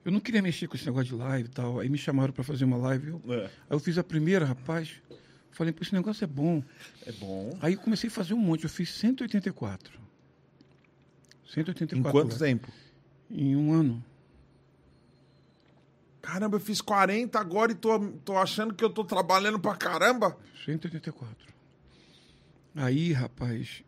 [0.05, 1.81] eu não queria mexer com esse negócio de live e tal.
[1.81, 3.09] Aí me chamaram para fazer uma live.
[3.09, 4.89] Eu, É, aí eu fiz a primeira, rapaz.
[5.51, 6.63] Falei, pô, esse negócio é bom.
[7.05, 7.57] é bom.
[7.61, 8.63] Aí eu comecei a fazer um monte.
[8.63, 9.99] Eu fiz 184.
[11.53, 11.99] 184.
[11.99, 12.71] Em quanto tempo?
[13.29, 14.01] Em um ano.
[16.22, 20.38] Caramba, eu fiz 40 agora e tô, tô achando que eu tô trabalhando pra caramba.
[20.64, 21.52] 184.
[22.76, 23.84] Aí, rapaz,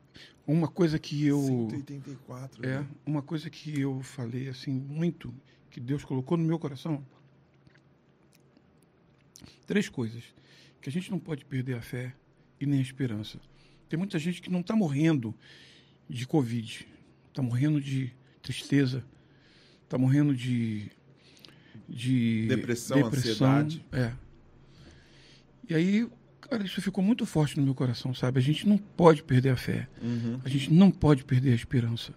[0.46, 1.40] uma coisa que eu.
[1.70, 2.66] 184.
[2.66, 2.88] É, né?
[3.06, 5.34] uma coisa que eu falei assim muito,
[5.70, 7.06] que Deus colocou no meu coração.
[9.66, 10.24] Três coisas.
[10.82, 12.14] Que a gente não pode perder a fé
[12.60, 13.40] e nem a esperança.
[13.88, 15.34] Tem muita gente que não está morrendo
[16.10, 16.88] de Covid,
[17.30, 18.12] está morrendo de
[18.42, 19.06] tristeza,
[19.84, 20.92] está morrendo de,
[21.88, 23.86] de Depressão, ansiedade.
[23.92, 24.12] É.
[25.70, 26.08] E aí,
[26.42, 28.40] cara, isso ficou muito forte no meu coração, sabe?
[28.40, 29.88] A gente não pode perder a fé.
[30.02, 30.40] Uhum.
[30.44, 32.14] A gente não pode perder a esperança.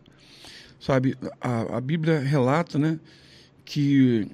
[0.79, 3.01] Sabe, a, a Bíblia relata, né,
[3.65, 4.29] que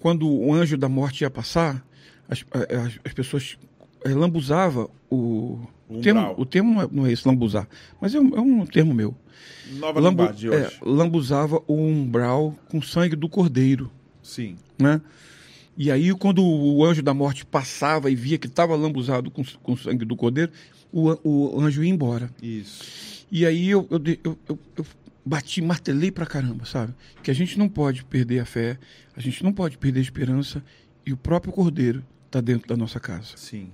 [0.00, 1.84] quando o anjo da morte ia passar,
[2.28, 3.58] as, as, as pessoas
[4.04, 7.68] eh, lambuzava o O termo, o termo não é, não é esse, lambuzar,
[8.00, 9.14] mas é um, é um termo meu.
[9.72, 13.90] Nova Lambu- é, lambuzava o umbral com sangue do cordeiro,
[14.28, 14.56] Sim.
[14.78, 15.00] né?
[15.76, 19.76] E aí, quando o anjo da morte passava e via que estava lambuzado com, com
[19.76, 20.50] sangue do cordeiro,
[20.92, 22.28] o, o anjo ia embora.
[22.42, 23.24] Isso.
[23.30, 24.86] E aí eu, eu, eu, eu, eu
[25.24, 26.94] bati, martelei pra caramba, sabe?
[27.22, 28.78] Que a gente não pode perder a fé,
[29.16, 30.64] a gente não pode perder a esperança
[31.06, 33.36] e o próprio Cordeiro está dentro da nossa casa.
[33.36, 33.70] Sim.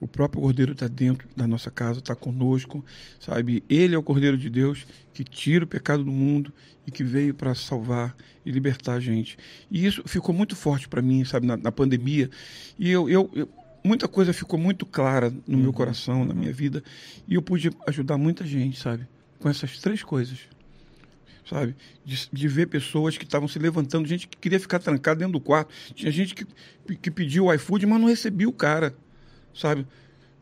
[0.00, 2.84] O próprio Cordeiro está dentro da nossa casa, está conosco,
[3.18, 3.64] sabe?
[3.68, 6.52] Ele é o Cordeiro de Deus que tira o pecado do mundo
[6.86, 8.16] e que veio para salvar
[8.46, 9.36] e libertar a gente.
[9.70, 12.30] E isso ficou muito forte para mim, sabe, na, na pandemia.
[12.78, 13.48] E eu, eu, eu,
[13.82, 15.62] muita coisa ficou muito clara no Uhum.
[15.64, 16.82] meu coração, na minha vida,
[17.26, 19.06] e eu pude ajudar muita gente, sabe?
[19.40, 20.38] Com essas três coisas.
[21.48, 21.74] Sabe?
[22.04, 25.40] De, de ver pessoas que estavam se levantando, gente que queria ficar trancada dentro do
[25.40, 25.72] quarto.
[25.94, 26.46] Tinha gente que,
[26.96, 28.94] que pediu o iFood, mas não recebia o cara,
[29.58, 29.86] sabe?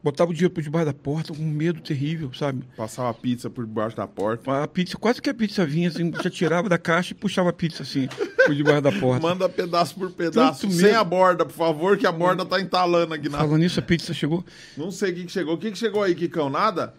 [0.05, 2.63] Botava o dinheiro por debaixo da porta com um medo terrível, sabe?
[2.77, 4.63] Passava pizza por debaixo da porta.
[4.63, 7.53] A pizza, quase que a pizza vinha, assim, já tirava da caixa e puxava a
[7.53, 8.07] pizza, assim,
[8.45, 9.27] por debaixo da porta.
[9.27, 10.61] Manda pedaço por pedaço.
[10.63, 10.99] Tanto Sem medo.
[10.99, 13.39] a borda, por favor, que a borda tá entalando aqui na.
[13.39, 14.45] Falando nisso, a pizza chegou.
[14.77, 15.55] Não sei o que, que chegou.
[15.55, 16.49] O que, que chegou aí, Kikão?
[16.51, 16.95] Nada?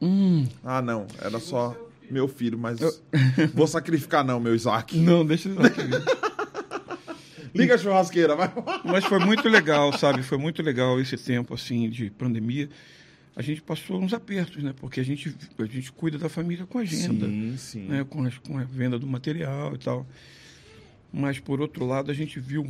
[0.00, 1.06] Hum, Ah, não.
[1.20, 1.76] Era só
[2.08, 2.78] meu filho, mas.
[3.52, 4.96] Vou sacrificar, não, meu Isaac.
[4.96, 5.56] não, deixa eu.
[7.54, 8.52] Liga a churrasqueira, vai.
[8.84, 10.22] Mas foi muito legal, sabe?
[10.22, 12.68] Foi muito legal esse tempo, assim, de pandemia.
[13.34, 14.74] A gente passou uns apertos, né?
[14.78, 17.86] Porque a gente, a gente cuida da família com agenda, Sim, sim.
[17.88, 18.04] né?
[18.08, 20.06] Com, as- com a venda do material e tal.
[21.12, 22.66] Mas, por outro lado, a gente viu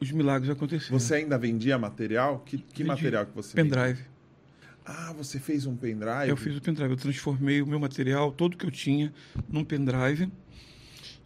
[0.00, 0.98] os milagres acontecendo.
[0.98, 2.40] Você ainda vendia material?
[2.40, 3.76] Que, que Vendi material que você vendia?
[3.76, 4.04] Pendrive.
[4.84, 6.28] Ah, você fez um pendrive?
[6.28, 6.90] Eu fiz o pendrive.
[6.90, 9.12] Eu transformei o meu material, todo que eu tinha,
[9.48, 10.30] num pendrive.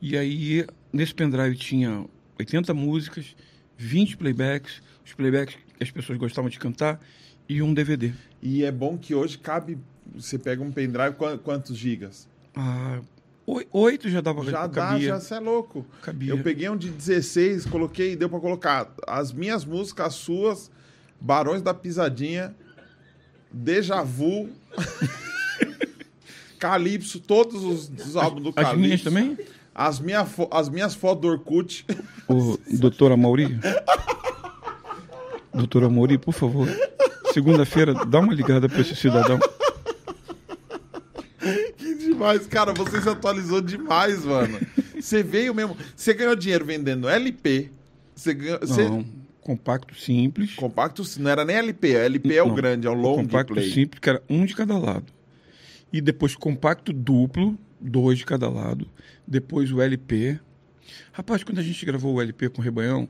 [0.01, 2.05] E aí, nesse pendrive tinha
[2.39, 3.35] 80 músicas,
[3.77, 7.01] 20 playbacks, os playbacks que as pessoas gostavam de cantar,
[7.49, 8.13] e um DVD.
[8.41, 9.79] E é bom que hoje cabe.
[10.15, 12.29] Você pega um pendrive, quan- quantos gigas?
[12.55, 13.01] Ah,
[13.47, 15.09] oi- oito já dava Já dá, cabia.
[15.09, 15.87] já você é louco.
[16.03, 16.31] cabia.
[16.31, 20.71] Eu peguei um de 16, coloquei, deu pra colocar as minhas músicas, as suas,
[21.21, 22.55] Barões da Pisadinha,
[23.53, 24.51] Deja Vu,
[26.59, 28.79] Calypso, todos os, os álbuns do As Calypso.
[28.81, 29.37] minhas também?
[29.75, 31.87] As, minha fo- as minhas fotos do Orkut.
[32.29, 33.59] O doutora Mauri?
[35.53, 36.69] doutora Mauri, por favor.
[37.33, 39.39] Segunda-feira, dá uma ligada para esse cidadão.
[41.77, 44.59] Que demais, cara, você se atualizou demais, mano.
[45.01, 45.77] Você veio mesmo.
[45.97, 47.71] Você ganhou dinheiro vendendo LP.
[48.15, 48.59] Você ganhou.
[48.61, 48.85] Você...
[48.89, 49.05] Não,
[49.41, 50.55] compacto simples.
[50.55, 53.71] Compacto, não era nem LP, LP é o Não, grande, é o long compacto play.
[53.73, 55.07] simples, que era um de cada lado.
[55.93, 58.89] E depois compacto duplo, dois de cada lado.
[59.27, 60.39] Depois o LP.
[61.13, 63.09] Rapaz, quando a gente gravou o LP com o Rebanhão,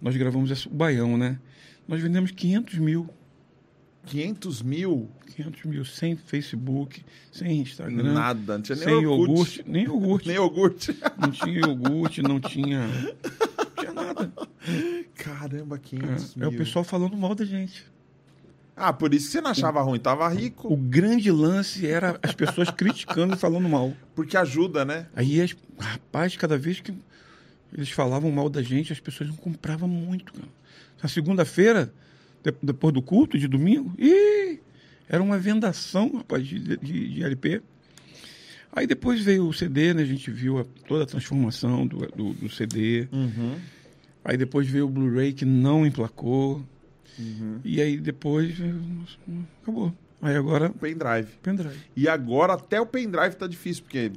[0.00, 1.38] nós gravamos o Baião, né?
[1.86, 3.08] Nós vendemos 500 mil.
[4.06, 5.10] 500 mil?
[5.34, 7.02] 500 mil, sem Facebook,
[7.32, 8.12] sem Instagram.
[8.12, 9.28] Nada, não tinha nem sem Orkut.
[9.30, 9.64] iogurte.
[9.66, 10.26] Nem iogurte.
[10.28, 10.96] Nem iogurte.
[11.18, 12.86] Não tinha iogurte, não tinha.
[12.86, 14.32] Não tinha nada.
[15.14, 16.48] Caramba, 500 É, mil.
[16.50, 17.84] é o pessoal falando mal da gente.
[18.76, 20.72] Ah, por isso que você não achava ruim, tava rico.
[20.72, 23.92] O grande lance era as pessoas criticando e falando mal.
[24.14, 25.06] Porque ajuda, né?
[25.14, 26.92] Aí, as, rapaz, cada vez que
[27.72, 30.32] eles falavam mal da gente, as pessoas não compravam muito.
[30.32, 30.48] Cara.
[31.02, 31.92] Na segunda-feira,
[32.42, 34.58] de- depois do culto, de domingo, ih,
[35.08, 37.62] era uma vendação, rapaz, de, de, de LP.
[38.72, 40.02] Aí depois veio o CD, né?
[40.02, 43.06] A gente viu a- toda a transformação do, do, do CD.
[43.12, 43.54] Uhum.
[44.24, 46.64] Aí depois veio o Blu-ray que não emplacou.
[47.18, 47.60] Uhum.
[47.64, 48.54] E aí depois
[49.62, 49.92] acabou.
[50.22, 51.28] Aí agora, Pendrive.
[51.42, 51.78] pendrive.
[51.94, 54.10] E agora até o pendrive tá difícil, porque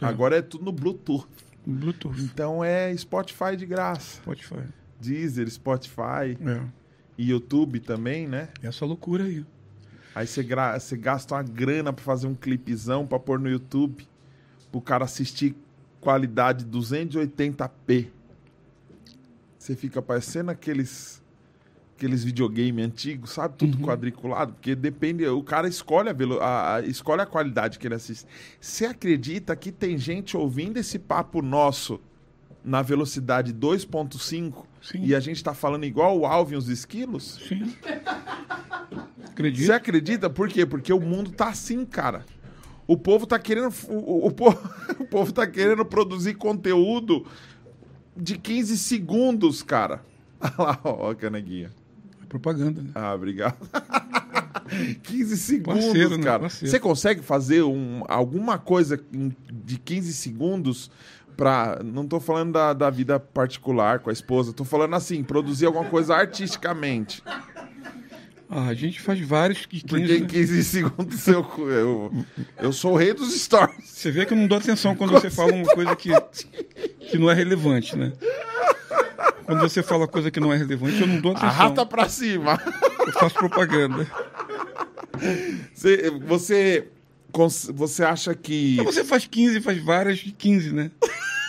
[0.00, 0.04] É.
[0.04, 1.26] agora é tudo no Bluetooth.
[1.66, 2.20] Bluetooth.
[2.22, 4.16] Então é Spotify de graça.
[4.22, 4.62] Spotify.
[5.00, 6.62] Deezer, Spotify É.
[7.16, 8.48] e YouTube também, né?
[8.62, 9.44] Essa loucura aí.
[10.14, 14.06] Aí você, gra- você gasta uma grana pra fazer um clipezão pra pôr no YouTube.
[14.72, 15.54] Pro cara assistir
[16.00, 18.08] qualidade 280p.
[19.58, 21.22] Você fica parecendo aqueles
[21.98, 23.56] aqueles videogame antigos, sabe?
[23.58, 23.84] Tudo Uhum.
[23.84, 26.14] quadriculado, porque depende, o cara escolhe a,
[26.44, 28.24] a- a- escolhe a qualidade que ele assiste.
[28.60, 32.00] Você acredita que tem gente ouvindo esse papo nosso
[32.64, 35.04] na velocidade 2.5 Sim.
[35.04, 37.40] e a gente tá falando igual o Alvin os esquilos?
[37.48, 37.74] Sim.
[38.90, 39.70] Você Acredito.
[39.72, 40.30] acredita?
[40.30, 40.66] Por quê?
[40.66, 42.24] Porque o mundo tá assim, cara.
[42.88, 43.72] O povo tá querendo.
[43.88, 44.58] O, o, o povo,
[44.98, 47.24] o povo tá querendo produzir conteúdo
[48.16, 50.04] de 15 segundos, cara.
[50.40, 51.70] Olha lá, ó, a caneguinha.
[52.28, 52.90] Propaganda, né?
[52.94, 53.56] Ah, obrigado.
[55.02, 56.24] 15 segundos, Parceiro, né?
[56.24, 56.40] cara.
[56.40, 56.70] Parceiro.
[56.70, 60.90] Você consegue fazer um, alguma coisa de 15 segundos
[61.36, 61.80] pra.
[61.84, 65.86] Não tô falando da, da vida particular com a esposa, tô falando assim, produzir alguma
[65.86, 67.22] coisa artisticamente.
[68.50, 70.26] Ah, a gente faz vários que 15, Porque em né?
[70.26, 72.12] 15 segundos eu, eu,
[72.58, 73.84] eu sou o rei dos stories.
[73.84, 76.10] Você vê que eu não dou atenção quando você fala uma coisa que,
[77.10, 78.10] que não é relevante, né?
[79.48, 81.48] Quando você fala coisa que não é relevante, eu não dou atenção.
[81.48, 82.60] Arrasta pra cima.
[83.06, 84.06] Eu faço propaganda.
[85.72, 86.88] Você, você,
[87.72, 88.76] você acha que.
[88.84, 90.90] Você faz 15, faz várias de 15, né?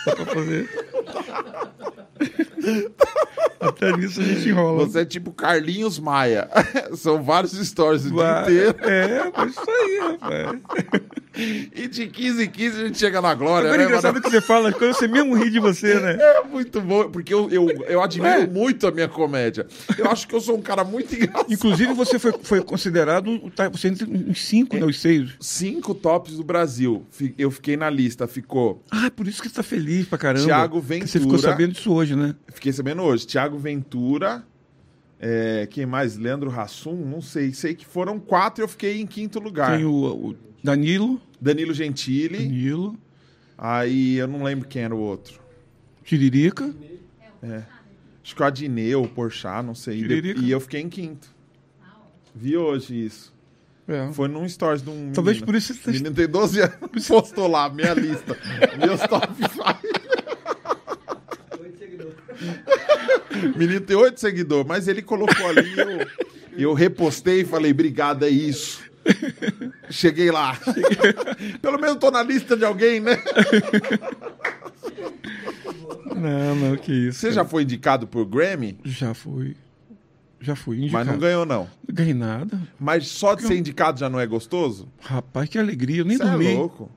[0.06, 0.89] Dá pra fazer.
[3.60, 4.86] Até nisso a gente enrola.
[4.86, 6.48] Você é tipo Carlinhos Maia.
[6.96, 8.76] São vários stories o dia Vai- inteiro.
[8.80, 10.60] É, mas isso aí, rapaz.
[11.74, 13.90] E de 15 em 15 a gente chega na glória, Agora é né?
[13.90, 14.24] engraçado mano?
[14.24, 16.16] que você fala as coisas, você mesmo ri de você, né?
[16.20, 18.46] É muito bom, porque eu, eu, eu admiro É.
[18.46, 19.66] muito a minha comédia.
[19.96, 21.52] Eu acho que eu sou um cara muito engraçado.
[21.52, 23.38] Inclusive, você foi, foi considerado.
[23.54, 24.84] tá, Você entra em cinco, né?
[24.84, 25.30] Os seis.
[25.38, 27.06] Cinco tops do Brasil.
[27.38, 28.26] Eu fiquei na lista.
[28.26, 28.82] Ficou.
[28.90, 30.44] Ah, por isso que você tá feliz pra caramba.
[30.46, 31.52] Thiago Que Você ficou Ventura.
[31.52, 32.34] sabendo disso hoje, né?
[32.60, 33.26] Fiquei sabendo hoje.
[33.26, 34.44] Thiago Ventura.
[35.18, 36.18] é, quem mais?
[36.18, 36.94] Leandro Hassum?
[36.94, 37.54] Não sei.
[37.54, 39.78] Sei que foram quatro e eu fiquei em quinto lugar.
[39.78, 41.18] Tem o, o Danilo.
[41.40, 42.36] Danilo Gentili.
[42.36, 42.98] Danilo.
[43.56, 45.40] Aí eu não lembro quem era o outro.
[46.04, 46.70] Tiririca.
[48.22, 49.96] Acho que o Adneu, o Porchat, não sei.
[49.96, 50.40] E Tiririca.
[50.42, 51.34] E eu fiquei em quinto.
[52.34, 53.34] Vi hoje isso.
[53.88, 54.12] É.
[54.12, 55.12] Foi num stories de um.
[55.12, 55.46] Talvez menino.
[55.46, 57.08] por isso você menino tem 12 anos.
[57.08, 58.36] Postou lá, minha lista.
[58.78, 59.99] Meus top 5.
[63.56, 66.06] menino tem oito seguidores, mas ele colocou ali, eu,
[66.58, 68.82] eu repostei e falei, obrigado, é isso.
[69.88, 70.58] Cheguei lá.
[71.62, 73.16] Pelo menos tô na lista de alguém, né?
[76.14, 77.20] Não, não, que isso.
[77.20, 79.56] Você já foi indicado por Grammy, Já fui.
[80.38, 81.10] Já fui mas indicado.
[81.12, 81.62] não ganhou, não.
[81.86, 82.60] Não ganhei nada.
[82.78, 84.88] Mas só de ser indicado já não é gostoso?
[85.00, 85.98] Rapaz, que alegria.
[86.00, 86.54] Eu nem Você é dormi.
[86.54, 86.90] louco.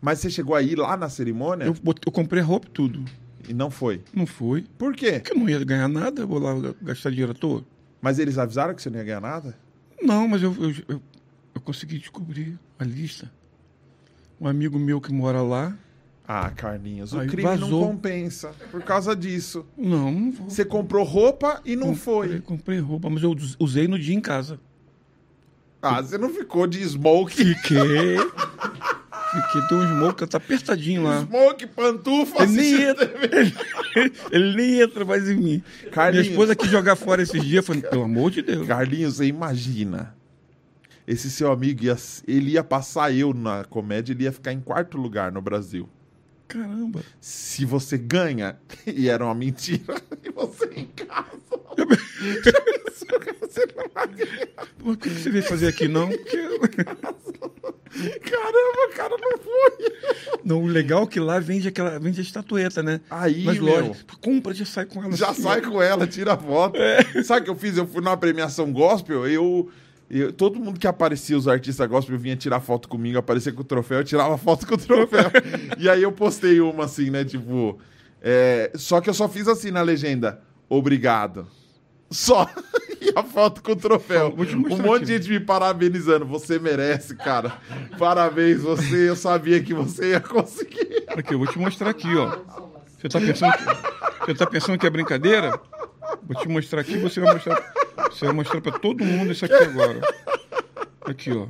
[0.00, 1.74] Mas você chegou aí lá na cerimônia eu,
[2.06, 3.04] eu comprei roupa e tudo.
[3.48, 4.02] E não foi.
[4.14, 4.64] Não fui.
[4.78, 5.12] Por quê?
[5.20, 6.24] Porque eu não ia ganhar nada.
[6.26, 7.64] Vou lá gastar dinheiro à toa.
[8.00, 9.56] Mas eles avisaram que você não ia ganhar nada?
[10.02, 11.02] Não, mas eu, eu, eu,
[11.54, 13.30] eu consegui descobrir a lista.
[14.40, 15.76] Um amigo meu que mora lá.
[16.26, 17.86] Ah, Carlinhos, o Aí crime não vazou.
[17.88, 19.66] compensa por causa disso.
[19.76, 20.48] Não, não vou.
[20.48, 21.98] Você comprou roupa e não Comprei-
[22.28, 22.40] foi.
[22.40, 24.58] Comprei roupa, mas eu us- usei no dia em casa.
[25.82, 28.16] Ah, você não ficou de smoke, Fiquei.
[29.30, 31.20] Fiquei, tem um smoke, tá apertadinho lá.
[31.24, 33.12] smoke, pantufa, Ele nem entra,
[34.32, 35.62] ele nem entra mais em mim.
[35.92, 36.26] Carlinhos.
[36.26, 38.66] Minha esposa quis jogar fora esses dias, eu falei, pelo amor de Deus.
[38.66, 40.14] Carlinhos, você imagina.
[41.06, 41.96] Esse seu amigo, ia,
[42.26, 45.88] ele ia passar eu na comédia, ele ia ficar em quarto lugar no Brasil.
[46.48, 47.00] Caramba.
[47.20, 49.94] Se você ganha, e era uma mentira,
[50.24, 51.30] e você em casa.
[53.40, 54.48] você não vai ganhar.
[54.78, 56.08] Pô, O que que você veio fazer aqui, não?
[56.08, 56.84] Porque-
[57.92, 60.40] Caramba, cara, não foi.
[60.44, 63.00] Não, o legal é que lá vende aquela vende a estatueta, né?
[63.10, 63.64] Aí, Nas meu.
[63.66, 64.04] lojas.
[64.20, 65.16] Compra, já sai com ela.
[65.16, 66.78] Já assim, sai com ela, tira a foto.
[67.24, 67.76] Sabe o que eu fiz?
[67.76, 69.68] Eu fui numa premiação gospel, eu,
[70.08, 73.64] eu- Todo mundo que aparecia, os artistas gospel, vinha tirar foto comigo, aparecia com o
[73.64, 75.30] troféu, eu tirava foto com o troféu.
[75.78, 77.24] e aí eu postei uma assim, né?
[77.24, 77.78] Tipo.
[78.22, 80.40] é, só que eu só fiz assim na legenda.
[80.68, 81.48] Obrigado.
[82.10, 82.48] Só.
[83.16, 84.34] a foto com o troféu.
[84.70, 86.24] Um monte de gente me parabenizando.
[86.26, 87.52] Você merece, cara.
[87.98, 89.08] Parabéns, você.
[89.08, 91.04] Eu sabia que você ia conseguir.
[91.08, 92.36] Aqui, eu vou te mostrar aqui, ó.
[92.98, 95.58] Você tá pensando que, você tá pensando que é brincadeira?
[96.22, 97.72] Vou te mostrar aqui, você vai mostrar,
[98.10, 100.00] você vai mostrar para todo mundo isso aqui agora.
[101.02, 101.46] Aqui, ó.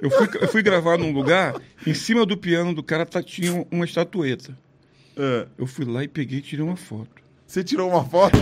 [0.00, 1.54] Eu fui, eu fui gravar num lugar,
[1.86, 4.56] em cima do piano do cara tá, tinha uma estatueta.
[5.16, 5.46] É.
[5.56, 7.22] Eu fui lá e peguei e tirei uma foto.
[7.46, 8.36] Você tirou uma foto?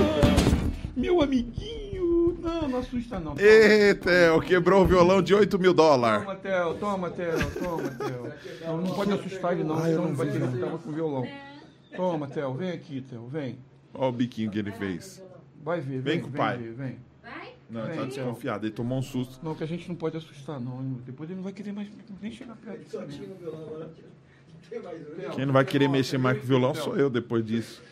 [0.96, 1.89] Meu amiguinho!
[2.40, 3.34] Não, não assusta não.
[3.34, 6.24] Toma, Ê, Theo, quebrou o violão de 8 mil dólares.
[6.24, 8.32] toma Theo, toma, Theo, toma, Theo.
[8.66, 10.52] Não, não pode assustar ele não, Ah, senão não ele vai querer não.
[10.52, 11.26] ficar com o violão.
[11.96, 13.58] Toma, Theo, vem aqui, Theo, vem.
[13.92, 15.22] Olha o biquinho que ele fez.
[15.62, 16.56] Vai ver, Vem vem, com o pai.
[16.56, 16.98] ver, vem.
[17.68, 19.38] Não, ele tá desconfiado, ele tomou um susto.
[19.44, 20.82] Não, que a gente não pode assustar, não.
[21.06, 21.86] Depois ele não vai querer mais
[22.20, 23.36] nem chegar perto disso mesmo.
[25.34, 27.82] Quem não vai querer mexer mais com o violão sou eu depois disso.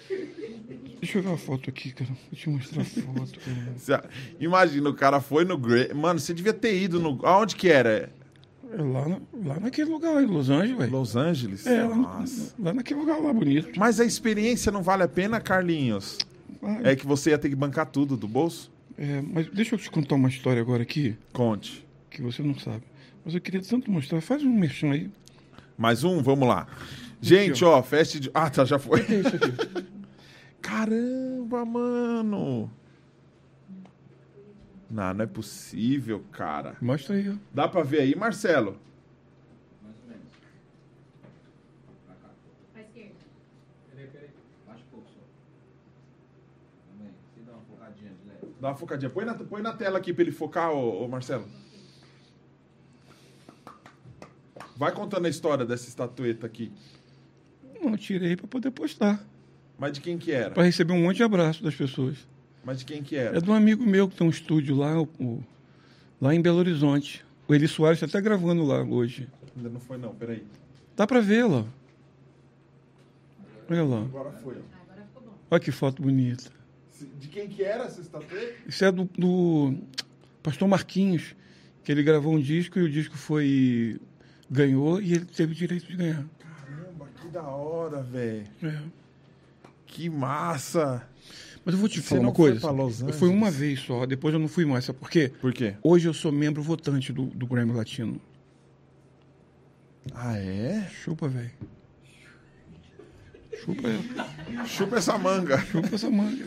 [1.01, 2.11] Deixa eu ver a foto aqui, cara.
[2.11, 3.39] Vou te mostrar a foto,
[3.87, 4.05] cara.
[4.41, 5.95] Imagina, o cara foi no Grammy.
[5.95, 7.25] Mano, você devia ter ido no.
[7.27, 8.11] Aonde que era?
[8.71, 10.93] É lá, na- lá naquele lugar, em Los Angeles, velho.
[10.93, 11.67] Los Angeles?
[11.67, 12.55] É, lá, Nossa.
[12.59, 13.79] lá naquele lugar lá bonito.
[13.79, 16.19] Mas a experiência não vale a pena, Carlinhos?
[16.63, 18.71] Ah, É que você ia ter que bancar tudo do bolso?
[18.99, 21.87] é, mas deixa eu te contar uma história agora aqui, Conte.
[22.11, 22.83] que você não sabe.
[23.25, 24.21] Mas eu queria tanto mostrar.
[24.21, 25.09] Faz um merchan aí.
[25.79, 26.21] Mais um?
[26.23, 26.67] Vamos lá.
[27.23, 28.31] Gente, ó, festa de.
[28.35, 29.01] Ah, tá, já foi.
[29.01, 29.89] É isso aqui?
[30.61, 32.71] Caramba, mano.
[34.91, 36.77] Não, não é possível, cara.
[36.81, 37.35] Mostra aí, ó.
[37.53, 38.79] Dá pra ver aí, Marcelo?
[42.73, 43.15] Pra esquerda.
[44.67, 45.21] Baixa um pouco só.
[46.91, 47.13] Também.
[47.35, 48.55] Se dá uma focadinha de leve.
[48.61, 49.11] Dá uma focadinha.
[49.11, 51.47] Põe na, põe na tela aqui pra ele focar, ô, ô, Marcelo.
[54.77, 56.73] Vai contando a história dessa estatueta aqui.
[57.81, 59.23] Não, tirei pra poder postar.
[59.79, 60.51] Mas de quem que era?
[60.51, 62.17] Pra receber um monte de abraço das pessoas.
[62.65, 63.41] Mas de quem que É era?
[63.41, 65.43] de um amigo meu que tem um estúdio lá, o- o-
[66.21, 67.25] lá em Belo Horizonte.
[67.47, 69.29] O Eli Soares está até gravando lá hoje.
[69.57, 70.43] Ainda não foi não, peraí.
[70.97, 71.65] Dá pra vê-la.
[73.71, 74.01] Olha lá.
[74.03, 74.55] Agora foi.
[74.57, 74.59] ó.
[74.91, 75.35] Agora ficou bom.
[75.51, 76.51] Olha que foto bonita.
[77.21, 78.55] De quem que era essa estatueta?
[78.67, 79.77] Isso é do, do
[80.43, 81.35] Pastor Marquinhos,
[81.85, 84.01] que ele gravou um disco e o disco foi
[84.51, 86.25] ganhou e ele teve direito de ganhar.
[86.39, 88.45] Caramba, que da hora, velho.
[88.63, 88.83] É.
[89.89, 91.03] Que massa.
[91.65, 92.61] Mas eu vou te falar uma coisa.
[93.07, 94.85] eu fui uma vez só, depois eu não fui mais.
[94.85, 95.33] Sabe por quê?
[95.41, 95.75] Por quê?
[95.83, 98.21] Hoje eu sou membro votante do, do Grammy Latino.
[100.15, 100.89] Ah, é?
[101.03, 101.51] Chupa, velho.
[103.65, 103.89] Chupa,
[104.67, 105.59] Chupa essa manga.
[105.67, 106.47] chupa essa manga.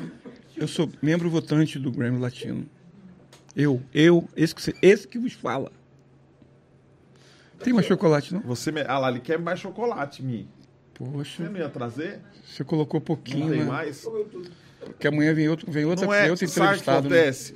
[0.56, 2.66] Eu sou membro votante do Grammy Latino.
[3.56, 5.72] Eu, eu, esse que, você- esse que vos fala.
[7.64, 8.42] Tem mais chocolate, não?
[8.42, 8.82] Você me...
[8.82, 10.48] Ah lá, ele quer mais chocolate, Mi.
[11.06, 12.20] Você Poxa, não ia trazer?
[12.46, 13.66] você colocou Não pouquinho, tem né?
[13.66, 14.08] mais?
[14.80, 17.10] Porque amanhã vem outro, vem outra, Não vem é, outro sabe o que entrevistado.
[17.10, 17.20] Né?
[17.20, 17.56] acontece?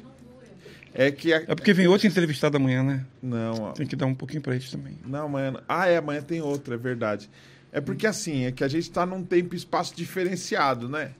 [0.93, 1.33] É que...
[1.33, 1.37] A...
[1.37, 3.05] É porque vem outro entrevistado amanhã, né?
[3.21, 3.71] Não, ó.
[3.73, 4.97] Tem que dar um pouquinho pra eles também.
[5.05, 5.61] Não, amanhã.
[5.67, 7.29] Ah, é, amanhã tem outra, é verdade.
[7.71, 11.11] É porque assim, é que a gente tá num tempo e espaço diferenciado, né?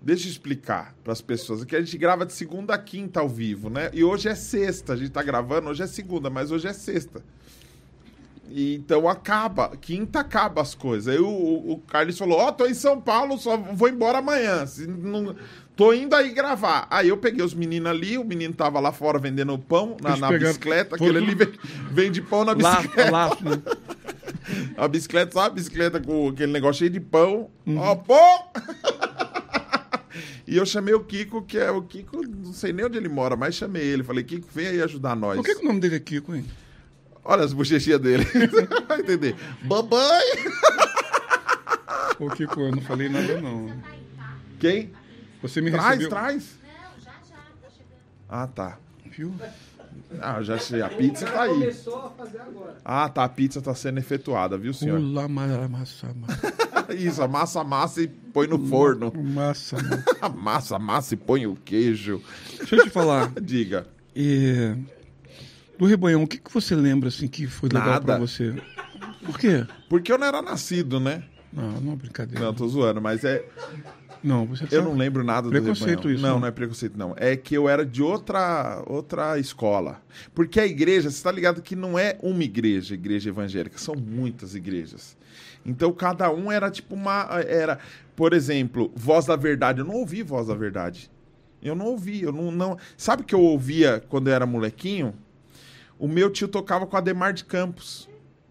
[0.00, 1.62] Deixa eu explicar para as pessoas.
[1.62, 3.90] Aqui a gente grava de segunda a quinta ao vivo, né?
[3.92, 4.94] E hoje é sexta.
[4.94, 7.22] A gente tá gravando, hoje é segunda, mas hoje é sexta.
[8.50, 11.14] E, então acaba, quinta acaba as coisas.
[11.14, 14.66] Aí o, o, o Carlos falou: Ó, tô em São Paulo, só vou embora amanhã.
[14.66, 15.36] Se não,
[15.76, 16.88] tô indo aí gravar.
[16.90, 20.32] Aí eu peguei os meninos ali, o menino tava lá fora vendendo pão na, na
[20.32, 20.96] bicicleta.
[20.96, 21.36] Aquele ali
[21.92, 23.10] vende, pão na bicicleta.
[23.10, 23.62] laço, né?
[24.76, 25.46] A bicicleta, sabe?
[25.46, 27.48] A bicicleta com aquele negócio cheio de pão.
[27.64, 27.78] Uhum.
[27.78, 28.50] Ó, pão!
[30.44, 33.36] e eu chamei o Kiko, que é o Kiko, não sei nem onde ele mora,
[33.36, 34.02] mas chamei ele.
[34.02, 35.36] Falei, Kiko, vem aí ajudar nós.
[35.36, 36.44] Por que, que o nome dele é Kiko, hein?
[37.30, 38.24] Olha as bochechinhas dele.
[38.24, 39.36] Você vai entender.
[39.62, 40.24] Babãe!
[42.18, 43.72] Ô, Kiko, eu não falei nada, não.
[44.58, 44.90] Quem?
[45.40, 46.08] Você me Traz, recebeu...
[46.08, 46.58] traz.
[46.60, 48.00] Não, já já, tá chegando.
[48.28, 48.78] Ah, tá.
[49.06, 49.32] Viu?
[50.20, 50.82] Ah, já sei.
[50.82, 51.50] A pizza tá aí.
[51.52, 52.76] Começou a fazer agora.
[52.84, 53.22] Ah, tá.
[53.22, 54.98] A pizza tá sendo efetuada, viu, senhor?
[54.98, 56.94] Pula, massa, massa, massa.
[56.94, 59.12] Isso, amassa a massa e põe no forno.
[59.16, 60.04] Massa, massa.
[60.20, 62.20] Amassa a massa e põe o queijo.
[62.58, 63.30] Deixa eu te falar.
[63.40, 63.86] Diga.
[64.16, 64.76] é,
[65.80, 68.04] do Rebanhão, o que, que você lembra, assim, que foi legal Nada.
[68.04, 68.54] pra você?
[69.24, 69.66] Por quê?
[69.88, 71.22] Porque eu não era nascido, né?
[71.50, 72.44] Não, não é brincadeira.
[72.44, 73.42] Não, tô zoando, mas é.
[74.22, 76.14] Não, você Eu não lembro nada do Preconceito Rebanhão.
[76.14, 76.40] isso, Não, né?
[76.42, 77.14] não é preconceito, não.
[77.16, 80.02] É que eu era de outra, outra escola.
[80.34, 84.54] Porque a igreja, você tá ligado que não é uma igreja, igreja evangélica, são muitas
[84.54, 85.16] igrejas.
[85.64, 87.26] Então cada um era tipo uma.
[87.48, 87.78] Era,
[88.14, 89.80] por exemplo, Voz da Verdade.
[89.80, 91.10] Eu não ouvi Voz da Verdade.
[91.62, 92.52] Eu não ouvi, eu não.
[92.52, 92.76] não...
[92.98, 95.14] Sabe o que eu ouvia quando eu era molequinho?
[96.00, 98.08] O meu tio tocava com Ademar de Campos.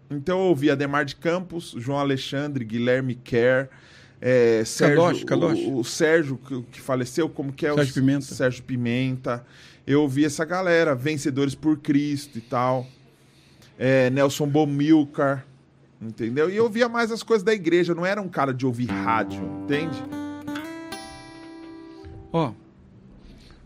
[0.08, 3.68] Então eu ouvia Ademar de Campos, João Alexandre, Guilherme Kerr,
[4.20, 5.58] é, Sérgio, Kadosh, Kadosh.
[5.66, 8.24] O, o Sérgio que, que faleceu, como que é Sérgio o Pimenta.
[8.26, 9.44] Sérgio Pimenta.
[9.84, 12.86] Eu ouvi essa galera, Vencedores por Cristo e tal.
[13.76, 15.44] É, Nelson Bomilcar,
[16.00, 16.48] entendeu?
[16.48, 19.42] E eu ouvia mais as coisas da igreja, não era um cara de ouvir rádio,
[19.64, 20.00] entende?
[22.32, 22.52] Ó,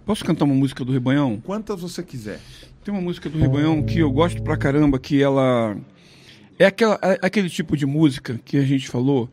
[0.06, 1.42] posso cantar uma música do Rebanhão?
[1.44, 2.40] Quantas você quiser.
[2.84, 5.76] Tem uma música do Rebanhão que eu gosto pra caramba, que ela...
[6.58, 9.28] É aquela, é aquele tipo de música que a gente falou,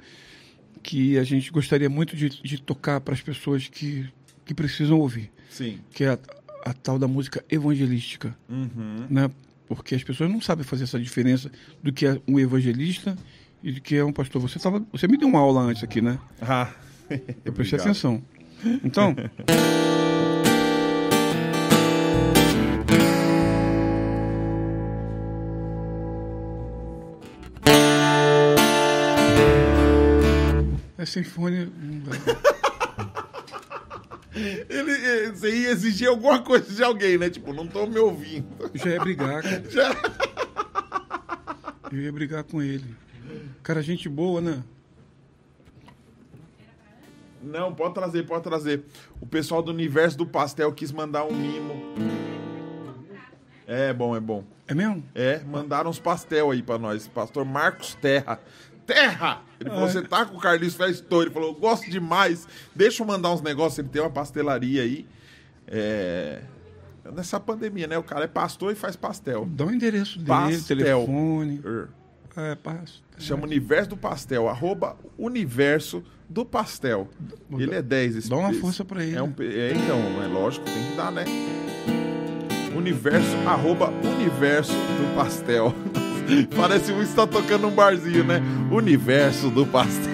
[0.81, 4.09] que a gente gostaria muito de, de tocar para as pessoas que,
[4.45, 5.29] que precisam ouvir.
[5.49, 5.79] Sim.
[5.93, 6.19] Que é a,
[6.65, 8.35] a tal da música evangelística.
[8.49, 9.05] Uhum.
[9.09, 9.29] né?
[9.67, 11.51] Porque as pessoas não sabem fazer essa diferença
[11.83, 13.17] do que é um evangelista
[13.61, 14.41] e do que é um pastor.
[14.41, 16.19] Você, tava, você me deu uma aula antes aqui, né?
[16.41, 16.71] Ah,
[17.43, 18.23] Eu prestei atenção.
[18.83, 19.15] Então,
[31.19, 32.51] não dá.
[34.33, 37.29] Ele, eh, você ia exigir alguma coisa de alguém, né?
[37.29, 38.47] Tipo, não tô me ouvindo.
[38.73, 39.63] Já ia brigar, cara.
[39.69, 39.91] Já.
[41.91, 42.95] Eu ia brigar com ele.
[43.61, 44.63] Cara, gente boa, né?
[47.43, 48.85] Não, pode trazer, pode trazer.
[49.19, 51.75] O pessoal do universo do pastel quis mandar um mimo.
[53.67, 54.45] É bom, é bom.
[54.67, 55.03] É mesmo?
[55.13, 57.07] É, mandaram uns pastel aí pra nós.
[57.07, 58.39] Pastor Marcos Terra.
[58.93, 59.41] Terra!
[59.59, 61.23] Ele falou, você tá com o Carlinhos Festor.
[61.23, 62.47] Ele falou, eu gosto demais.
[62.75, 63.79] Deixa eu mandar uns negócios.
[63.79, 65.05] Ele tem uma pastelaria aí.
[65.67, 66.41] É...
[67.13, 67.97] Nessa pandemia, né?
[67.97, 69.45] O cara é pastor e faz pastel.
[69.49, 70.77] Dá o endereço dele, Pastel.
[70.77, 71.61] telefone.
[71.65, 71.87] Er.
[72.35, 73.03] É, passo.
[73.17, 77.09] Chama Universo do Pastel, arroba Universo do Pastel.
[77.51, 78.15] Ele é 10.
[78.15, 79.17] esse- Dá uma força pra ele.
[79.17, 81.25] É, um, é, então, é lógico, tem que dar, né?
[82.75, 85.73] Universo, arroba Universo do Pastel.
[86.55, 88.41] Parece um que está tocando um barzinho, né?
[88.71, 90.11] Universo do Pastel.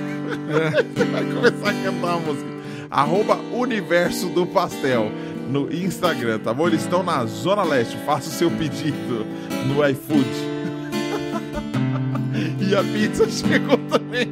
[0.94, 2.57] Você vai começar a cantar a música.
[2.89, 5.11] Arroba Universo do Pastel
[5.49, 6.68] no Instagram, tá bom?
[6.68, 7.98] Eles estão na Zona Leste.
[8.06, 9.26] Faça o seu pedido
[9.68, 10.27] no iFood.
[12.60, 14.27] E a pizza chegou também.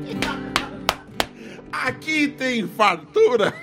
[1.72, 3.54] Aqui tem fartura.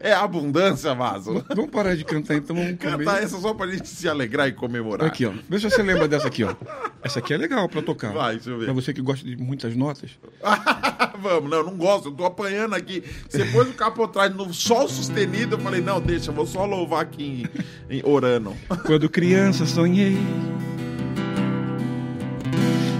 [0.00, 1.44] É abundância, Vaso.
[1.48, 2.98] Vamos parar de cantar então, vamos comer.
[2.98, 5.06] Cantar essa só pra gente se alegrar e comemorar.
[5.06, 5.32] Aqui, ó.
[5.48, 6.54] Vê se você lembra dessa aqui, ó.
[7.02, 8.12] Essa aqui é legal pra tocar.
[8.12, 8.66] Vai, deixa eu ver.
[8.66, 10.10] Pra você que gosta de muitas notas.
[11.20, 13.02] Vamos, não, eu não gosto, eu tô apanhando aqui.
[13.28, 17.48] Você pôs o capotrás no sol sustenido, eu falei, não, deixa, vou só louvar aqui
[17.90, 18.54] em, em orando.
[18.84, 20.16] Quando criança sonhei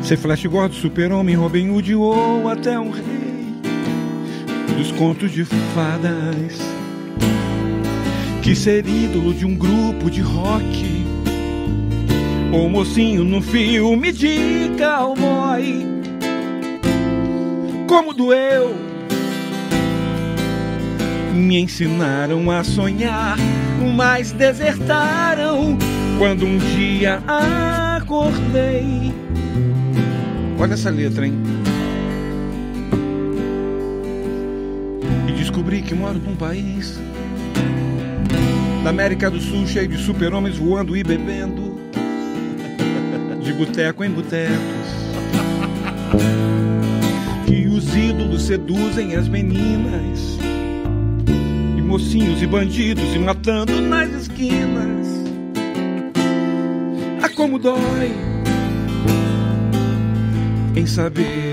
[0.06, 3.15] Ser Flash Gordon, super-homem, Robin Hood ou até um rei
[4.76, 6.58] Dos contos de fadas
[8.42, 11.06] Que ser ídolo de um grupo de rock
[12.52, 15.86] Ou mocinho num filme de cowboy
[17.88, 18.86] Como doeu
[21.36, 23.36] me ensinaram a sonhar,
[23.94, 25.76] mas desertaram
[26.18, 29.12] quando um dia acordei.
[30.58, 31.34] Olha essa letra, hein?
[35.56, 37.00] Descobri que moro num país
[38.84, 41.80] da América do Sul cheio de super-homens voando e bebendo,
[43.42, 44.56] de boteco em botecos.
[47.46, 50.36] Que os ídolos seduzem as meninas
[51.86, 55.06] mocinhos e bandidos e matando nas esquinas.
[57.22, 58.10] Ah, como dói
[60.74, 61.45] em saber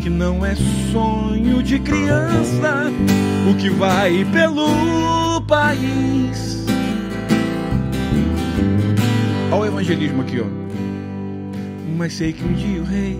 [0.00, 0.54] que não é
[0.92, 2.92] sonho de criança
[3.50, 6.66] o que vai pelo país.
[9.50, 10.46] Olha o evangelismo aqui, ó.
[11.96, 13.18] Mas sei que um dia o rei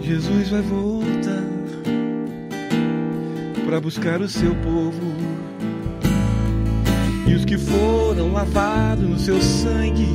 [0.00, 1.44] Jesus vai voltar
[3.64, 5.00] para buscar o seu povo.
[7.26, 10.08] E os que foram lavados no seu sangue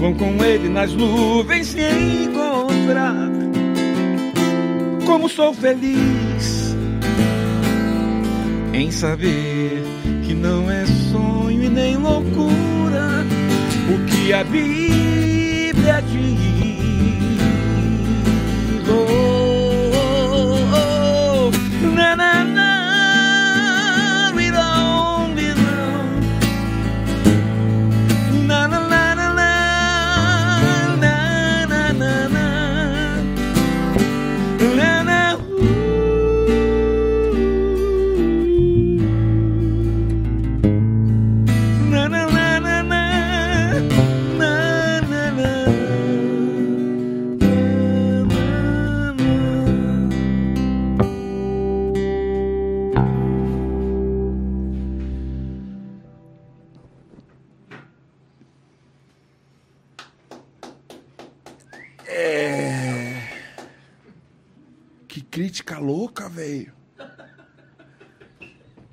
[0.00, 3.37] vão com ele nas nuvens se encontrar.
[5.08, 6.76] Como sou feliz
[8.74, 9.82] em saber
[10.26, 13.24] que não é sonho e nem loucura
[13.88, 16.47] o que a Bíblia diz.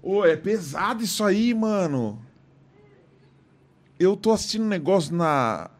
[0.07, 2.23] Ô, é pesado isso aí, mano.
[3.99, 5.71] Eu tô assistindo um negócio na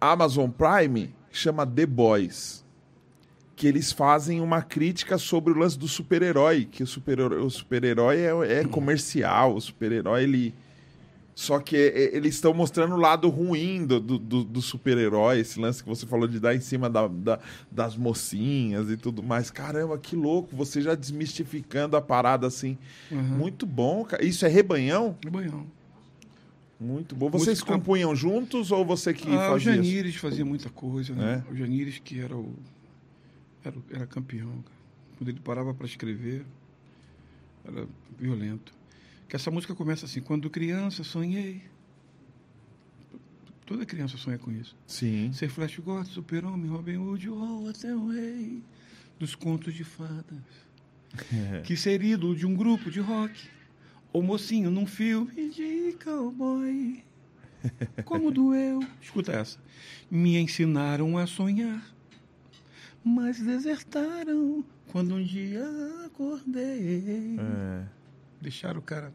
[0.00, 2.64] Amazon Prime que chama The Boys.
[3.54, 6.64] Que eles fazem uma crítica sobre o lance do super-herói.
[6.64, 9.54] Que o super-herói super-herói é, é comercial.
[9.54, 10.54] O super-herói, ele.
[11.34, 15.58] Só que é- é- eles estão mostrando o lado ruim do, do, do- super-herói, esse
[15.58, 17.40] lance que você falou de dar em cima da- da-
[17.70, 19.50] das mocinhas e tudo mais.
[19.50, 22.78] Caramba, que louco, você já desmistificando a parada assim.
[23.10, 24.24] Muito bom, cara.
[24.24, 25.16] Isso é rebanhão?
[25.24, 25.66] No banhão.
[26.78, 27.28] Muito bom.
[27.30, 29.82] Vocês Música- compunham juntos ou você que Ah, o fazia isso?
[29.84, 31.42] Janires fazia muita coisa, né?
[31.48, 31.52] É?
[31.52, 32.52] O Janires que era o
[33.64, 34.50] era, o- era campeão.
[34.50, 34.76] cara.
[35.18, 36.44] Quando ele parava para escrever,
[37.66, 37.86] era
[38.18, 38.72] violento.
[39.34, 41.60] Que essa música começa assim: quando criança sonhei.
[43.66, 44.76] Toda criança sonha com isso.
[44.86, 45.32] Sim.
[45.32, 48.62] Ser Flash Gordon, Super-Homem, Robin Hood ou até o rei
[49.18, 50.38] dos contos de fadas.
[51.64, 53.48] Que ser ídolo de um grupo de rock
[54.12, 57.02] ou mocinho num filme de cowboy.
[58.06, 58.86] Como doeu.
[59.02, 59.58] Escuta essa.
[60.08, 61.84] Me ensinaram a sonhar,
[63.02, 65.64] mas desertaram quando um dia
[66.06, 67.36] acordei.
[67.36, 67.84] É.
[68.40, 69.12] Deixaram o cara.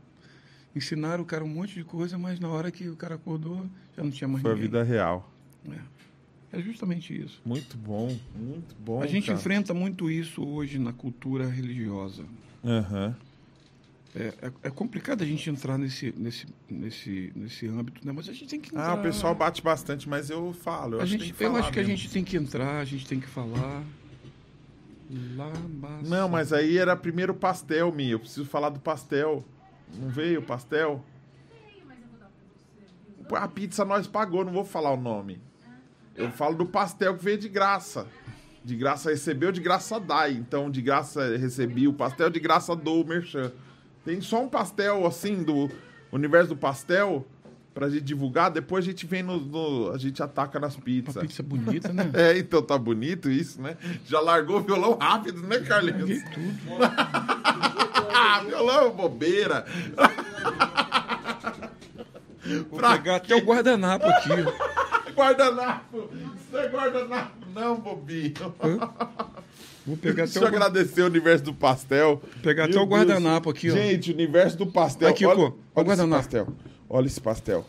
[0.80, 3.66] Ensinaram o cara um monte de coisa, mas na hora que o cara acordou,
[3.98, 4.70] já não tinha mais Foi a ninguém.
[4.70, 5.30] vida real.
[5.70, 6.58] É.
[6.58, 7.42] É justamente isso.
[7.44, 9.02] Muito bom, muito bom.
[9.02, 9.38] a gente cara.
[9.38, 12.24] enfrenta muito isso hoje na cultura religiosa.
[12.64, 13.14] Aham.
[14.16, 18.14] É, é, é complicado a gente entrar nesse, nesse, nesse, nesse âmbito, né?
[18.14, 18.92] Mas a gente tem que entrar.
[18.92, 20.96] Ah, o pessoal bate bastante, mas eu falo.
[20.96, 23.06] Eu a acho gente, que eu acho que a gente tem que entrar, a gente
[23.06, 23.84] tem que falar.
[25.36, 25.52] Lá,
[26.04, 28.12] Não, mas aí era primeiro pastel, Mi.
[28.12, 29.44] Eu preciso falar do pastel.
[29.98, 31.04] Não veio o pastel?
[33.32, 35.40] A pizza nós pagou, não vou falar o nome.
[36.16, 38.08] Eu falo do pastel que veio de graça.
[38.66, 40.30] De graça recebeu, de graça dá.
[40.30, 43.52] Então, de graça recebi o pastel, de graça dou o merchan.
[44.04, 45.70] Tem só um pastel, assim, do
[46.12, 47.26] universo do pastel,
[47.74, 48.50] pra gente divulgar.
[48.52, 49.40] Depois a gente vem no...
[49.40, 51.22] no- a gente ataca nas Uma pizzas.
[51.22, 52.10] pizza bonita, né?
[52.16, 53.78] É, então tá bonito isso, né?
[54.06, 56.22] Já largou o violão rápido, né, Carlinhos?
[56.34, 57.69] Tudo.
[58.46, 59.66] Violão, bobeira.
[62.70, 64.30] Vou Pra pegar até o guardanapo aqui.
[65.16, 66.10] Guardanapo.
[66.14, 68.34] Isso não é guardanapo, não, bobinho.
[69.86, 72.22] Vou pegar até Deixa eu o, agradecer o universo do pastel.
[72.42, 73.74] pegar até Meu o guardanapo aqui, ó.
[73.74, 75.10] Gente, o universo do pastel.
[75.10, 76.24] Aqui, olha, Cô, olha o esse guardanapo.
[76.24, 76.48] pastel.
[76.90, 77.66] Olha esse pastel.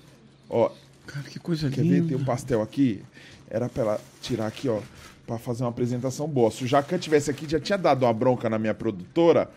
[0.49, 0.71] Ó,
[1.07, 1.89] Cara, que coisa quer ver?
[1.89, 2.17] Tem linda.
[2.19, 3.03] um pastel aqui.
[3.51, 4.79] Era pra ela tirar aqui, ó,
[5.27, 6.53] pra fazer uma apresentação boa.
[6.53, 9.51] Se o Jacan tivesse aqui, já tinha dado uma bronca na minha produtora.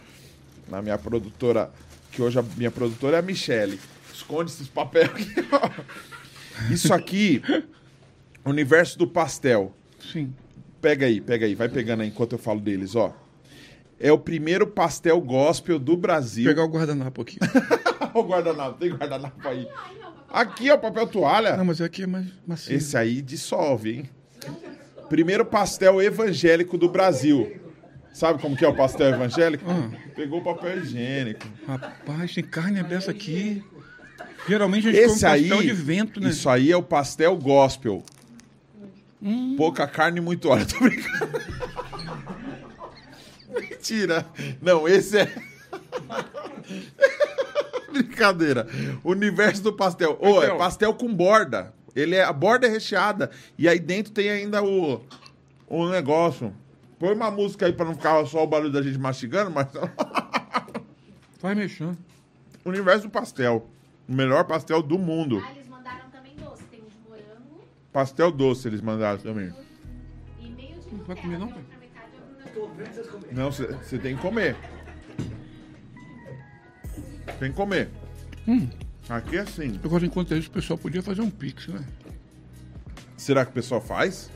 [0.68, 1.72] Na minha produtora,
[2.12, 3.80] que hoje a minha produtora é a Michele.
[4.14, 5.70] Esconde esses papéis aqui, ó.
[6.72, 7.42] Isso aqui,
[8.46, 9.76] universo do pastel.
[10.00, 10.34] Sim.
[10.82, 13.14] Pega aí, pega aí, vai pegando aí enquanto eu falo deles, ó.
[14.00, 16.46] É o primeiro pastel gospel do Brasil.
[16.46, 17.38] Pegar o guardanapo aqui.
[18.14, 19.68] o guardanapo, tem guardanapo aí.
[20.30, 21.56] Aqui, ó, papel toalha.
[21.56, 22.76] Não, mas aqui é mais macio.
[22.76, 24.10] Esse aí dissolve, hein?
[25.08, 27.62] Primeiro pastel evangélico do Brasil.
[28.14, 29.66] Sabe como que é o pastel evangélico?
[29.68, 29.90] Ah.
[30.16, 31.48] Pegou o papel higiênico.
[31.68, 33.64] Rapaz, tem carne aberta aqui.
[34.48, 36.30] Geralmente a gente Esse come aí, pastel de vento, né?
[36.30, 38.04] isso aí é o pastel gospel.
[39.58, 40.66] Pouca carne e muito óleo.
[40.68, 41.42] Tô brincando.
[43.50, 44.26] Mentira.
[44.62, 45.34] Não, esse é...
[47.92, 48.68] Brincadeira.
[49.04, 50.18] Universo do pastel.
[50.20, 50.58] Ô, é Pastel.
[50.58, 51.74] pastel com borda.
[51.96, 53.30] Ele é, a borda é recheada.
[53.58, 55.02] E aí dentro tem ainda o,
[55.68, 56.54] o negócio.
[57.04, 59.68] Põe uma música aí pra não ficar só o barulho da gente mastigando, mas...
[61.42, 61.98] Vai mexendo.
[62.64, 63.68] Universo do pastel.
[64.08, 65.44] O melhor pastel do mundo.
[65.46, 66.64] Ah, eles mandaram também doce.
[66.72, 67.62] Tem um de morango
[67.92, 69.54] Pastel doce eles mandaram também.
[70.40, 71.22] e meio de Não vai Nutella.
[71.22, 71.40] comer,
[73.34, 73.44] não.
[73.44, 74.56] Não, você tem que comer.
[77.38, 77.90] Tem que comer.
[78.48, 78.70] Hum.
[79.10, 79.78] Aqui é assim.
[79.84, 81.86] Agora, enquanto isso, o pessoal podia fazer um pix, né?
[83.18, 84.32] Será que o pessoal faz?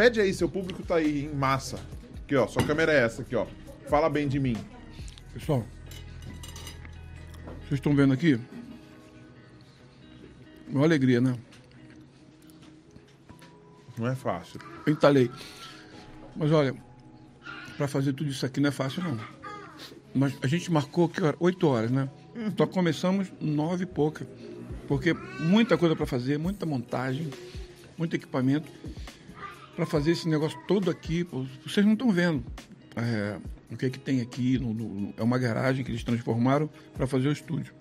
[0.00, 1.78] Pede aí, seu público tá aí em massa.
[2.24, 2.46] Aqui, ó.
[2.46, 3.46] Sua câmera é essa aqui, ó.
[3.86, 4.56] Fala bem de mim.
[5.34, 5.62] Pessoal,
[7.58, 8.40] vocês estão vendo aqui?
[10.70, 11.36] Uma alegria, né?
[13.98, 14.58] Não é fácil.
[14.86, 15.30] Entalei.
[16.34, 16.74] Mas olha,
[17.76, 19.20] para fazer tudo isso aqui não é fácil, não.
[20.14, 21.36] Mas a gente marcou que hora?
[21.38, 22.08] 8 horas, né?
[22.56, 24.26] Só começamos nove e pouca.
[24.88, 27.28] Porque muita coisa para fazer, muita montagem,
[27.98, 28.72] muito equipamento.
[29.76, 31.26] Para fazer esse negócio todo aqui,
[31.64, 32.44] vocês não estão vendo
[32.96, 33.38] é,
[33.70, 34.58] o que, é que tem aqui.
[34.58, 37.72] no- no- é uma garagem que eles transformaram para fazer o estúdio.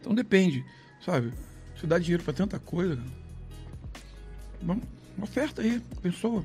[0.00, 0.64] Então depende,
[1.04, 1.32] sabe?
[1.76, 3.00] Você dá dinheiro para tanta coisa.
[4.62, 4.80] uma
[5.22, 6.44] oferta aí, pessoa.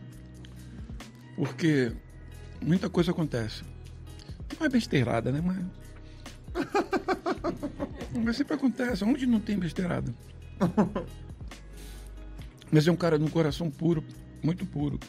[1.36, 1.92] Porque
[2.62, 3.64] muita coisa acontece.
[4.60, 5.42] Não é besteirada, né?
[5.42, 5.58] Mas.
[8.24, 9.04] Mas sempre acontece.
[9.04, 10.14] Onde não tem besteirada?
[12.72, 14.04] Mas é um cara de um coração puro,
[14.42, 15.00] muito puro.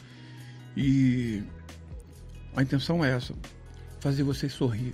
[0.75, 1.41] E
[2.55, 3.33] a intenção é essa:
[3.99, 4.93] fazer você sorrir,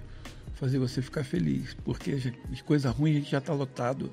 [0.54, 1.76] fazer você ficar feliz.
[1.84, 4.12] Porque de coisa ruim a gente já está lotado.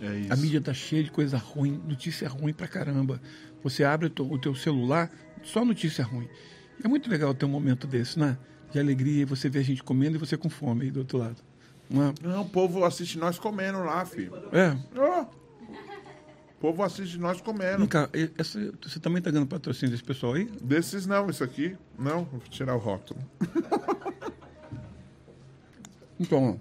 [0.00, 0.32] É.
[0.32, 3.20] A mídia tá cheia de coisa ruim, notícia ruim pra caramba.
[3.62, 5.10] Você abre o teu, celular,
[5.42, 6.26] só notícia ruim.
[6.82, 8.38] É muito legal ter um momento desse, né?
[8.72, 11.18] De alegria, e você vê a gente comendo e você com fome aí do outro
[11.18, 11.42] lado.
[11.90, 12.14] Não é?
[12.22, 14.32] Não, o povo assiste nós comendo lá, filho.
[14.52, 14.74] É.
[14.96, 15.39] Ó.
[16.60, 17.78] O povo assiste nós comendo.
[17.78, 20.44] Vem cá, essa- você também tá ganhando patrocínio desse pessoal aí?
[20.62, 21.74] Desses não, isso aqui.
[21.98, 23.18] Não, vou tirar o rótulo.
[26.22, 26.60] Então,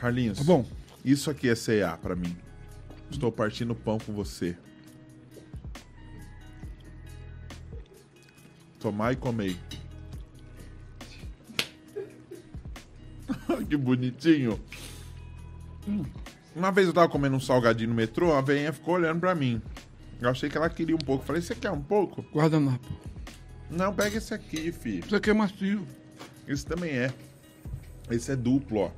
[0.00, 0.38] Carlinhos.
[0.38, 0.64] tá bom.
[1.04, 2.34] Isso aqui é CA pra mim.
[3.10, 4.56] Estou partindo pão com você.
[8.80, 9.58] Tomar e comer.
[13.68, 14.58] que bonitinho.
[16.54, 19.60] Uma vez eu tava comendo um salgadinho no metrô, a veinha ficou olhando pra mim.
[20.20, 21.24] Eu achei que ela queria um pouco.
[21.24, 22.24] Falei, você quer um pouco?
[22.32, 22.86] Guardanapo.
[23.70, 25.04] Não, pega esse aqui, filho.
[25.04, 25.84] Isso aqui é macio.
[26.46, 27.12] Esse também é.
[28.10, 28.90] Esse é duplo, ó.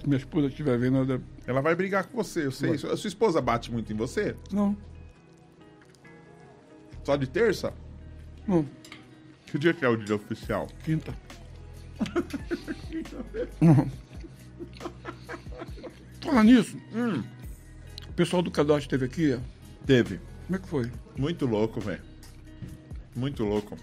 [0.00, 1.22] Se minha esposa estiver vendo, ela.
[1.46, 2.76] Ela vai brigar com você, eu sei.
[2.78, 4.34] Sua esposa bate muito em você?
[4.52, 4.76] Não,
[7.04, 7.72] Só de terça?
[8.46, 8.66] não.
[9.46, 10.66] Que dia que é o dia oficial?
[10.84, 11.14] Quinta.
[13.60, 13.90] Uhum.
[16.22, 17.22] Falar nisso, Hum.
[18.08, 19.40] o pessoal do Cadastro esteve aqui.
[19.86, 20.20] Teve.
[20.46, 20.90] Como é que foi?
[21.16, 22.02] Muito louco, velho.
[23.16, 23.76] Muito louco.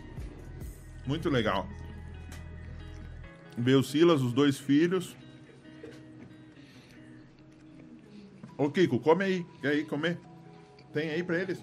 [1.06, 1.68] Muito legal.
[3.58, 5.16] Veio o Silas, os dois filhos.
[8.58, 9.46] Ô, Kiko, come aí.
[9.62, 10.20] Quer aí comer?
[10.94, 11.60] Tem aí pra eles?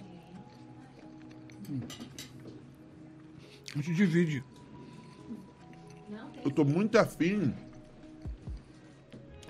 [3.73, 4.45] A gente divide.
[6.45, 7.55] Eu tô muito afim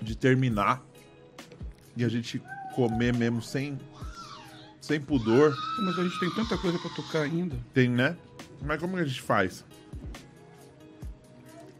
[0.01, 0.83] de terminar
[1.95, 2.41] e a gente
[2.73, 3.79] comer mesmo sem,
[4.81, 5.55] sem pudor.
[5.83, 7.55] Mas a gente tem tanta coisa pra tocar ainda.
[7.73, 8.17] Tem, né?
[8.61, 9.63] Mas como que a gente faz?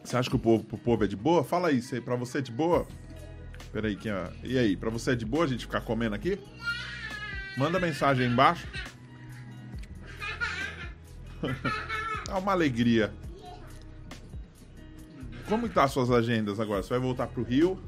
[0.04, 1.44] Você acha que o povo, pro povo é de boa?
[1.44, 2.88] Fala aí, se pra você é de boa?
[3.74, 4.32] Peraí, quem é?
[4.44, 6.40] E aí, pra você é de boa a gente ficar comendo aqui?
[7.58, 8.68] Manda mensagem aí embaixo.
[12.28, 13.14] É uma alegria.
[15.48, 16.82] Como que tá as suas agendas agora?
[16.82, 17.80] Você vai voltar pro Rio?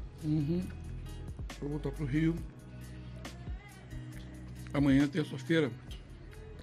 [1.60, 2.34] Vou voltar pro Rio.
[4.72, 5.70] Amanhã, terça-feira,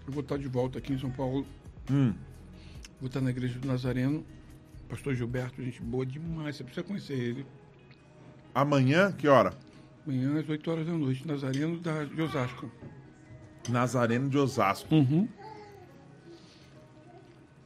[0.07, 1.45] eu vou estar de volta aqui em São Paulo.
[1.91, 2.13] Hum.
[2.99, 4.25] Vou estar na igreja do Nazareno.
[4.87, 6.55] Pastor Gilberto, gente boa demais.
[6.55, 7.45] Você precisa conhecer ele.
[8.53, 9.53] Amanhã, que hora?
[10.05, 12.71] Amanhã às 8 horas da noite, Nazareno da, de Osasco.
[13.67, 14.93] Nazareno de Osasco.
[14.93, 15.27] Uhum.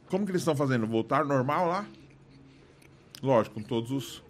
[0.08, 0.86] Como que eles estão fazendo?
[0.86, 1.86] Voltar normal lá?
[3.22, 4.24] Lógico, com todos os,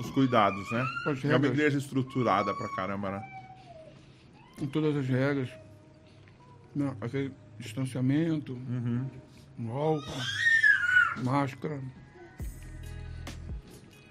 [0.00, 0.80] os cuidados, né?
[1.06, 1.52] As É uma regras.
[1.52, 3.22] igreja estruturada pra caramba, né?
[4.58, 5.48] Com todas as regras.
[6.74, 8.58] Não, aquele distanciamento,
[9.58, 10.02] um álcool,
[11.22, 11.80] máscara.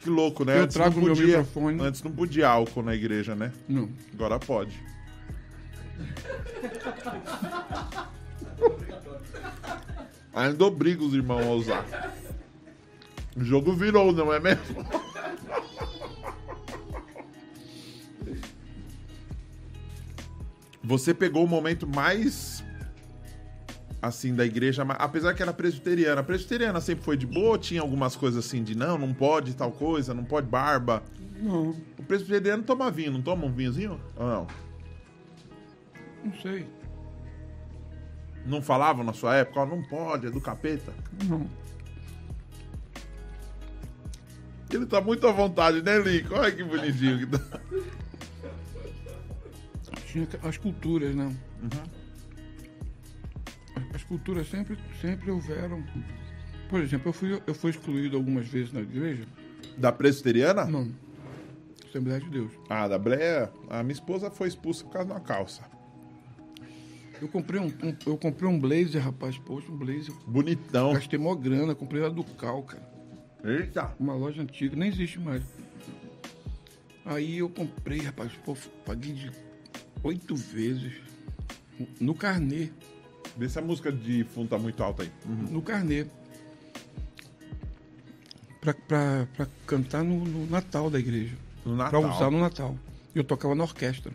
[0.01, 0.59] Que louco, né?
[0.59, 1.81] Eu Antes trago não meu podia, microfone.
[1.81, 3.51] Antes não podia álcool na igreja, né?
[3.67, 3.89] Não.
[4.13, 4.79] Agora pode.
[10.33, 12.13] Ainda obriga os irmãos a usar.
[13.35, 14.85] O jogo virou, não é mesmo?
[20.83, 22.63] Você pegou o momento mais
[24.01, 26.21] assim da igreja, apesar que era presbiteriana.
[26.21, 29.71] A presbiteriana sempre foi de boa, tinha algumas coisas assim de não, não pode tal
[29.71, 31.03] coisa, não pode barba.
[31.37, 33.99] Não, O presbiteriano toma vinho, não toma um vinhozinho?
[34.15, 34.47] Ou não?
[36.23, 36.67] não sei.
[38.45, 40.93] Não falavam na sua época, ó, não pode, é do capeta.
[41.25, 41.45] Não.
[44.71, 46.35] Ele tá muito à vontade, né, Lico?
[46.35, 47.59] Olha que bonitinho que tá.
[50.05, 51.35] Tinha as culturas, né?
[53.93, 55.83] As culturas sempre, sempre houveram.
[56.69, 59.25] Por exemplo, eu fui, eu fui excluído algumas vezes na igreja.
[59.77, 60.65] Da presbiteriana?
[60.65, 60.91] Não.
[61.87, 62.51] Assembleia de Deus.
[62.69, 65.63] Ah, da Breia, a minha esposa foi expulsa por causa de uma calça.
[67.19, 69.37] Eu comprei um, um- eu comprei um blazer, rapaz.
[69.39, 70.13] Poxa, um blazer.
[70.27, 70.93] Bonitão.
[70.93, 72.88] Gastei mó grana, comprei lá do Cal, cara.
[73.43, 73.93] Eita.
[73.99, 75.43] Uma loja antiga, nem existe mais.
[77.05, 78.55] Aí eu comprei, rapaz, pô,
[78.85, 79.31] paguei de
[80.03, 80.93] oito vezes
[81.99, 82.69] no carnê.
[83.37, 85.11] Vê se a música de fundo tá muito alta aí.
[85.25, 86.05] no carnê.
[88.59, 91.35] Pra, pra, pra cantar no, no Natal da igreja.
[91.65, 92.15] No Pra Natal.
[92.15, 92.77] usar no Natal.
[93.15, 94.11] Eu tocava na orquestra.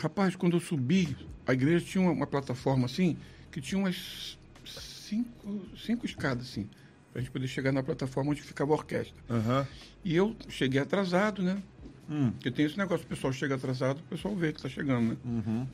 [0.00, 1.16] Rapaz, quando eu subi,
[1.46, 3.16] a igreja tinha uma, uma plataforma assim,
[3.50, 6.68] que tinha umas cinco, cinco escadas assim,
[7.12, 9.16] pra gente poder chegar na plataforma onde ficava a orquestra.
[9.28, 9.66] Aham.
[10.04, 11.62] E eu cheguei atrasado, né?
[12.08, 12.30] Hum.
[12.32, 15.16] Porque tem esse negócio, o pessoal chega atrasado, o pessoal vê que tá chegando, né?
[15.24, 15.66] Uhum.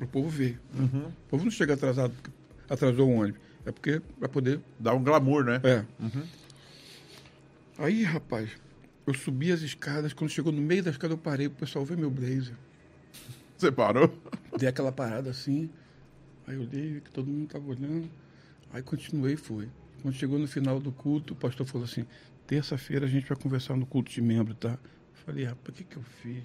[0.00, 0.56] O povo vê.
[0.74, 2.30] O povo não chega atrasado porque
[2.68, 3.40] atrasou o ônibus.
[3.64, 5.60] É porque para poder Dá um glamour, né?
[5.62, 5.84] É.
[7.78, 8.50] Aí, rapaz,
[9.06, 10.12] eu subi as escadas.
[10.12, 12.54] Quando chegou no meio da escada, eu parei pro pessoal ver meu blazer.
[13.56, 14.12] Você parou?
[14.58, 15.70] Dei aquela parada assim.
[16.46, 18.10] Aí eu olhei, vi que todo mundo tava olhando.
[18.72, 19.68] Aí continuei e fui.
[20.02, 22.04] Quando chegou no final do culto, o pastor falou assim:
[22.46, 24.70] terça-feira a gente vai conversar no culto de membro, tá?
[24.70, 26.42] Eu falei, rapaz, o que, que eu fiz?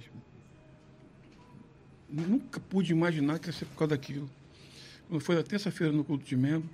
[2.07, 4.29] Nunca pude imaginar que ia ser por causa daquilo.
[5.09, 6.69] Quando foi na terça-feira no culto de membro,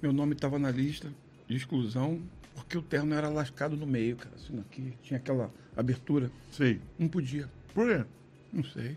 [0.00, 1.12] meu nome estava na lista
[1.46, 2.20] de exclusão,
[2.54, 4.94] porque o terno era lascado no meio, cara, assim aqui.
[5.02, 6.30] Tinha aquela abertura.
[6.50, 6.80] Sei.
[6.98, 7.48] Não podia.
[7.74, 8.04] Por quê?
[8.52, 8.96] Não sei.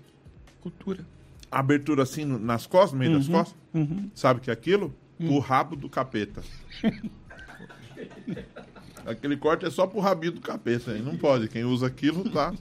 [0.62, 1.06] Cultura.
[1.52, 3.56] Abertura assim nas costas, no meio das costas?
[3.74, 4.10] Uhum.
[4.16, 4.96] Sabe o que é aquilo?
[5.20, 6.44] O rabo do capeta.
[9.06, 11.48] Aquele corte é só pro rabinho do capeta, aí não pode.
[11.48, 12.54] Quem usa aquilo tá.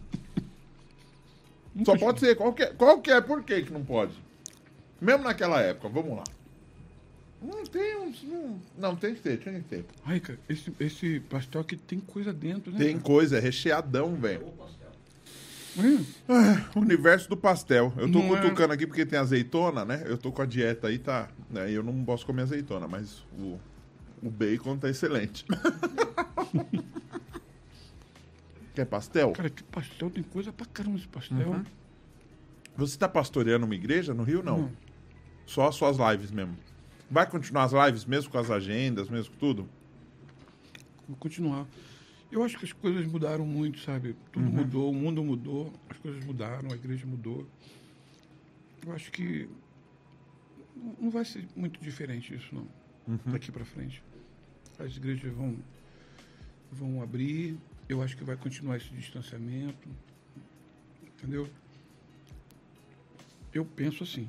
[1.84, 2.34] Só pode ser.
[2.34, 4.12] Qual que é, qual que é por que que não pode?
[5.00, 6.24] Mesmo naquela época, vamos lá.
[7.40, 8.12] Não tem um.
[8.24, 9.84] Não, não tem que ter, tem que ter.
[10.04, 12.78] Ai, cara, esse, esse pastel aqui tem coisa dentro, né?
[12.78, 14.52] Tem coisa, é recheadão, velho.
[15.78, 16.04] Hum,
[16.76, 17.92] Universo do pastel.
[17.96, 20.02] Eu tô Não é- cutucando aqui porque tem azeitona, né?
[20.06, 21.28] Eu tô com a dieta aí, tá.
[21.50, 21.70] Né?
[21.70, 23.58] Eu não posso comer azeitona, mas o,
[24.22, 25.44] o bacon tá excelente.
[28.74, 29.32] Quer pastel?
[29.32, 31.50] cara, que pastel tem coisa pra caramba esse pastel.
[31.50, 31.64] Uhum.
[32.76, 34.42] Você tá pastoreando uma igreja no Rio?
[34.42, 34.58] Não.
[34.62, 34.72] Não.
[35.46, 36.56] Só as suas lives mesmo.
[37.10, 39.68] Vai continuar as lives mesmo com as agendas, mesmo com tudo?
[41.06, 41.66] Vou continuar.
[42.32, 44.16] Eu acho que as coisas mudaram muito, sabe?
[44.32, 44.52] Tudo Uhum.
[44.52, 47.46] mudou, o mundo mudou, as coisas mudaram, a igreja mudou.
[48.84, 49.48] eu acho que
[50.98, 52.66] não- vai ser muito diferente isso, não.
[53.30, 54.02] Daqui para frente.
[54.76, 55.56] As igrejas vão,
[56.72, 57.56] vão abrir,
[57.88, 59.88] eu acho que vai continuar esse distanciamento,
[61.00, 61.48] entendeu?
[63.54, 64.28] Eu penso assim.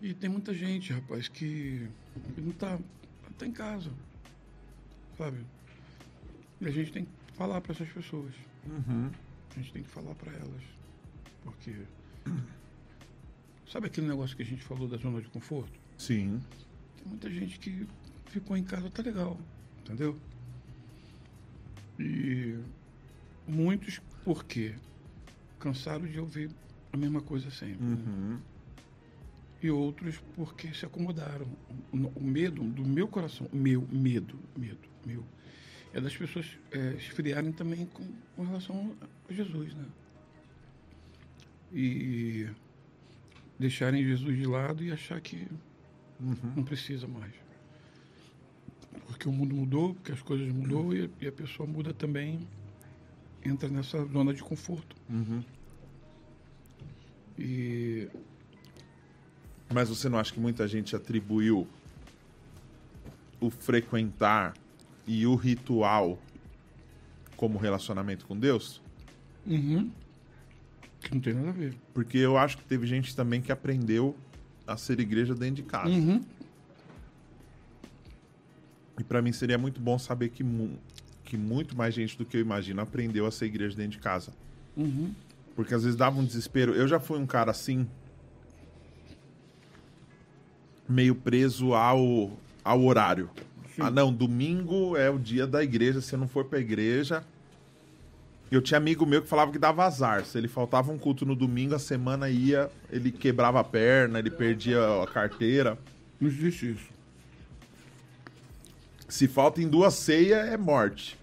[0.00, 1.86] E tem muita gente, rapaz, que
[2.34, 2.78] que não tá,
[3.36, 3.90] tá em casa,
[5.16, 5.44] sabe?
[6.60, 8.32] E a gente tem que falar para essas pessoas.
[9.50, 10.62] A gente tem que falar para elas.
[11.44, 11.74] Porque.
[13.70, 15.72] Sabe aquele negócio que a gente falou da zona de conforto?
[15.98, 16.40] Sim.
[16.96, 17.86] Tem muita gente que
[18.26, 19.38] ficou em casa, tá legal,
[19.80, 20.18] entendeu?
[21.98, 22.58] E
[23.46, 24.74] muitos, por quê?
[25.58, 26.50] Cansaram de ouvir
[26.92, 27.84] a mesma coisa sempre.
[27.84, 28.38] né?
[29.62, 29.68] Uhum.
[29.68, 31.46] E outros porque se acomodaram.
[31.92, 35.24] O, medo do meu coração, meu medo, medo, meu,
[35.92, 38.96] é das pessoas é, esfriarem também com, com relação
[39.28, 39.86] a Jesus, né?
[41.72, 42.48] E
[43.58, 45.46] deixarem Jesus de lado e achar que
[46.56, 47.32] não precisa mais.
[49.06, 52.40] Porque o mundo mudou, porque as coisas mudou e, e a pessoa muda também,
[53.44, 54.96] entra nessa zona de conforto.
[57.38, 58.08] E
[59.72, 61.66] Mas você não acha que muita gente atribuiu
[63.40, 64.54] o frequentar
[65.06, 66.18] e o ritual
[67.36, 68.80] como relacionamento com Deus?
[69.46, 69.90] Uhum.
[71.00, 71.74] Que não tem nada a ver.
[71.92, 74.16] Porque eu acho que teve gente também que aprendeu
[74.66, 75.88] a ser igreja dentro de casa.
[75.88, 76.22] Uhum.
[78.98, 80.78] E pra mim seria muito bom saber que, mu-
[81.24, 84.32] que muito mais gente do que eu imagino aprendeu a ser igreja dentro de casa.
[84.76, 85.12] Uhum.
[85.56, 86.74] Porque às vezes dava um desespero.
[86.74, 87.88] Eu já fui um cara assim,
[90.92, 92.30] meio preso ao,
[92.64, 93.28] ao horário.
[93.78, 96.00] Ah, não, domingo é o dia da igreja.
[96.00, 97.24] Se eu não for pra igreja.
[98.50, 100.26] Eu tinha amigo meu que falava que dava azar.
[100.26, 104.30] Se ele faltava um culto no domingo, a semana ia, ele quebrava a perna, ele
[104.30, 105.78] perdia a carteira.
[106.20, 106.92] Não existe isso.
[109.08, 111.18] Se falta em duas ceias, é morte.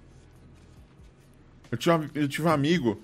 [1.72, 3.00] Eu, tinha, um- eu tive um amigo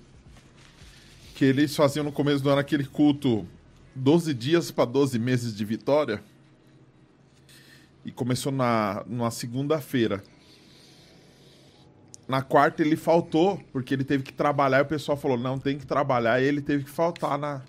[1.36, 3.46] que eles faziam no começo do ano aquele culto
[3.94, 6.20] 12 dias para 12 meses de vitória.
[8.06, 10.22] E começou na, numa segunda-feira.
[12.28, 15.76] Na quarta ele faltou, porque ele teve que trabalhar e o pessoal falou: não, tem
[15.76, 16.40] que trabalhar.
[16.40, 17.62] E ele teve que faltar na.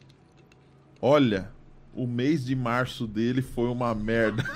[1.02, 1.50] Olha,
[1.92, 4.46] o mês de março dele foi uma merda.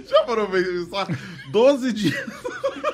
[0.06, 1.08] Já parou pra pensar?
[1.50, 2.26] 12 dias.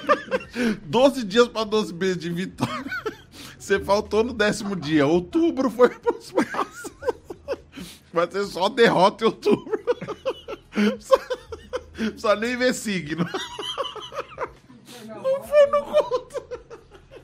[0.85, 2.85] 12 dias pra 12 meses de vitória.
[3.59, 5.07] Você faltou no décimo dia.
[5.07, 6.91] Outubro foi pro espaço.
[8.13, 9.81] Vai ser só derrota em outubro.
[10.99, 11.15] Só,
[12.17, 13.25] só nem ver signo.
[15.07, 16.43] Não foi no culto.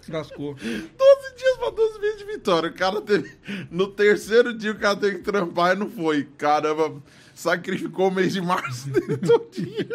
[0.09, 0.55] Lascou.
[0.55, 2.71] 12 dias pra 12 meses de vitória.
[2.71, 3.37] O cara teve.
[3.71, 6.25] No terceiro dia o cara teve que trampar e não foi.
[6.39, 7.03] Caramba,
[7.37, 8.91] sacrificou o mês de março
[9.21, 9.87] todinho.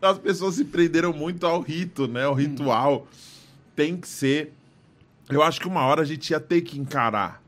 [0.00, 2.24] As pessoas se prenderam muito ao rito, né?
[2.24, 3.08] Ao ritual.
[3.74, 4.52] Tem que ser.
[5.30, 7.42] Eu acho que uma hora a gente ia ter que encarar.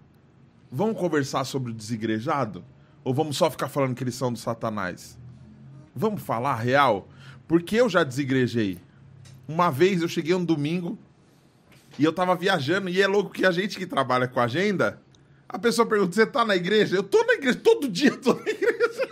[0.73, 2.65] Vamos conversar sobre o desigrejado?
[3.05, 5.19] Ou vamos só ficar falando que eles são do Satanás?
[5.95, 7.09] Vamos falar real?
[7.47, 8.79] Porque eu já desigrejei.
[9.47, 10.99] Uma vez eu cheguei um domingo
[11.99, 15.01] e eu tava viajando, e é louco que a gente que trabalha com agenda,
[15.53, 16.97] a pessoa pergunta: você tá na igreja?
[16.97, 19.11] Eu tô na igreja, todo dia tô na igreja.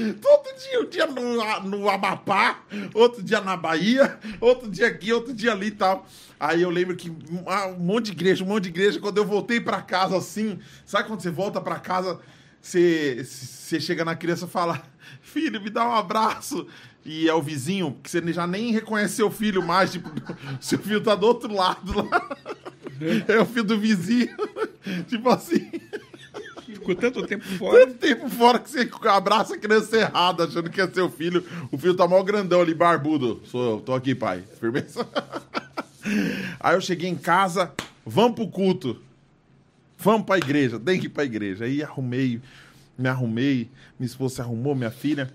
[0.20, 2.62] todo dia, um dia no, no Amapá,
[2.94, 6.06] outro dia na Bahia, outro dia aqui, outro dia ali e tal.
[6.38, 7.12] Aí eu lembro que
[7.46, 10.58] ah, um monte de igreja, um monte de igreja, quando eu voltei pra casa assim,
[10.84, 12.20] sabe quando você volta pra casa,
[12.60, 14.82] você, você chega na criança e fala:
[15.20, 16.66] Filho, me dá um abraço.
[17.04, 20.10] E é o vizinho, que você já nem reconhece seu filho mais, tipo,
[20.60, 22.36] seu filho tá do outro lado lá.
[23.26, 24.36] É o filho do vizinho.
[25.08, 25.70] tipo assim,
[26.74, 27.86] Ficou tanto tempo fora.
[27.86, 31.44] tanto tempo fora que você abraça a criança errada, achando que é seu filho.
[31.70, 33.42] O filho tá mal grandão ali, barbudo.
[33.44, 34.44] Sou eu, tô aqui, pai.
[34.58, 35.06] Firmeza.
[36.60, 37.72] Aí eu cheguei em casa,
[38.06, 39.00] vamos pro culto.
[39.98, 41.66] Vamos pra igreja, tem que ir pra igreja.
[41.66, 42.40] Aí arrumei,
[42.96, 43.68] me arrumei,
[43.98, 45.30] minha esposa se arrumou, minha filha.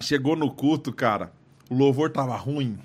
[0.00, 1.32] Chegou no culto, cara,
[1.70, 2.78] o louvor tava ruim.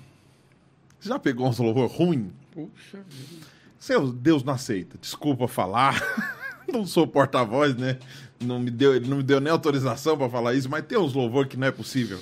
[0.98, 2.32] Você já pegou uns louvor ruim?
[2.52, 3.46] Puxa vida.
[3.78, 4.96] Seu Deus não aceita.
[5.00, 6.00] Desculpa falar.
[6.72, 7.98] não sou porta-voz, né?
[8.40, 11.14] Não me deu, ele não me deu nem autorização pra falar isso, mas tem uns
[11.14, 12.18] louvor que não é possível.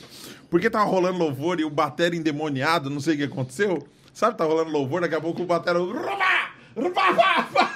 [0.49, 3.87] Porque tava rolando louvor e o batera endemoniado, não sei o que aconteceu.
[4.13, 5.79] Sabe, tá rolando louvor, daqui a pouco o batera.
[5.79, 6.51] Rumá!
[6.95, 7.75] Vá, vá, vá.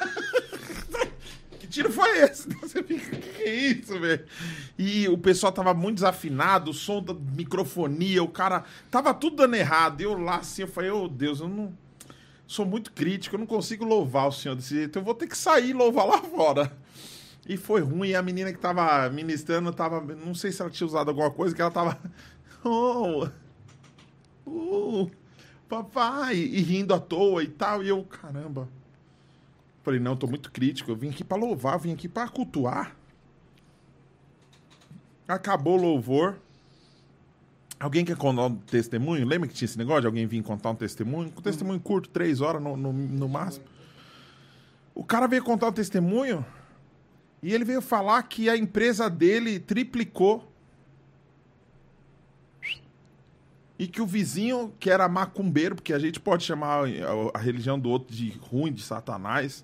[1.59, 2.48] Que tiro foi esse?
[2.62, 4.24] Você fica, que é isso, velho?
[4.78, 8.64] E o pessoal tava muito desafinado, o som da microfonia, o cara.
[8.90, 10.01] Tava tudo dando errado.
[10.01, 11.72] Eu lá assim, eu falei, ô Deus, eu não.
[12.46, 14.98] Sou muito crítico, eu não consigo louvar o senhor desse jeito.
[14.98, 16.70] Eu vou ter que sair e louvar lá fora.
[17.48, 18.10] E foi ruim.
[18.10, 20.01] E a menina que tava ministrando tava.
[20.01, 21.98] Não sei se ela tinha usado alguma coisa, que ela tava.
[22.66, 23.28] Oh,
[24.46, 25.10] oh,
[25.68, 26.34] papai!
[26.34, 27.84] E rindo à toa e tal.
[27.84, 28.70] E eu, caramba.
[29.85, 30.90] Falei, não, tô muito crítico.
[30.90, 32.97] Eu vim aqui pra louvar, vim aqui pra cultuar.
[35.28, 36.39] Acabou o louvor.
[37.78, 39.27] Alguém quer contar um testemunho?
[39.27, 41.31] Lembra que tinha esse negócio de alguém vir contar um testemunho?
[41.36, 43.66] Um testemunho curto, três horas no, no, no máximo.
[44.94, 46.44] O cara veio contar um testemunho
[47.43, 50.51] e ele veio falar que a empresa dele triplicou.
[53.78, 56.85] E que o vizinho, que era macumbeiro, porque a gente pode chamar
[57.35, 59.62] a religião do outro de ruim, de satanás,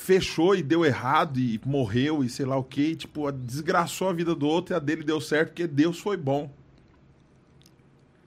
[0.00, 4.34] fechou e deu errado e morreu e sei lá o que, tipo, desgraçou a vida
[4.34, 6.50] do outro e a dele deu certo porque Deus foi bom.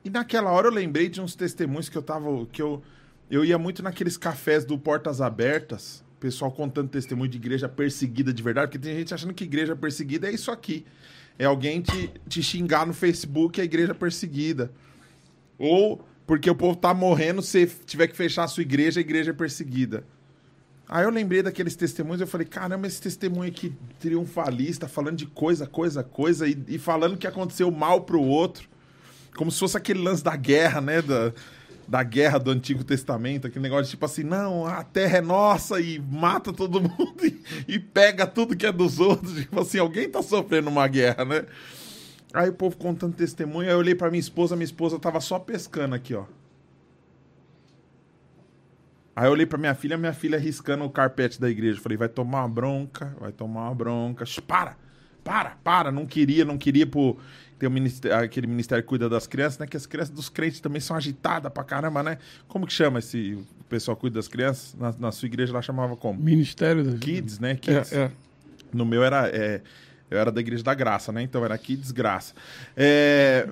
[0.05, 2.81] E naquela hora eu lembrei de uns testemunhos que eu tava que eu
[3.29, 8.43] eu ia muito naqueles cafés do Portas Abertas, pessoal contando testemunho de igreja perseguida de
[8.43, 10.85] verdade, porque tem gente achando que igreja perseguida é isso aqui.
[11.39, 14.71] É alguém te, te xingar no Facebook a igreja perseguida.
[15.57, 19.31] Ou porque o povo tá morrendo, se tiver que fechar a sua igreja, a igreja
[19.31, 20.05] é perseguida.
[20.87, 25.65] Aí eu lembrei daqueles testemunhos, eu falei, caramba, esse testemunho aqui triunfalista, falando de coisa,
[25.65, 28.67] coisa, coisa, e, e falando que aconteceu mal pro outro.
[29.35, 31.01] Como se fosse aquele lance da guerra, né?
[31.01, 31.31] Da,
[31.87, 35.79] da guerra do Antigo Testamento, aquele negócio de tipo assim, não, a terra é nossa
[35.79, 39.33] e mata todo mundo e, e pega tudo que é dos outros.
[39.35, 41.45] Tipo assim, alguém tá sofrendo uma guerra, né?
[42.33, 45.37] Aí o povo contando testemunho, aí eu olhei pra minha esposa, minha esposa tava só
[45.37, 46.25] pescando aqui, ó.
[49.15, 51.79] Aí eu olhei pra minha filha, minha filha riscando o carpete da igreja.
[51.79, 54.25] Falei, vai tomar uma bronca, vai tomar uma bronca.
[54.47, 54.75] Para,
[55.23, 55.91] para, para.
[55.91, 57.17] Não queria, não queria pro...
[57.59, 59.67] Tem ministério, aquele ministério que cuida das crianças, né?
[59.67, 62.17] Que as crianças dos crentes também são agitadas pra caramba, né?
[62.47, 64.75] Como que chama esse o pessoal que cuida das crianças?
[64.77, 66.19] Na, na sua igreja lá chamava como?
[66.21, 67.55] Ministério da Kids, né?
[67.55, 67.93] Kids.
[67.93, 68.11] É, é.
[68.73, 69.29] No meu era.
[69.29, 69.61] é,
[70.09, 71.21] eu era da Igreja da Graça, né?
[71.21, 72.33] Então era Kids Graça.
[72.75, 73.47] É,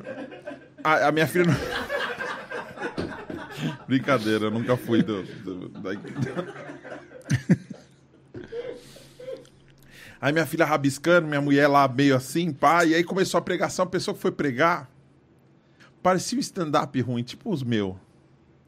[0.83, 1.45] a, a minha filha.
[1.45, 1.53] não-
[3.88, 5.91] Brincadeira, eu nunca fui do, do- da
[10.19, 13.85] Aí minha filha rabiscando, minha mulher lá meio assim, pá, e aí começou a pregação,
[13.85, 14.88] a pessoa que foi pregar,
[16.03, 17.95] parecia um stand-up ruim, tipo os meus.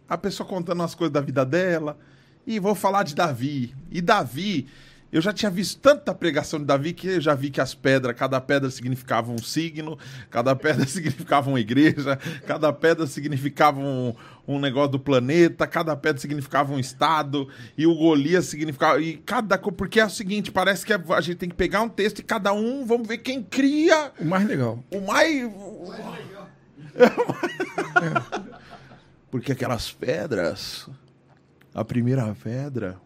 [0.09, 1.97] A pessoa contando as coisas da vida dela,
[2.45, 3.73] e vou falar de Davi.
[3.91, 4.67] E Davi,
[5.14, 8.18] eu já tinha visto tanta pregação de Davi que eu já vi que as pedras,
[8.18, 9.95] cada pedra significava um signo,
[10.31, 12.18] cada pedra significava uma igreja,
[12.48, 14.15] cada pedra significava um,
[14.48, 18.99] um negócio do planeta, cada pedra significava um estado, e o Golias significava.
[18.99, 19.56] E cada.
[19.60, 22.52] Porque é o seguinte, parece que a gente tem que pegar um texto e cada
[22.52, 24.84] um, vamos ver quem cria O mais legal.
[24.91, 25.52] o mais.
[29.30, 30.90] Porque aquelas pedras.
[31.72, 32.99] A primeira pedra.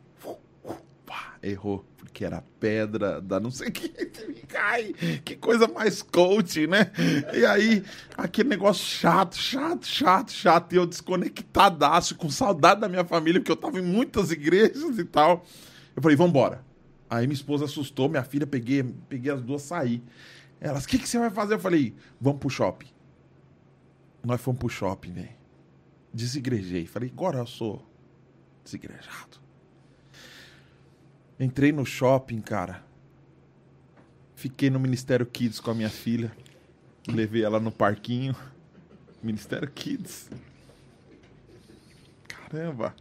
[1.43, 1.85] Errou.
[2.17, 3.89] Porque era pedra da não sei o que.
[4.47, 4.91] Cai.
[5.23, 6.91] Que coisa mais coach, né?
[7.31, 7.83] E aí,
[8.17, 10.73] aquele negócio chato, chato, chato, chato.
[10.73, 15.05] E eu desconectadaço, com saudade da minha família, porque eu tava em muitas igrejas e
[15.05, 15.45] tal.
[15.95, 16.65] Eu falei, vambora.
[17.07, 20.01] Aí minha esposa assustou, minha filha, peguei, peguei as duas, saí.
[20.59, 21.53] Elas, o que, que você vai fazer?
[21.53, 22.89] Eu falei, vamos pro shopping.
[24.25, 25.29] Nós fomos pro shopping, velho.
[26.11, 26.87] Desigrejei.
[26.87, 27.87] Falei, agora eu sou
[28.63, 29.46] desigrejado.
[31.39, 32.83] Entrei no shopping, cara.
[34.35, 36.31] Fiquei no Ministério Kids com a minha filha.
[37.07, 38.35] Levei ela no parquinho.
[39.21, 40.29] Ministério Kids.
[42.27, 42.95] Caramba.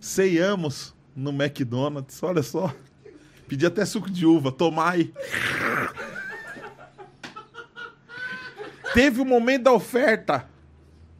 [0.00, 2.74] Ceiamos no McDonald's, olha só.
[3.48, 5.12] Pedi até suco de uva, tomai.
[8.94, 10.48] Teve o momento da oferta.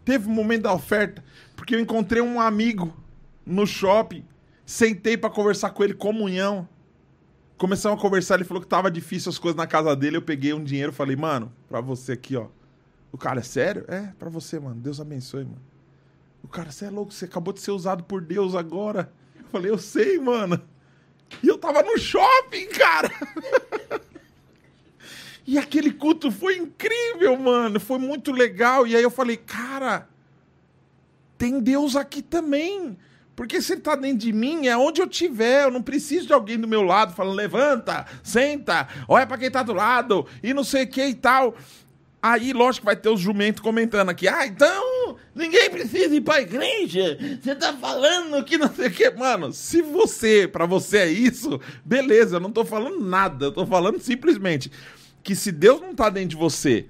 [0.05, 1.23] Teve o momento da oferta.
[1.55, 2.95] Porque eu encontrei um amigo
[3.45, 4.25] no shopping.
[4.67, 6.69] Sentei pra conversar com ele, comunhão.
[7.57, 10.17] Começamos a conversar, ele falou que tava difícil as coisas na casa dele.
[10.17, 12.49] Eu peguei um dinheiro falei, mano, pra você aqui, ó.
[13.13, 13.85] O cara, é sério?
[13.87, 14.81] É, pra você, mano.
[14.81, 15.63] Deus abençoe, mano.
[16.43, 19.13] O cara, você é louco, você acabou de ser usado por Deus agora.
[19.39, 20.61] Eu falei, eu sei, mano.
[21.43, 23.11] E eu tava no shopping, cara.
[25.47, 27.79] E aquele culto foi incrível, mano.
[27.79, 28.85] Foi muito legal.
[28.85, 30.09] E aí eu falei, cara,
[31.39, 32.99] tem Deus aqui também.
[33.37, 35.65] Porque se ele tá dentro de mim, é onde eu tiver.
[35.65, 39.63] Eu não preciso de alguém do meu lado falando, levanta, senta, olha pra quem tá
[39.63, 41.55] do lado, e não sei o que e tal.
[42.23, 44.27] Aí, lógico vai ter os jumentos comentando aqui.
[44.27, 47.17] Ah, então ninguém precisa ir pra igreja.
[47.41, 49.11] Você tá falando que não sei o que.
[49.11, 53.45] Mano, se você, pra você é isso, beleza, eu não tô falando nada.
[53.45, 54.73] Eu tô falando simplesmente
[55.23, 56.87] que se Deus não tá dentro de você,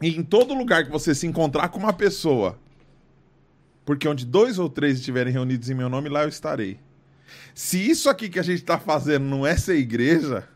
[0.00, 2.58] e em todo lugar que você se encontrar com uma pessoa,
[3.84, 6.78] porque onde dois ou três estiverem reunidos em meu nome, lá eu estarei.
[7.54, 10.48] Se isso aqui que a gente tá fazendo não é ser igreja,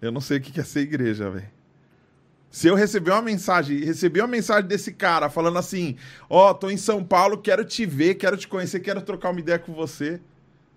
[0.00, 1.50] eu não sei o que é ser igreja, velho.
[2.50, 5.96] Se eu receber uma mensagem, receber uma mensagem desse cara falando assim:
[6.28, 9.40] Ó, oh, tô em São Paulo, quero te ver, quero te conhecer, quero trocar uma
[9.40, 10.20] ideia com você.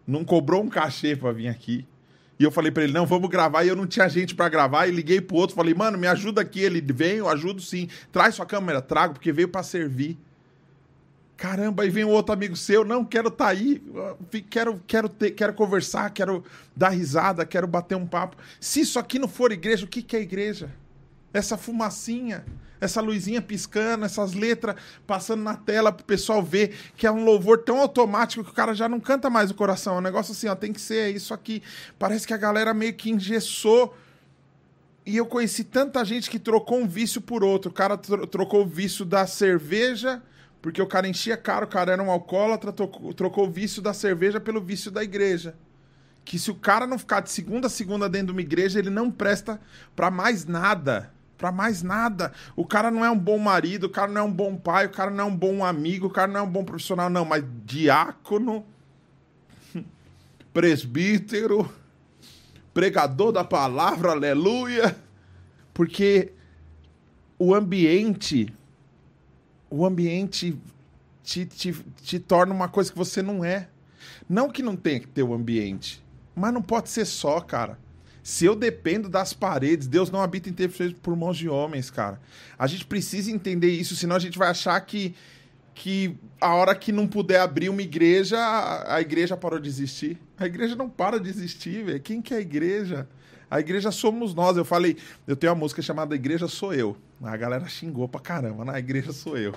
[0.08, 1.86] Não cobrou um cachê pra vir aqui.
[2.40, 3.66] E eu falei para ele: não, vamos gravar.
[3.66, 4.88] E eu não tinha gente para gravar.
[4.88, 6.62] E liguei pro outro, falei: mano, me ajuda aqui.
[6.62, 7.90] Ele vem, eu ajudo sim.
[8.12, 10.18] Traz sua câmera, trago, porque veio para servir.
[11.38, 13.84] Caramba, aí vem um outro amigo seu, não, quero estar tá aí,
[14.50, 16.44] quero, quero, ter, quero conversar, quero
[16.76, 18.38] dar risada, quero bater um papo.
[18.60, 20.72] Se isso aqui não for igreja, o que, que é igreja?
[21.38, 22.46] essa fumacinha,
[22.80, 24.76] essa luzinha piscando, essas letras
[25.06, 28.74] passando na tela pro pessoal ver que é um louvor tão automático que o cara
[28.74, 29.96] já não canta mais o coração.
[29.96, 31.62] É um negócio assim, ó, tem que ser isso aqui.
[32.00, 33.96] Parece que a galera meio que engessou.
[35.06, 37.70] E eu conheci tanta gente que trocou um vício por outro.
[37.70, 40.22] O cara tro trocou o vício da cerveja,
[40.66, 43.94] porque o cara enchia caro, o cara era um alcoólatra, trocou, trocou o vício da
[43.94, 45.54] cerveja pelo vício da igreja
[46.26, 48.90] que se o cara não ficar de segunda a segunda dentro de uma igreja, ele
[48.90, 49.62] não presta
[49.96, 51.14] para mais nada.
[51.38, 52.34] Pra mais nada.
[52.56, 54.90] O cara não é um bom marido, o cara não é um bom pai, o
[54.90, 57.26] cara não é um bom amigo, o cara não é um bom profissional, não.
[57.26, 58.66] Mas diácono,
[60.52, 61.72] presbítero,
[62.74, 64.96] pregador da palavra, aleluia.
[65.76, 66.32] Porque
[67.38, 68.52] o ambiente,
[69.70, 70.58] o ambiente
[71.24, 73.68] te, te, te torna uma coisa que você não é.
[74.30, 76.04] Não que não tenha que ter o ambiente,
[76.36, 77.78] mas não pode ser só, cara.
[78.24, 82.20] Se eu dependo das paredes, Deus não habita em templos por mãos de homens, cara.
[82.58, 85.14] A gente precisa entender isso, senão a gente vai achar que,
[85.76, 88.38] que a hora que não puder abrir uma igreja,
[88.88, 90.18] a, igreja parou de existir.
[90.40, 92.00] A igreja não para de existir, velho.
[92.02, 93.08] Quem que é a igreja?
[93.56, 94.58] A igreja somos nós.
[94.58, 96.98] Eu falei, eu tenho uma música chamada Igreja Sou Eu.
[97.24, 98.74] A galera xingou pra caramba, né?
[98.76, 99.56] A igreja sou eu.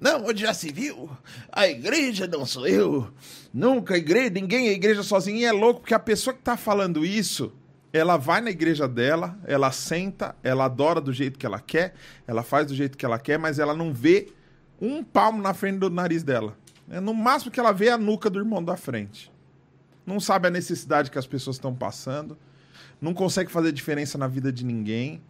[0.00, 1.10] Não, onde já se viu?
[1.50, 3.12] A igreja não sou eu.
[3.52, 5.38] Nunca igreja, ninguém é igreja sozinho.
[5.38, 7.52] E é louco, porque a pessoa que tá falando isso,
[7.92, 12.44] ela vai na igreja dela, ela senta, ela adora do jeito que ela quer, ela
[12.44, 14.28] faz do jeito que ela quer, mas ela não vê
[14.80, 16.56] um palmo na frente do nariz dela.
[16.88, 19.32] É no máximo que ela vê a nuca do irmão da frente.
[20.06, 22.38] Não sabe a necessidade que as pessoas estão passando,
[23.02, 25.20] não consegue fazer diferença na vida de ninguém,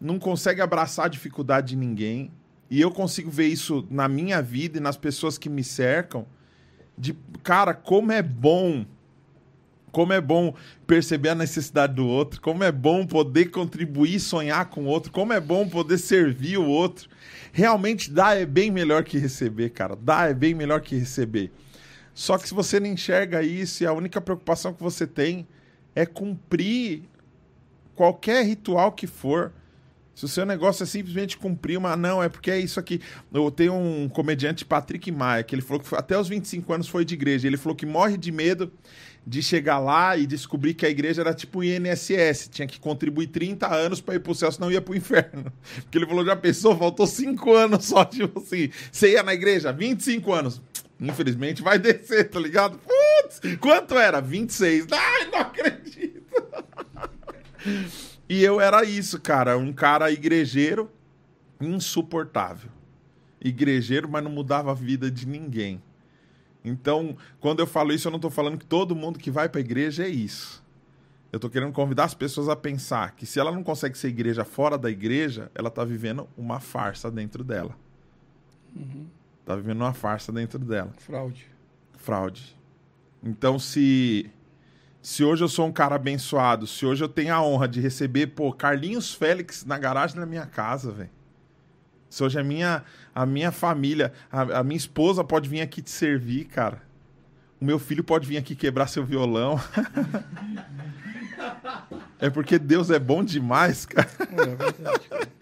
[0.00, 2.32] não consegue abraçar a dificuldade de ninguém.
[2.70, 6.24] E eu consigo ver isso na minha vida e nas pessoas que me cercam.
[6.96, 8.86] De, cara, como é bom
[9.92, 10.54] como é bom
[10.86, 15.34] perceber a necessidade do outro, como é bom poder contribuir, sonhar com o outro, como
[15.34, 17.10] é bom poder servir o outro.
[17.52, 19.94] Realmente dar é bem melhor que receber, cara.
[19.94, 21.52] Dar é bem melhor que receber.
[22.14, 25.46] Só que se você não enxerga isso e a única preocupação que você tem
[25.94, 27.02] é cumprir
[27.94, 29.52] qualquer ritual que for,
[30.14, 31.96] se o seu negócio é simplesmente cumprir uma.
[31.96, 33.00] Não, é porque é isso aqui.
[33.32, 37.04] Eu tenho um comediante, Patrick Maia, que ele falou que até os 25 anos foi
[37.04, 37.46] de igreja.
[37.46, 38.70] Ele falou que morre de medo
[39.26, 43.28] de chegar lá e descobrir que a igreja era tipo o INSS, tinha que contribuir
[43.28, 45.52] 30 anos para ir pro céu, senão ia pro inferno.
[45.82, 49.72] Porque ele falou, já pensou, faltou 5 anos só, tipo assim, você ia na igreja,
[49.72, 50.60] 25 anos.
[51.02, 52.78] Infelizmente vai descer, tá ligado?
[52.78, 54.20] Putz, quanto era?
[54.20, 54.86] 26.
[54.92, 56.22] Ai, não acredito.
[58.28, 60.88] e eu era isso, cara, um cara igrejeiro
[61.60, 62.70] insuportável.
[63.40, 65.82] Igrejeiro, mas não mudava a vida de ninguém.
[66.64, 69.60] Então, quando eu falo isso, eu não estou falando que todo mundo que vai para
[69.60, 70.62] igreja é isso.
[71.32, 74.44] Eu estou querendo convidar as pessoas a pensar que se ela não consegue ser igreja
[74.44, 77.76] fora da igreja, ela está vivendo uma farsa dentro dela.
[78.76, 79.06] Uhum.
[79.44, 80.92] Tá vivendo uma farsa dentro dela.
[80.98, 81.46] Fraude.
[81.96, 82.56] Fraude.
[83.22, 84.30] Então, se
[85.02, 88.28] se hoje eu sou um cara abençoado, se hoje eu tenho a honra de receber,
[88.28, 91.10] pô, Carlinhos Félix na garagem da minha casa, velho.
[92.08, 95.90] Se hoje a minha, a minha família, a, a minha esposa pode vir aqui te
[95.90, 96.80] servir, cara.
[97.60, 99.60] O meu filho pode vir aqui quebrar seu violão.
[102.22, 104.08] é porque Deus é bom demais, cara.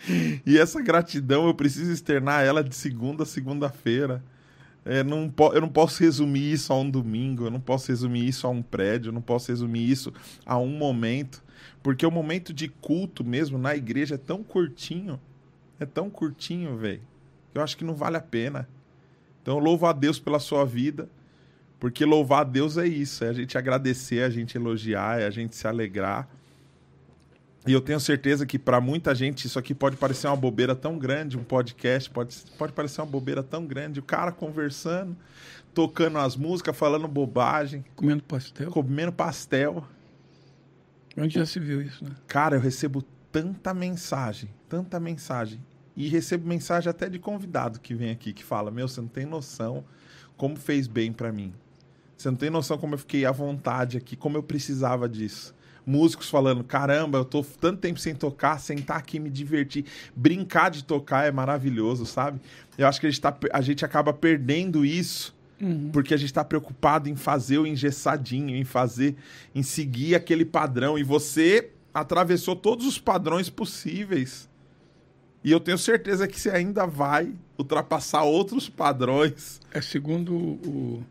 [0.09, 4.23] É e essa gratidão eu preciso externar ela de segunda a segunda-feira.
[4.85, 8.47] É, não eu não posso resumir isso a um domingo, eu não posso resumir isso
[8.47, 10.13] a um prédio, eu não posso resumir isso
[10.45, 11.45] a um momento.
[11.83, 15.21] Porque o momento de culto mesmo na igreja é tão curtinho
[15.81, 17.01] é tão curtinho, velho.
[17.55, 18.69] Eu acho que não vale a pena.
[19.43, 21.09] Então, louvo a Deus pela sua vida,
[21.81, 25.27] porque louvar a Deus é isso, é a gente agradecer, é a gente elogiar, é
[25.27, 26.29] a gente se alegrar.
[27.67, 30.99] E eu tenho certeza que para muita gente isso aqui pode parecer uma bobeira tão
[30.99, 34.01] grande, um podcast pode, pode parecer uma bobeira tão grande.
[34.01, 35.15] O cara conversando,
[35.75, 38.71] tocando as músicas, falando bobagem, Comendo pastel.
[38.71, 39.85] comendo pastel.
[41.19, 42.13] Onde já se viu isso, né?
[42.27, 45.61] Cara, eu recebo tanta mensagem, tanta mensagem.
[45.95, 49.27] E recebo mensagem até de convidado que vem aqui, que fala: Meu, você não tem
[49.27, 49.85] noção
[50.37, 51.53] como fez bem pra mim.
[52.17, 55.55] Você não tem noção como eu fiquei à vontade aqui, como eu precisava disso.
[55.87, 59.85] Músicos falando: Caramba, eu tô tanto tempo sem tocar, sentar aqui me divertir.
[60.15, 62.41] Brincar de tocar é maravilhoso, sabe?
[62.79, 65.35] Eu acho que a gente, tá, a gente acaba perdendo isso
[65.93, 69.15] porque a gente está preocupado em fazer o engessadinho, em fazer,
[69.55, 70.99] em seguir aquele padrão.
[70.99, 74.49] E você atravessou todos os padrões possíveis.
[75.45, 79.61] E eu tenho certeza que você ainda vai ultrapassar outros padrões.
[79.73, 81.05] É segundo o-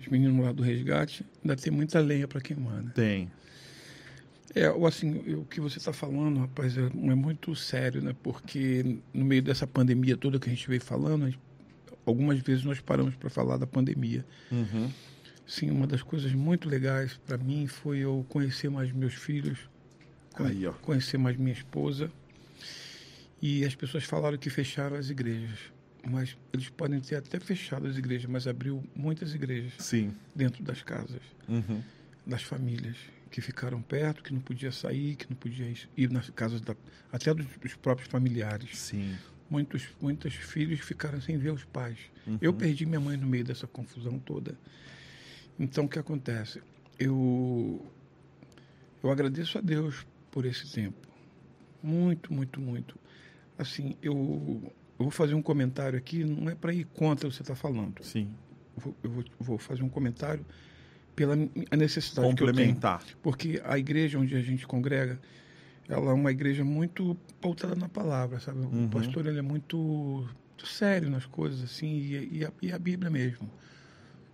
[0.00, 2.90] os meninos lá do resgate, ainda tem muita lenha para queimar, né?
[2.94, 3.30] Tem.
[4.54, 8.14] É, o assim, o que você está falando, rapaz, é, é muito sério, né?
[8.22, 11.38] Porque no meio dessa pandemia toda que a gente veio falando, gente-
[12.06, 14.24] algumas vezes nós paramos para falar da pandemia.
[14.50, 14.90] Uhum.
[15.46, 19.58] Sim, uma das coisas muito legais para mim foi eu conhecer mais meus filhos,
[20.36, 22.10] Aí, conhecer mais minha esposa.
[23.40, 25.58] E as pessoas falaram que fecharam as igrejas.
[26.08, 30.12] Mas eles podem ter até fechado as igrejas, mas abriu muitas igrejas Sim.
[30.34, 31.82] dentro das casas, Uhum.
[32.26, 32.96] das famílias
[33.30, 36.74] que ficaram perto, que não podia sair, que não podia ir nas casas da,
[37.12, 38.78] até dos, dos próprios familiares.
[38.78, 39.16] Sim.
[39.50, 41.98] Muitos, muitos filhos ficaram sem ver os pais.
[42.26, 42.38] Uhum.
[42.40, 44.58] Eu perdi minha mãe no meio dessa confusão toda.
[45.58, 46.62] Então, o que acontece?
[46.98, 47.84] Eu,
[49.02, 51.08] eu agradeço a Deus por esse tempo.
[51.82, 52.98] Muito, muito, muito.
[53.56, 54.14] Assim, eu,
[54.98, 57.54] eu vou fazer um comentário aqui, não é para ir contra o que você está
[57.54, 58.02] falando.
[58.04, 58.30] Sim.
[58.76, 60.44] Eu vou, eu vou, vou fazer um comentário
[61.18, 61.34] pela
[61.76, 62.68] necessidade que eu tenho.
[62.68, 63.02] Complementar.
[63.20, 65.20] Porque a igreja onde a gente congrega,
[65.88, 68.60] ela é uma igreja muito pautada na palavra, sabe?
[68.60, 68.84] Uhum.
[68.86, 72.78] O pastor ele é muito, muito sério nas coisas, assim, e, e, a, e a
[72.78, 73.50] Bíblia mesmo.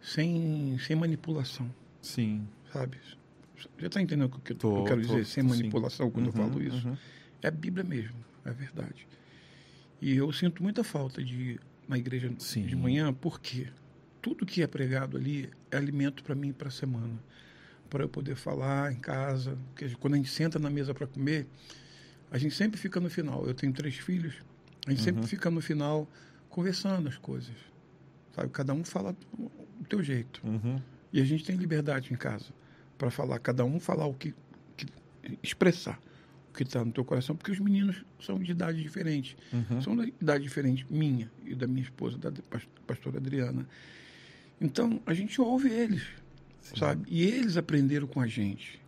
[0.02, 1.66] Sem, sem manipulação,
[2.02, 2.46] Sim.
[2.70, 2.98] sabe?
[3.78, 5.24] Já está entendendo o que eu, Tô, eu quero tô, dizer?
[5.24, 5.56] Sem tô sim.
[5.60, 6.86] manipulação, quando eu Uhum, falo isso.
[6.86, 6.96] uhum.
[7.42, 9.06] É a Bíblia mesmo, é verdade.
[10.02, 11.58] E eu sinto muita falta de
[11.88, 12.66] na igreja Sim.
[12.66, 13.68] de manhã, porque
[14.24, 17.12] tudo que é pregado ali é alimento para mim para a semana.
[17.90, 19.58] Para eu poder falar em casa.
[19.68, 21.46] Porque quando a gente senta na mesa para comer,
[22.30, 23.46] a gente sempre fica no final.
[23.46, 24.32] Eu tenho três filhos,
[24.86, 25.04] a gente Uhum.
[25.04, 26.08] sempre fica no final
[26.48, 27.54] conversando as coisas.
[28.34, 28.48] Sabe?
[28.48, 30.40] Cada um fala do teu jeito.
[30.42, 30.80] Uhum.
[31.12, 32.46] E a gente tem liberdade em casa
[32.96, 34.34] para falar, cada um falar o que,
[34.74, 34.86] que
[35.42, 36.00] expressar
[36.50, 39.82] o que está no teu coração, porque os meninos são de idade diferente, Uhum.
[39.82, 43.66] são da idade diferente minha e da minha esposa, da pas- pastora Adriana.
[44.60, 46.02] Então a gente ouve eles,
[46.76, 47.04] sabe?
[47.08, 48.80] E eles aprenderam com a gente.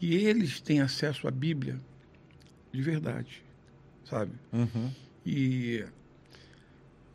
[0.00, 1.78] E eles têm acesso à Bíblia
[2.72, 3.42] de verdade,
[4.04, 4.32] sabe?
[4.52, 4.90] Uhum.
[5.24, 5.84] E,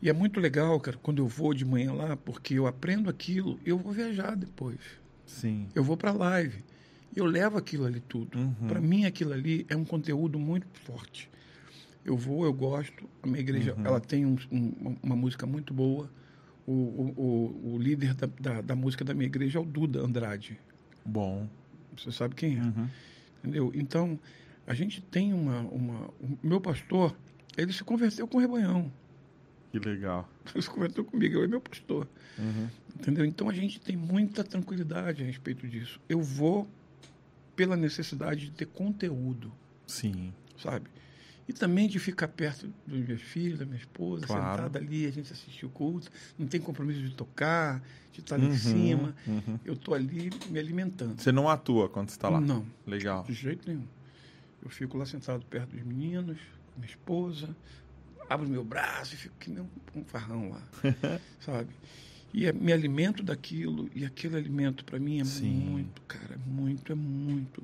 [0.02, 3.60] e é muito legal, cara, quando eu vou de manhã lá, porque eu aprendo aquilo,
[3.66, 4.80] eu vou viajar depois.
[5.26, 5.68] Sim.
[5.76, 6.64] Eu vou para live.
[7.16, 8.38] Eu levo aquilo ali tudo.
[8.38, 8.68] Uhum.
[8.68, 11.30] Para mim, aquilo ali é um conteúdo muito forte.
[12.06, 13.10] Eu vou, eu gosto.
[13.22, 13.86] A minha igreja, Uhum.
[13.86, 16.10] ela tem um- um- uma música muito boa.
[16.68, 20.60] O, o, o, líder da, da, da música da minha igreja é o Duda Andrade.
[21.06, 21.48] Bom.
[21.98, 22.62] Você sabe quem é?
[22.62, 22.90] Uhum.
[23.40, 23.72] Entendeu?
[23.74, 24.20] Então,
[24.66, 26.08] a gente tem uma, uma...
[26.20, 27.16] O meu pastor,
[27.58, 28.92] ele se converteu com o rebanhão.
[29.72, 30.30] Que legal.
[30.54, 32.08] Ele se converteu comigo, ele é meu pastor.
[32.38, 32.68] Uhum.
[32.96, 33.26] Entendeu?
[33.26, 36.00] Então a gente tem muita tranquilidade a respeito disso.
[36.10, 36.68] Eu vou
[37.56, 39.52] pela necessidade de ter conteúdo,
[39.86, 40.34] Sim.
[40.58, 40.88] sabe?
[41.48, 44.42] E também de ficar perto dos meus filhos, da minha esposa, Claro.
[44.58, 48.48] sentada ali, a gente assistir o culto, não tem compromisso de tocar, de estar ali
[48.48, 49.16] Uhum, em cima.
[49.26, 49.60] uhum.
[49.64, 51.22] Eu tô ali me alimentando.
[51.22, 52.42] Você não atua quando você tá lá?
[52.42, 53.24] Não, Legal.
[53.24, 53.88] de jeito nenhum.
[54.62, 56.38] Eu fico lá sentado perto dos meninos,
[56.76, 57.56] minha esposa,
[58.30, 60.62] abro meu braço e fico que nem um, um farrão lá,
[61.40, 61.74] sabe?
[62.34, 65.50] E é- me alimento daquilo, e aquele alimento para mim é Sim.
[65.50, 67.64] muito, cara, é muito, é muito.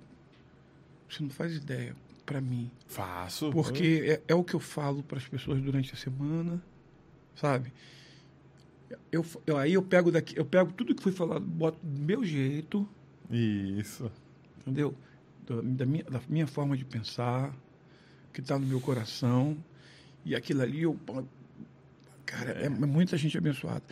[1.10, 1.94] Você não faz ideia
[2.34, 2.70] para mim.
[2.88, 3.52] Faço.
[3.52, 6.60] Porque é, é o que eu falo para as pessoas durante a semana,
[7.36, 7.72] sabe?
[9.12, 12.24] Eu, eu- aí eu pego daqui, eu pego tudo que foi falado, boto do meu
[12.26, 12.88] jeito,
[13.30, 14.12] Isso.
[14.62, 14.96] entendeu?
[15.48, 17.56] Da, da minha, da minha forma de pensar,
[18.34, 19.56] que está no meu coração,
[20.26, 21.00] e aquilo ali eu.
[22.26, 23.84] Cara, é, é muita gente abençoada.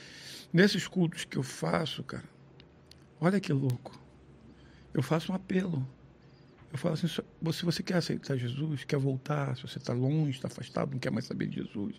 [0.52, 2.24] Nesses cultos que eu faço, cara,
[3.20, 4.00] olha que louco.
[4.94, 5.88] Eu faço um apelo.
[6.72, 7.22] Eu falo assim, se
[7.66, 11.26] você, quer aceitar Jesus, quer voltar, se você está longe, está afastado, não quer mais
[11.26, 11.96] saber de Jesus,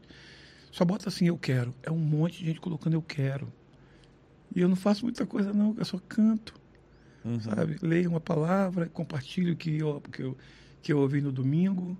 [0.70, 1.74] só bota assim, eu quero.
[1.82, 3.53] É um monte de gente colocando eu quero.
[4.55, 6.55] E eu não faço muita coisa não, eu só canto.
[7.24, 7.40] Uhum.
[7.40, 7.77] sabe?
[7.82, 10.36] Leia uma palavra, compartilhe o que eu, que eu,
[10.82, 11.97] que eu ouvi no domingo,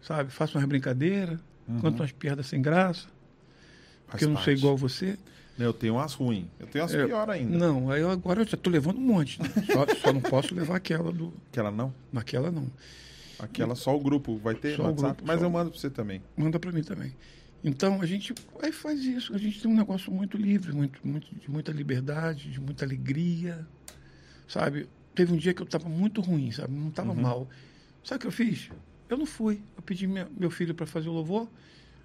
[0.00, 0.30] sabe?
[0.30, 1.40] Faça umas brincadeiras,
[1.80, 3.08] conta umas piadas sem graça,
[4.06, 4.58] porque eu não sou Uhum.
[4.58, 5.18] igual a você.
[5.64, 6.46] Eu tenho umas ruins.
[6.58, 7.56] Eu tenho umas É, pior ainda.
[7.56, 9.40] Não, aí eu, agora eu já tô levando um monte.
[9.42, 9.48] né?
[9.72, 11.32] Só, só não posso levar aquela do.
[11.50, 11.92] Aquela não?
[12.12, 12.66] Naquela não.
[13.38, 15.88] Aquela só o grupo vai ter Só WhatsApp, grupo, mas só eu mando pra você
[15.90, 16.22] também.
[16.36, 17.14] Manda para mim também.
[17.64, 19.34] Então a gente aí faz isso.
[19.34, 23.66] A gente tem um negócio muito livre, muito, muito, de muita liberdade, de muita alegria,
[24.48, 24.88] sabe?
[25.14, 26.72] Teve um dia que eu estava muito ruim, sabe?
[26.74, 27.48] Não estava mal.
[28.04, 28.70] Sabe o que eu fiz?
[29.08, 29.60] Eu não fui.
[29.76, 31.48] Eu pedi minha- meu filho para fazer o louvor,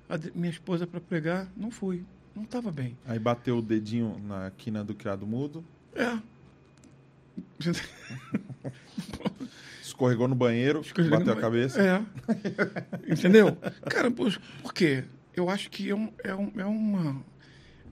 [0.09, 1.47] a minha esposa para pregar.
[1.55, 2.03] Não fui.
[2.35, 2.97] Não estava bem.
[3.05, 5.63] Aí bateu o dedinho na quina do criado mudo,
[5.95, 6.19] É.
[9.81, 11.81] escorregou no banheiro, bateu a cabeça.
[11.81, 12.05] É.
[13.11, 13.57] Entendeu?
[13.89, 15.03] Cara, por quê?
[15.33, 17.23] Eu acho que é, um, é, um, é uma.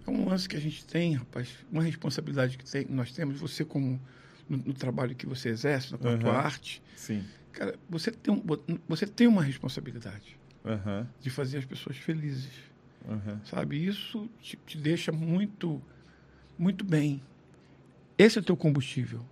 [0.05, 3.63] É um lance que a gente tem, rapaz, uma responsabilidade que tem, nós temos, você
[3.63, 4.01] como
[4.49, 6.19] no, no trabalho que você exerce, na Aham.
[6.19, 7.23] tua arte, Sim.
[7.53, 8.43] cara, você tem, um,
[8.85, 12.49] você tem uma responsabilidade Aham, de fazer as pessoas felizes,
[13.07, 13.41] aham.
[13.45, 13.83] sabe?
[13.85, 15.81] Isso te, te deixa muito,
[16.57, 17.21] muito bem.
[18.17, 19.25] Esse é o teu combustível,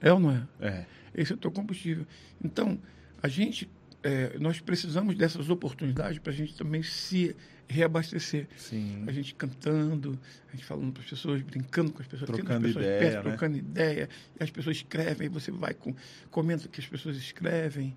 [0.00, 0.48] é ou não é?
[0.60, 0.86] É.
[1.14, 2.06] Esse é o teu combustível.
[2.42, 2.78] Então,
[3.22, 3.70] a gente,
[4.02, 7.36] é, nós precisamos dessas oportunidades para a gente também se
[7.68, 8.48] reabastecer.
[8.56, 9.04] Sim.
[9.06, 10.18] A gente cantando,
[10.48, 13.00] a gente falando para as pessoas, brincando com as pessoas, tendo as Trocando pessoas ideia,
[13.00, 13.30] perto, né?
[13.30, 14.08] trocando ideia.
[14.38, 15.94] E as pessoas escrevem, você vai com,
[16.30, 17.94] comenta o que as pessoas escrevem,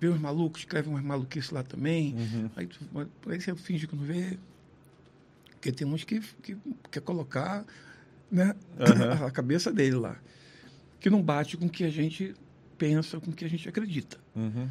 [0.00, 2.14] vê os malucos, escrevem umas maluquices lá também.
[2.14, 2.50] Uhum.
[2.56, 2.78] Aí, tu,
[3.26, 4.38] aí você finge que não vê.
[5.68, 6.56] Porque tem uns que, que
[6.90, 7.64] quer colocar
[8.30, 9.26] né, Aham.
[9.26, 10.18] a cabeça dele lá.
[10.98, 12.34] Que não bate com o que a gente
[12.78, 14.18] pensa, com o que a gente acredita.
[14.34, 14.68] Uhum.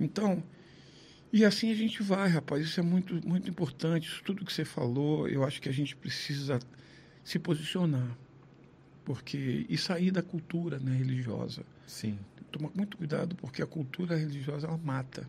[0.00, 0.42] Então,
[1.32, 2.64] e assim a gente vai, rapaz.
[2.64, 4.08] Isso é muito, muito importante.
[4.08, 6.58] Isso tudo que você falou, eu acho que a gente precisa
[7.22, 8.16] se posicionar.
[9.04, 11.62] Porque, e sair da cultura né, religiosa.
[11.86, 12.18] Sim.
[12.50, 15.28] Tomar muito cuidado, porque a cultura religiosa ela mata,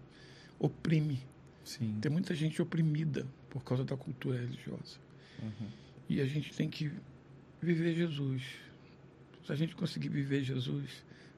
[0.60, 1.20] oprime.
[1.66, 1.98] Sim.
[2.00, 4.98] Tem muita gente oprimida por causa da cultura religiosa.
[5.42, 5.68] Uhum.
[6.10, 6.92] E a gente tem que
[7.62, 8.42] viver Jesus.
[9.46, 10.90] Se a gente conseguir viver Jesus,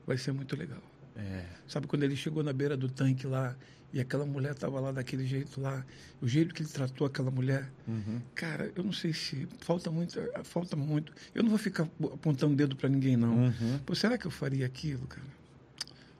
[0.07, 0.81] vai ser muito legal.
[1.17, 1.45] É.
[1.67, 3.53] Sabe quando ele chegou na beira do tanque lá
[3.91, 5.85] e aquela mulher estava lá daquele jeito lá,
[6.21, 8.21] o jeito que ele tratou aquela mulher, Uhum.
[8.33, 11.11] cara, eu não sei se falta muito, falta muito.
[11.33, 11.83] Eu não vou ficar
[12.13, 13.45] apontando o dedo para ninguém não.
[13.45, 13.79] Uhum.
[13.85, 15.27] Pô, será que eu faria aquilo, cara?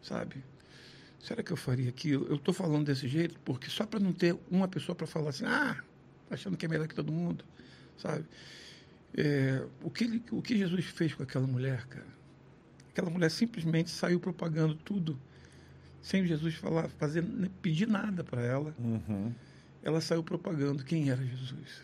[0.02, 0.44] Sabe?
[1.26, 2.28] Será que eu faria aquilo?
[2.28, 5.44] Eu estou falando desse jeito porque só para não ter uma pessoa para falar assim,
[5.46, 5.76] ah,
[6.30, 7.44] achando que é melhor que todo mundo,
[7.98, 8.24] sabe?
[9.18, 12.06] É, o, que ele, o que Jesus fez com aquela mulher, cara?
[12.92, 15.20] Aquela mulher simplesmente saiu propagando tudo,
[16.00, 17.26] sem Jesus falar, fazer,
[17.60, 18.76] pedir nada para ela.
[18.78, 19.34] Uhum.
[19.82, 21.82] Ela saiu propagando quem era Jesus.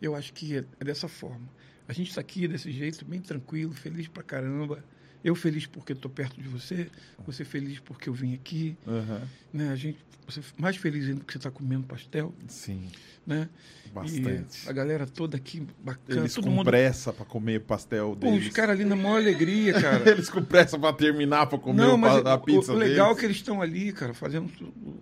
[0.00, 1.48] Eu acho que é é dessa forma.
[1.88, 4.84] A gente está aqui desse jeito, bem tranquilo, feliz pra caramba.
[5.24, 6.88] Eu feliz porque estou perto de você,
[7.26, 9.20] você feliz porque eu vim aqui, Uhum.
[9.52, 9.68] né?
[9.70, 12.88] A gente, você mais feliz ainda porque você está comendo pastel, Sim.
[13.26, 13.48] né?
[13.94, 14.66] Bastante.
[14.66, 16.64] E a galera toda aqui bacana, Eles todo com mundo.
[16.64, 18.46] pressa pra comer pastel Pô, deles.
[18.48, 20.10] os caras ali na maior alegria, cara.
[20.10, 23.06] Eles com pressa pra terminar, pra comer Não, o mas a o- pizza o, legal
[23.06, 23.20] é deles.
[23.20, 24.50] que eles estão ali, cara, fazendo
[24.84, 24.98] o,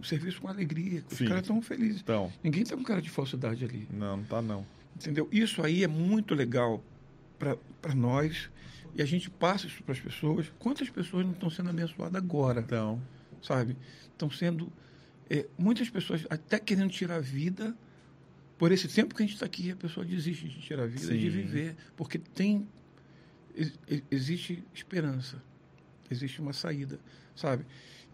[0.00, 1.04] o serviço com alegria.
[1.10, 1.26] Os Sim.
[1.26, 2.00] caras estão felizes.
[2.00, 3.86] Então, Ninguém tá com cara de falsidade ali.
[3.92, 4.66] não, não tá não.
[4.96, 5.28] Entendeu?
[5.30, 6.82] Isso aí é muito legal
[7.38, 8.48] para nós
[8.94, 10.52] e a gente passa isso para as pessoas.
[10.58, 13.00] Quantas pessoas não estão sendo abençoadas agora, Então,
[13.42, 13.76] sabe?
[14.10, 14.70] Estão sendo.
[15.30, 17.74] é, muitas pessoas até querendo tirar a vida.
[18.58, 21.06] Por esse tempo que a gente está aqui, a pessoa desiste de tirar a vida,
[21.06, 21.18] Sim.
[21.18, 22.68] de viver, porque tem.
[23.56, 25.42] ex- ex- Existe esperança,
[26.10, 27.00] existe uma saída,
[27.34, 27.64] sabe?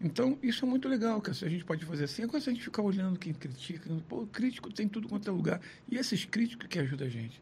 [0.01, 1.35] Então, isso é muito legal, cara.
[1.37, 4.25] Se a gente pode fazer assim, agora se a gente ficar olhando quem critica, pô,
[4.25, 5.59] crítico tem tudo quanto é lugar.
[5.91, 7.39] E esses críticos que ajudam a gente.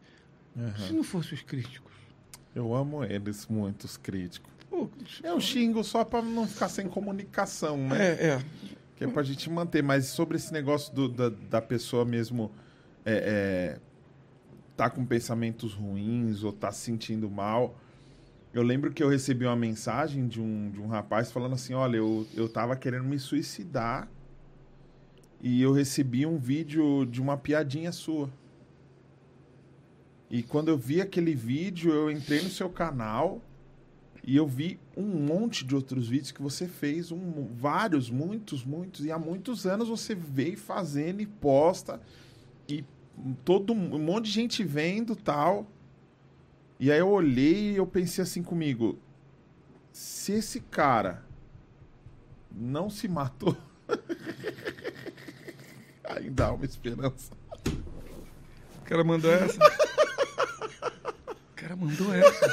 [0.86, 1.87] Se não fossem os críticos,
[2.58, 4.50] eu amo eles muito, os críticos.
[5.24, 7.96] Eu xingo só pra não ficar sem comunicação, né?
[7.98, 8.44] é, é.
[8.96, 9.82] Que é pra gente manter.
[9.82, 12.50] Mas sobre esse negócio do- da, da pessoa mesmo
[13.04, 13.80] é, é,
[14.76, 17.76] tá com pensamentos ruins ou tá se sentindo mal.
[18.52, 21.96] Eu lembro que eu recebi uma mensagem de um, de um rapaz falando assim: olha,
[21.96, 24.08] eu, eu tava querendo me suicidar
[25.40, 28.28] e eu recebi um vídeo de uma piadinha sua.
[30.30, 33.40] E quando eu vi aquele vídeo, eu entrei no seu canal
[34.22, 39.06] e eu vi um monte de outros vídeos que você fez, um, vários, muitos, muitos,
[39.06, 41.98] e há muitos anos você veio fazendo e posta,
[42.68, 42.84] e
[43.42, 45.66] todo um monte de gente vendo tal.
[46.78, 48.98] E aí eu olhei e eu pensei assim comigo:
[49.90, 51.24] se esse cara
[52.52, 53.56] não se matou,
[56.04, 57.32] ainda há uma esperança.
[58.80, 59.58] O cara mandou essa.
[61.58, 62.46] O cara mandou essa.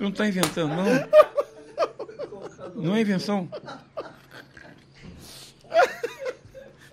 [0.00, 0.84] não tá inventando, não.
[2.74, 3.48] Não é invenção.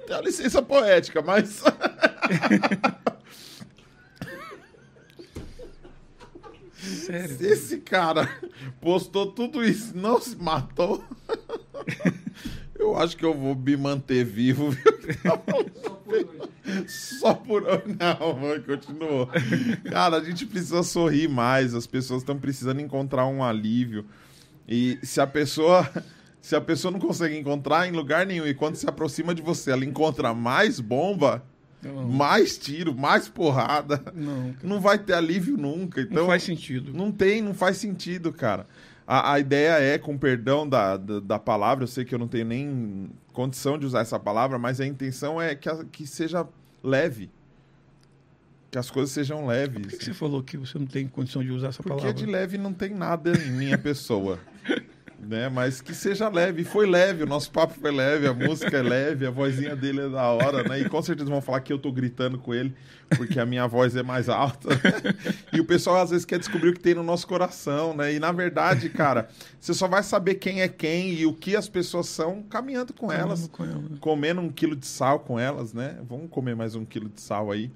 [0.05, 1.63] Tem licença poética, mas.
[6.77, 7.37] Sério.
[7.37, 8.29] Se esse cara
[8.79, 11.03] postou tudo isso e não se matou,
[12.81, 14.71] eu acho que eu vou me manter vivo.
[14.71, 14.83] viu?
[16.87, 17.83] Só por hoje.
[17.99, 19.29] Não, mano, continuou.
[19.89, 21.73] Cara, a gente precisa sorrir mais.
[21.73, 24.05] As pessoas estão precisando encontrar um alívio.
[24.67, 25.87] E se a pessoa.
[26.41, 29.69] Se a pessoa não consegue encontrar em lugar nenhum e quando se aproxima de você,
[29.69, 31.43] ela encontra mais bomba,
[31.83, 36.01] Não, mais tiro, mais porrada, não, não vai ter alívio nunca.
[36.01, 36.91] Então, não faz sentido.
[36.95, 38.65] não tem, não faz sentido, cara.
[39.13, 42.29] A, a ideia é, com perdão da, da, da palavra, eu sei que eu não
[42.29, 46.47] tenho nem condição de usar essa palavra, mas a intenção é que, a- que seja
[46.81, 47.29] leve.
[48.71, 49.97] Que as coisas sejam Por que, leves.
[49.97, 52.13] que você falou que você não tem condição de usar essa Porque palavra?
[52.13, 54.39] de leve não tem nada em minha pessoa.
[55.27, 55.49] né?
[55.49, 56.61] Mas que seja leve.
[56.61, 60.01] E foi leve, o nosso papo foi leve, a música é leve, a vozinha dele
[60.01, 60.79] é da hora, né?
[60.81, 62.73] E com certeza vão falar que eu tô gritando com ele,
[63.17, 64.69] porque a minha voz é mais alta.
[65.53, 68.13] e o pessoal às vezes quer descobrir o que tem no nosso coração, né?
[68.13, 69.29] E na verdade, cara,
[69.59, 73.11] você só vai saber quem é quem e o que as pessoas são caminhando com
[73.11, 73.83] elas Com ela.
[73.99, 75.97] comendo um quilo de sal com elas, né?
[76.09, 77.69] Vamos comer mais um quilo de sal aí.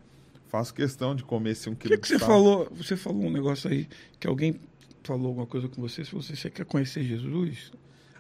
[0.48, 2.28] Faço questão de comer esse um quilo que, que de você sal.
[2.30, 2.72] falou?
[2.76, 3.88] Você falou um negócio aí
[4.20, 4.56] que alguém
[5.08, 6.04] falou alguma coisa com você.
[6.04, 7.72] Se você, você quer conhecer Jesus?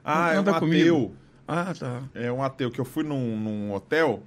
[0.04, 0.60] Ah, é um Anda ateu.
[0.62, 1.16] comigo.
[1.48, 2.04] Ah, tá.
[2.14, 4.24] É um ateu que eu fui num, num hotel.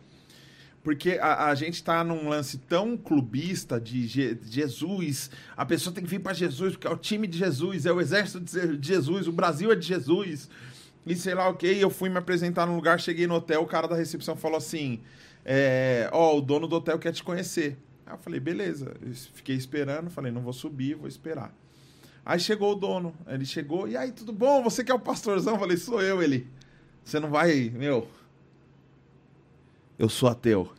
[0.83, 5.31] Porque a, a gente tá num lance tão clubista de Je- Jesus.
[5.57, 8.01] A pessoa tem que vir para Jesus, porque é o time de Jesus, é o
[8.01, 10.49] exército de Je- de Jesus, o Brasil é de Jesus.
[11.05, 11.67] E sei lá o que.
[11.67, 15.01] Eu fui me apresentar num lugar, cheguei no hotel, o cara da recepção falou assim:
[15.45, 17.77] é, Ó, o dono do hotel quer te conhecer.
[18.07, 18.95] Aí eu falei, beleza.
[19.03, 21.53] Eu fiquei esperando, falei, não vou subir, vou esperar.
[22.29, 23.15] Aí chegou o dono.
[23.27, 24.63] Ele chegou, e aí, tudo bom?
[24.63, 25.55] Você que é o pastorzão?
[25.55, 26.23] Eu falei, sou eu.
[26.23, 26.47] Ele,
[27.03, 28.07] você não vai, meu.
[29.99, 30.71] Eu sou ateu.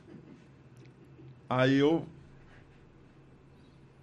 [1.50, 2.06] Aí eu.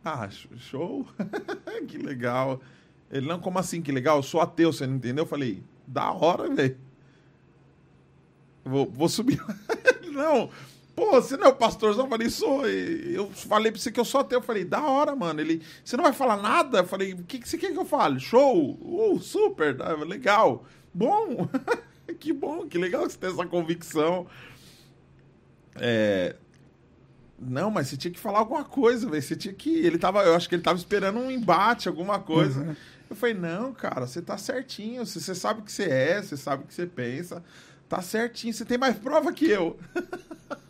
[0.05, 1.07] Ah, sh- show?
[1.87, 2.61] que legal.
[3.13, 3.81] Ele, não, como assim?
[3.81, 4.17] Que legal?
[4.17, 5.23] Eu sou ateu, você não entendeu?
[5.23, 6.77] Eu falei, da hora, velho.
[8.65, 9.41] Vou, vou subir.
[10.11, 10.51] Não,
[10.97, 12.05] pô, você não é o pastorzão?
[12.05, 12.67] Eu falei, sou.
[12.67, 14.39] Eu falei pra você que eu sou ateu.
[14.39, 15.41] Eu falei, da hora, mano.
[15.41, 16.79] Ele, você não vai falar nada?
[16.79, 18.19] Eu falei, o que, que você quer que eu fale?
[18.19, 18.79] Show!
[18.81, 19.77] Uh, super!
[20.07, 20.65] Legal!
[20.93, 21.47] Bom!
[22.19, 24.27] que bom, que legal que você tem essa convicção.
[25.77, 26.35] É.
[27.39, 29.23] Não, mas você tinha que falar alguma coisa, velho.
[29.23, 29.71] Você tinha que.
[29.71, 30.25] Ele tava.
[30.25, 32.61] Eu acho que ele tava esperando um embate, alguma coisa.
[32.61, 32.77] Uhum.
[33.11, 35.05] Eu falei, não, cara, você tá certinho.
[35.05, 37.45] Você, você sabe o que você é, você sabe o que você pensa.
[37.89, 39.79] Tá certinho, você tem mais prova que eu.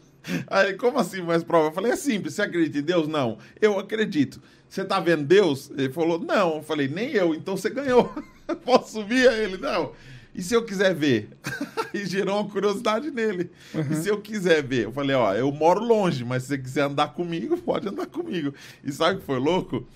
[0.46, 1.68] Aí, como assim mais prova?
[1.68, 3.08] Eu falei, é simples, você acredita em Deus?
[3.08, 3.38] Não.
[3.60, 4.40] Eu acredito.
[4.68, 5.70] Você tá vendo Deus?
[5.76, 6.56] Ele falou, não.
[6.56, 8.12] Eu falei, nem eu, então você ganhou.
[8.64, 9.56] Posso subir a ele?
[9.56, 9.92] Não.
[10.34, 11.30] E se eu quiser ver?
[11.94, 13.50] E gerou uma curiosidade nele.
[13.90, 14.84] E se eu quiser ver?
[14.84, 18.52] Eu falei, ó, eu moro longe, mas se você quiser andar comigo, pode andar comigo.
[18.84, 19.86] E sabe o que foi louco?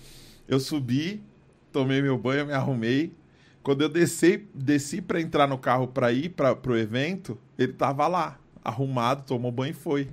[0.47, 1.21] Eu subi,
[1.71, 3.13] tomei meu banho, me arrumei.
[3.61, 8.07] Quando eu desci, desci para entrar no carro para ir para pro evento, ele tava
[8.07, 10.09] lá, arrumado, tomou banho e foi.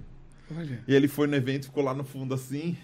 [0.57, 0.83] Olha.
[0.87, 2.77] E ele foi no evento, ficou lá no fundo assim.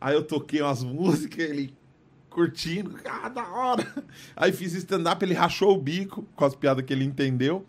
[0.00, 1.74] Aí eu toquei umas músicas, ele
[2.30, 3.86] curtindo, ah, da hora.
[4.36, 7.66] Aí fiz stand-up, ele rachou o bico com as piadas que ele entendeu.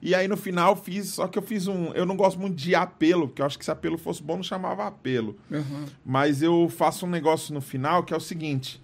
[0.00, 1.86] E aí no final fiz, só que eu fiz um.
[1.92, 4.42] Eu não gosto muito de apelo, porque eu acho que se apelo fosse bom, não
[4.42, 5.36] chamava apelo.
[5.50, 5.86] Uhum.
[6.04, 8.80] Mas eu faço um negócio no final que é o seguinte.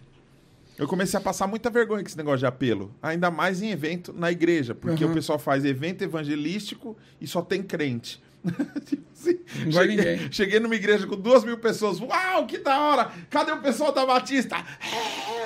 [0.83, 2.93] Eu comecei a passar muita vergonha com esse negócio de apelo.
[3.01, 4.75] Ainda mais em evento na igreja.
[4.75, 5.13] Porque Uhum.
[5.13, 8.21] o pessoal faz evento evangelístico e só tem crente.
[8.85, 9.39] Tipo assim,
[9.71, 12.01] cheguei, cheguei numa igreja com duas mil pessoas.
[12.01, 13.13] Uau, que da hora!
[13.31, 14.57] Cadê o pessoal da Batista?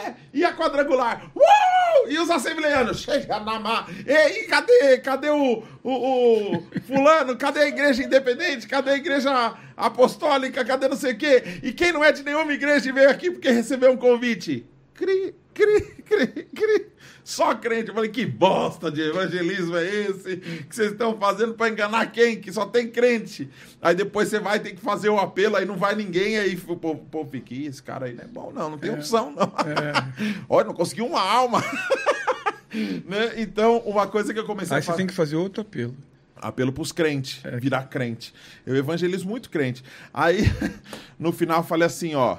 [0.07, 0.15] É!
[0.33, 1.31] E a quadrangular?
[1.37, 2.09] Uau!
[2.09, 3.01] E os assembleanos?
[3.03, 3.87] Chega na má.
[4.07, 4.97] Ei, cadê?
[4.99, 7.37] Cadê o, o, o fulano?
[7.37, 8.67] Cadê a igreja independente?
[8.67, 10.65] Cadê a igreja apostólica?
[10.65, 11.43] Cadê não sei o quê?
[11.63, 14.65] E quem não é de nenhuma igreja e veio aqui porque recebeu um convite?
[14.97, 16.87] Cri, cri, cri, cri.
[17.23, 17.89] Só crente.
[17.89, 22.41] Eu falei, que bosta de evangelismo é esse que vocês estão fazendo para enganar quem?
[22.41, 23.51] Que só tem crente.
[23.83, 26.77] Aí depois você vai ter que fazer o apelo, aí não vai ninguém, aí o
[26.77, 29.33] povo, o povo fica, "Ih, esse cara aí não é bom, não, não tem opção,
[29.33, 29.53] não.
[30.49, 31.61] Olha, não conseguiu uma alma.
[33.05, 33.33] né?
[33.37, 34.99] Então, uma coisa que eu comecei Aí a você fazer.
[34.99, 35.97] tem que fazer outro apelo.
[36.37, 37.59] Apelo pros crentes, É.
[37.59, 38.33] virar crente.
[38.65, 39.83] Eu evangelizo muito crente.
[40.13, 40.43] Aí,
[41.19, 42.39] no final, eu falei assim, ó.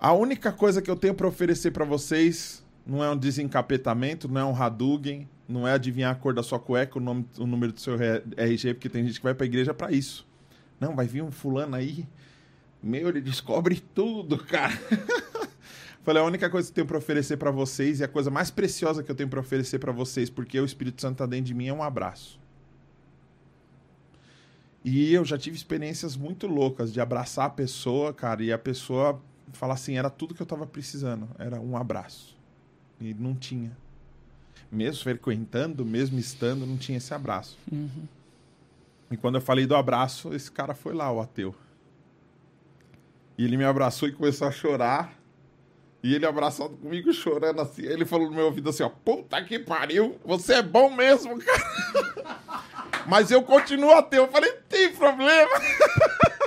[0.00, 4.40] A única coisa que eu tenho para oferecer para vocês não é um desencapetamento, não
[4.40, 7.70] é um Hadouken, não é adivinhar a cor da sua cueca, o, nome, o número
[7.70, 7.96] do seu
[8.34, 10.26] RG, porque tem gente que vai pra igreja para isso.
[10.80, 12.08] Não, vai vir um fulano aí,
[12.82, 14.72] meu, ele descobre tudo, cara.
[16.02, 18.50] Falei, a única coisa que eu tenho pra oferecer pra vocês e a coisa mais
[18.50, 21.54] preciosa que eu tenho pra oferecer pra vocês, porque o Espírito Santo tá dentro de
[21.54, 22.40] mim, é um abraço.
[24.82, 29.20] E eu já tive experiências muito loucas de abraçar a pessoa, cara, e a pessoa
[29.52, 32.36] falar assim, era tudo que eu tava precisando, era um abraço.
[33.00, 33.76] E não tinha.
[34.70, 37.58] Mesmo frequentando, mesmo estando, não tinha esse abraço.
[39.10, 41.54] E quando eu falei do abraço, esse cara foi lá, o ateu.
[43.36, 45.18] E ele me abraçou e começou a chorar.
[46.02, 47.82] E ele abraçado comigo, chorando assim.
[47.82, 52.40] Ele falou no meu ouvido assim, ó, puta que pariu, você é bom mesmo, cara.
[53.06, 54.24] Mas eu continuo ateu.
[54.24, 55.50] Eu falei, tem problema.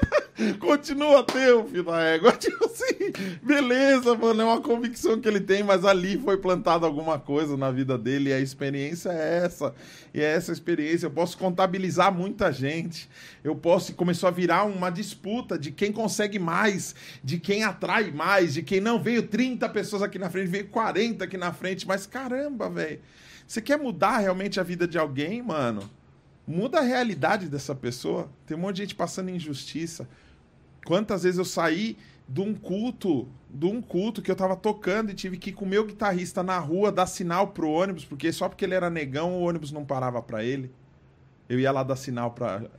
[0.59, 2.31] Continua ateu, filho da égua.
[2.37, 7.19] Tipo assim, beleza, mano, é uma convicção que ele tem, mas ali foi plantada alguma
[7.19, 9.73] coisa na vida dele e a experiência é essa.
[10.13, 11.05] E é essa experiência.
[11.05, 13.09] Eu posso contabilizar muita gente.
[13.43, 13.93] Eu posso.
[13.93, 18.79] Começou a virar uma disputa de quem consegue mais, de quem atrai mais, de quem
[18.79, 21.87] não veio 30 pessoas aqui na frente, veio 40 aqui na frente.
[21.87, 22.99] Mas caramba, velho.
[23.47, 25.89] Você quer mudar realmente a vida de alguém, mano?
[26.47, 28.29] Muda a realidade dessa pessoa.
[28.45, 30.07] Tem um monte de gente passando injustiça.
[30.85, 31.97] Quantas vezes eu saí
[32.27, 35.65] de um culto, de um culto que eu tava tocando e tive que ir com
[35.65, 39.33] o meu guitarrista na rua dar sinal pro ônibus, porque só porque ele era negão,
[39.33, 40.71] o ônibus não parava pra ele.
[41.47, 42.69] Eu ia lá dar sinal para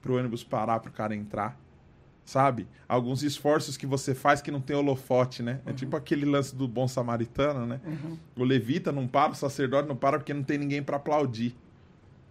[0.00, 1.58] pro ônibus parar pro cara entrar.
[2.24, 2.68] Sabe?
[2.88, 5.60] Alguns esforços que você faz que não tem holofote, né?
[5.66, 7.80] É tipo aquele lance do bom samaritano, né?
[8.36, 11.56] O levita não para, o sacerdote não para porque não tem ninguém para aplaudir.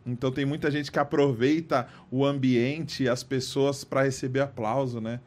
[0.05, 5.19] Então tem muita gente que aproveita o ambiente as pessoas para receber aplauso, né?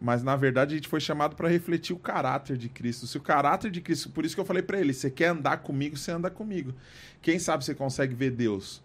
[0.00, 3.06] Mas na verdade a gente foi chamado para refletir o caráter de Cristo.
[3.06, 5.58] Se o caráter de Cristo, por isso que eu falei para ele, você quer andar
[5.58, 6.74] comigo, você anda comigo.
[7.20, 8.82] Quem sabe você consegue ver Deus?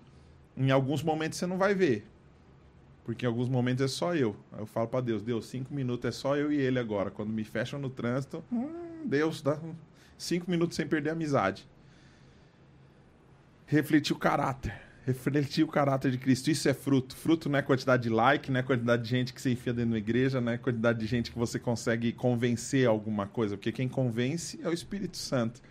[0.55, 2.05] Em alguns momentos você não vai ver.
[3.03, 4.35] Porque em alguns momentos é só eu.
[4.57, 7.09] Eu falo para Deus, Deus, cinco minutos é só eu e ele agora.
[7.09, 9.57] Quando me fecham no trânsito, hum, Deus, dá
[10.17, 11.67] cinco minutos sem perder a amizade.
[13.65, 16.51] Refletir o caráter refletir o caráter de Cristo.
[16.51, 17.15] Isso é fruto.
[17.15, 19.91] Fruto não é quantidade de like, não é quantidade de gente que você enfia dentro
[19.91, 23.87] da igreja, não é quantidade de gente que você consegue convencer alguma coisa, porque quem
[23.87, 25.61] convence é o Espírito Santo.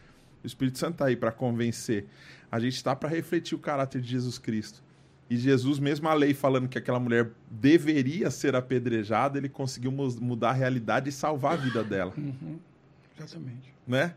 [0.42, 2.06] O Espírito Santo está aí para convencer.
[2.50, 4.82] A gente está para refletir o caráter de Jesus Cristo.
[5.28, 10.50] E Jesus, mesmo a lei falando que aquela mulher deveria ser apedrejada, ele conseguiu mudar
[10.50, 12.14] a realidade e salvar a vida dela.
[12.16, 12.58] Uhum.
[13.18, 13.74] Exatamente.
[13.86, 14.14] Né?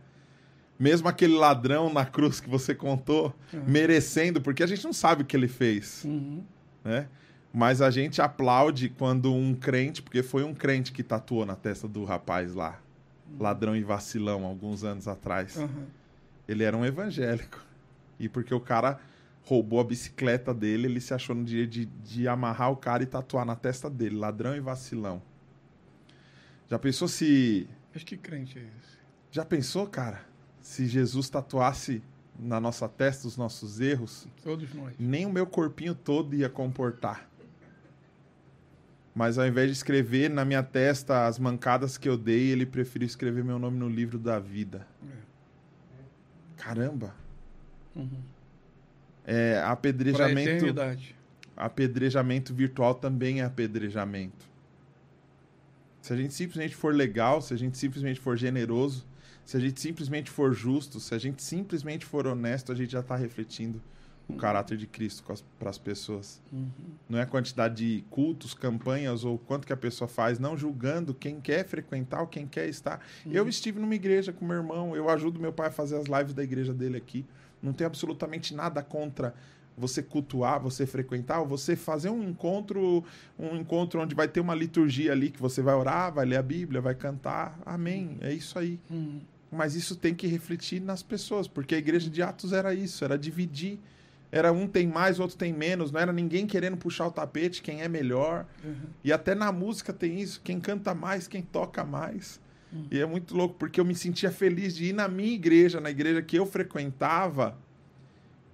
[0.79, 3.63] Mesmo aquele ladrão na cruz que você contou, uhum.
[3.67, 6.41] merecendo, porque a gente não sabe o que ele fez, uhum.
[6.83, 7.07] né?
[7.51, 11.87] Mas a gente aplaude quando um crente, porque foi um crente que tatuou na testa
[11.87, 12.79] do rapaz lá,
[13.29, 13.43] uhum.
[13.43, 15.57] ladrão e vacilão, alguns anos atrás.
[16.47, 17.59] Ele era um evangélico.
[18.19, 18.99] E porque o cara
[19.43, 23.05] roubou a bicicleta dele, ele se achou no dia de, de amarrar o cara e
[23.05, 25.21] tatuar na testa dele, ladrão e vacilão.
[26.69, 27.67] Já pensou se.
[27.91, 28.99] Mas que crente é esse?
[29.31, 30.28] Já pensou, cara?
[30.61, 32.01] Se Jesus tatuasse
[32.37, 34.27] na nossa testa os nossos erros.
[34.97, 37.29] Nem o meu corpinho todo ia comportar.
[39.13, 43.05] Mas ao invés de escrever na minha testa as mancadas que eu dei, ele preferiu
[43.05, 44.87] escrever meu nome no livro da vida.
[45.03, 45.29] É.
[46.55, 47.13] Caramba.
[47.95, 48.21] Uhum.
[49.25, 50.65] É, apedrejamento.
[51.57, 54.47] Apedrejamento virtual também é apedrejamento.
[56.01, 59.05] Se a gente simplesmente for legal, se a gente simplesmente for generoso,
[59.49, 62.99] se a gente simplesmente for justo, se a gente simplesmente for honesto, a gente já
[62.99, 63.81] está refletindo
[64.27, 65.23] o caráter de Cristo
[65.57, 66.39] para as pessoas.
[66.53, 66.69] Uhum.
[67.09, 71.15] Não é a quantidade de cultos, campanhas ou quanto que a pessoa faz, não julgando
[71.15, 73.03] quem quer frequentar ou quem quer estar.
[73.25, 73.31] Uhum.
[73.31, 76.35] Eu estive numa igreja com meu irmão, eu ajudo meu pai a fazer as lives
[76.35, 77.25] da igreja dele aqui.
[77.59, 79.33] Não tem absolutamente nada contra
[79.75, 83.03] você cultuar, você frequentar, ou você fazer um encontro,
[83.37, 86.43] um encontro onde vai ter uma liturgia ali que você vai orar, vai ler a
[86.43, 87.57] Bíblia, vai cantar.
[87.65, 88.17] Amém.
[88.21, 88.79] É isso aí.
[89.51, 93.17] Mas isso tem que refletir nas pessoas, porque a igreja de Atos era isso, era
[93.17, 93.79] dividir.
[94.31, 97.81] Era um tem mais, outro tem menos, não era ninguém querendo puxar o tapete, quem
[97.81, 98.45] é melhor.
[98.63, 98.75] Uhum.
[99.03, 102.39] E até na música tem isso, quem canta mais, quem toca mais.
[102.71, 102.87] Uhum.
[102.91, 105.89] E é muito louco, porque eu me sentia feliz de ir na minha igreja, na
[105.89, 107.57] igreja que eu frequentava,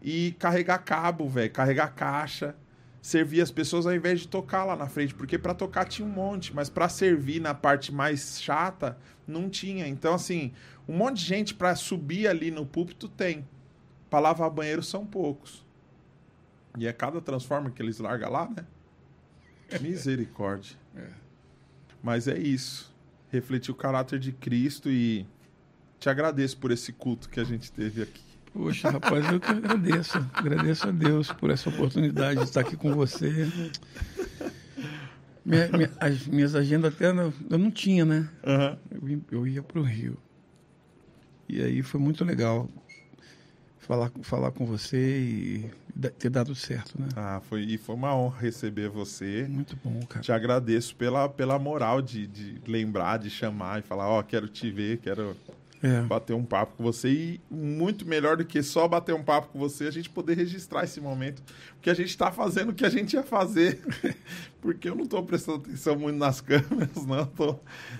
[0.01, 2.55] e carregar cabo, velho, carregar caixa,
[3.01, 6.11] servir as pessoas ao invés de tocar lá na frente, porque para tocar tinha um
[6.11, 9.87] monte, mas para servir na parte mais chata não tinha.
[9.87, 10.53] Então assim,
[10.87, 13.47] um monte de gente para subir ali no púlpito tem.
[14.09, 15.65] Para lavar banheiro são poucos.
[16.77, 18.65] E é cada transforma que eles largam lá, né?
[19.81, 20.75] Misericórdia.
[20.95, 21.07] É.
[22.03, 22.93] Mas é isso.
[23.31, 25.25] Refletir o caráter de Cristo e
[25.99, 28.21] te agradeço por esse culto que a gente teve aqui.
[28.53, 30.17] Poxa, rapaz, eu que agradeço.
[30.33, 33.51] Agradeço a Deus por essa oportunidade de estar aqui com você.
[35.43, 38.29] Minha, minha, as minhas agendas até eu não tinha, né?
[38.43, 39.21] Uhum.
[39.31, 40.17] Eu, eu ia para o Rio.
[41.47, 42.67] E aí foi muito legal
[43.85, 45.71] falar, falar com você e
[46.17, 47.07] ter dado certo, né?
[47.15, 49.45] Ah, foi, e foi uma honra receber você.
[49.47, 50.21] Muito bom, cara.
[50.21, 54.69] Te agradeço pela, pela moral de, de lembrar, de chamar e falar, ó, quero te
[54.71, 55.35] ver, quero
[55.83, 57.09] É, bater um papo com você.
[57.09, 60.83] E muito melhor do que só bater um papo com você, a gente poder registrar
[60.83, 61.43] esse momento.
[61.75, 63.81] Porque a gente tá fazendo o que a gente ia fazer.
[64.61, 67.25] Porque eu não tô prestando atenção muito nas câmeras, não.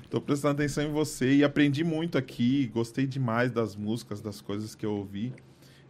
[0.10, 1.36] Tô prestando atenção em você.
[1.36, 2.68] E aprendi muito aqui.
[2.74, 5.34] Gostei demais das músicas, das coisas que eu ouvi.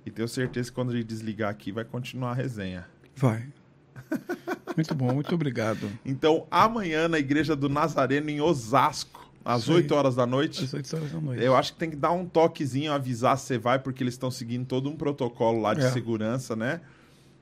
[0.06, 2.86] E tenho certeza que quando a gente desligar aqui, vai continuar a resenha.
[3.16, 3.48] vai.
[4.76, 5.90] Muito bom, muito obrigado.
[6.06, 9.78] Então, amanhã na Igreja do Nazareno, em Osasco, às Isso aí.
[9.78, 10.64] 8 horas da noite.
[10.66, 11.44] Às 8 horas da noite.
[11.44, 14.32] Eu acho que tem que dar um toquezinho, avisar se você vai, porque eles estão
[14.32, 15.92] seguindo todo um protocolo lá de É.
[15.92, 16.82] segurança, né?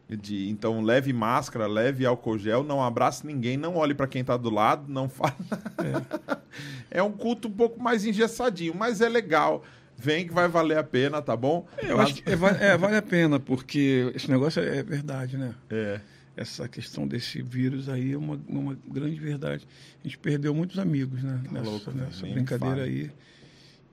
[0.09, 4.35] De, então, leve máscara, leve álcool gel, não abrace ninguém, não olhe para quem tá
[4.35, 5.33] do lado, não fale.
[6.91, 7.01] É.
[7.01, 9.63] um culto um pouco mais engessadinho, mas é legal.
[9.97, 11.65] Vem que vai valer a pena, tá bom?
[11.81, 15.55] Eu acho que é, é, vale a pena, porque esse negócio é, é verdade, né?
[15.69, 15.99] É.
[16.35, 19.67] Essa questão desse vírus aí é uma, uma grande verdade.
[19.99, 21.41] A gente perdeu muitos amigos, né?
[21.51, 22.89] nessa louco, nessa brincadeira fale.
[22.89, 23.11] aí.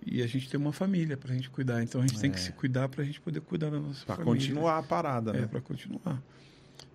[0.07, 1.83] E a gente tem uma família pra gente cuidar.
[1.83, 4.07] Então a gente tem que se cuidar pra gente poder cuidar da nossa É.
[4.07, 4.33] Pra família.
[4.41, 5.47] continuar a parada, É, né?
[5.47, 6.23] pra continuar.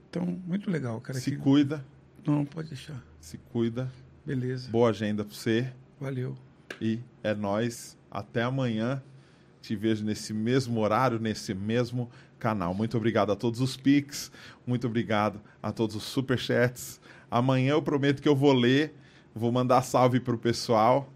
[0.09, 1.19] Então, muito legal, cara.
[1.19, 1.85] se que- cuida,
[2.25, 2.99] Não, pode deixar.
[3.19, 3.91] se cuida.
[4.25, 4.71] Beleza.
[4.71, 5.71] Boa agenda pra você.
[5.99, 6.35] Valeu.
[6.81, 7.95] E é nós.
[8.09, 9.03] Até amanhã.
[9.61, 12.09] Te vejo nesse mesmo horário, nesse mesmo
[12.45, 12.75] canal.
[12.75, 14.31] Muito obrigado a todos os Pix.
[14.67, 17.01] Muito obrigado a todos os Superchats.
[17.29, 18.93] Amanhã eu prometo que eu vou ler.
[19.33, 21.09] Vou mandar salve pro pessoal.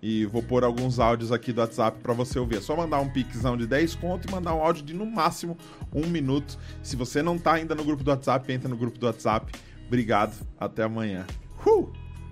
[0.00, 2.58] E vou pôr alguns áudios aqui do WhatsApp para você ouvir.
[2.58, 5.58] É só mandar um pixão de 10 conto e mandar um áudio de no máximo
[5.92, 6.56] um minuto.
[6.84, 9.52] Se você não tá ainda no grupo do WhatsApp, entra no grupo do WhatsApp.
[9.88, 10.46] Obrigado.
[10.56, 11.26] Até amanhã.
[11.66, 11.90] Uh!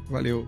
[0.09, 0.47] Valeu.